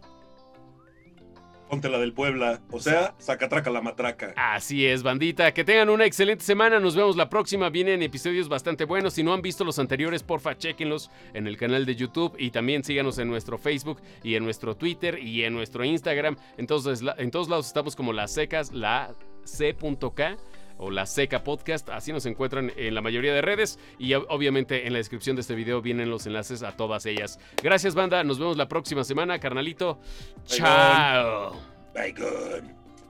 Ponte 1.68 1.88
la 1.88 1.98
del 1.98 2.12
Puebla, 2.12 2.60
o 2.70 2.78
sea, 2.78 3.14
sacatraca 3.18 3.70
la 3.70 3.80
matraca. 3.80 4.34
Así 4.36 4.86
es, 4.86 5.02
bandita. 5.02 5.52
Que 5.54 5.64
tengan 5.64 5.88
una 5.88 6.04
excelente 6.04 6.44
semana. 6.44 6.78
Nos 6.78 6.94
vemos 6.94 7.16
la 7.16 7.30
próxima. 7.30 7.70
Vienen 7.70 8.02
episodios 8.02 8.48
bastante 8.48 8.84
buenos. 8.84 9.14
Si 9.14 9.22
no 9.22 9.32
han 9.32 9.40
visto 9.40 9.64
los 9.64 9.78
anteriores, 9.78 10.22
porfa, 10.22 10.56
chequenlos 10.56 11.10
en 11.32 11.46
el 11.46 11.56
canal 11.56 11.86
de 11.86 11.96
YouTube 11.96 12.36
y 12.38 12.50
también 12.50 12.84
síganos 12.84 13.18
en 13.18 13.28
nuestro 13.28 13.56
Facebook 13.56 14.00
y 14.22 14.34
en 14.34 14.44
nuestro 14.44 14.76
Twitter 14.76 15.18
y 15.18 15.42
en 15.42 15.54
nuestro 15.54 15.84
Instagram. 15.84 16.36
Entonces, 16.58 17.02
en 17.16 17.30
todos 17.30 17.48
lados 17.48 17.66
estamos 17.66 17.96
como 17.96 18.12
las 18.12 18.30
secas, 18.30 18.70
la 18.72 19.14
C.K 19.44 20.36
o 20.78 20.90
La 20.90 21.06
Seca 21.06 21.44
Podcast. 21.44 21.88
Así 21.90 22.12
nos 22.12 22.26
encuentran 22.26 22.72
en 22.76 22.94
la 22.94 23.00
mayoría 23.00 23.32
de 23.32 23.42
redes 23.42 23.78
y 23.98 24.14
obviamente 24.14 24.86
en 24.86 24.92
la 24.92 24.98
descripción 24.98 25.36
de 25.36 25.42
este 25.42 25.54
video 25.54 25.82
vienen 25.82 26.10
los 26.10 26.26
enlaces 26.26 26.62
a 26.62 26.76
todas 26.76 27.06
ellas. 27.06 27.38
Gracias 27.62 27.94
banda, 27.94 28.24
nos 28.24 28.38
vemos 28.38 28.56
la 28.56 28.68
próxima 28.68 29.04
semana, 29.04 29.38
carnalito. 29.38 29.98
Chao. 30.46 31.52
Bye, 31.94 32.12
good. 32.12 32.83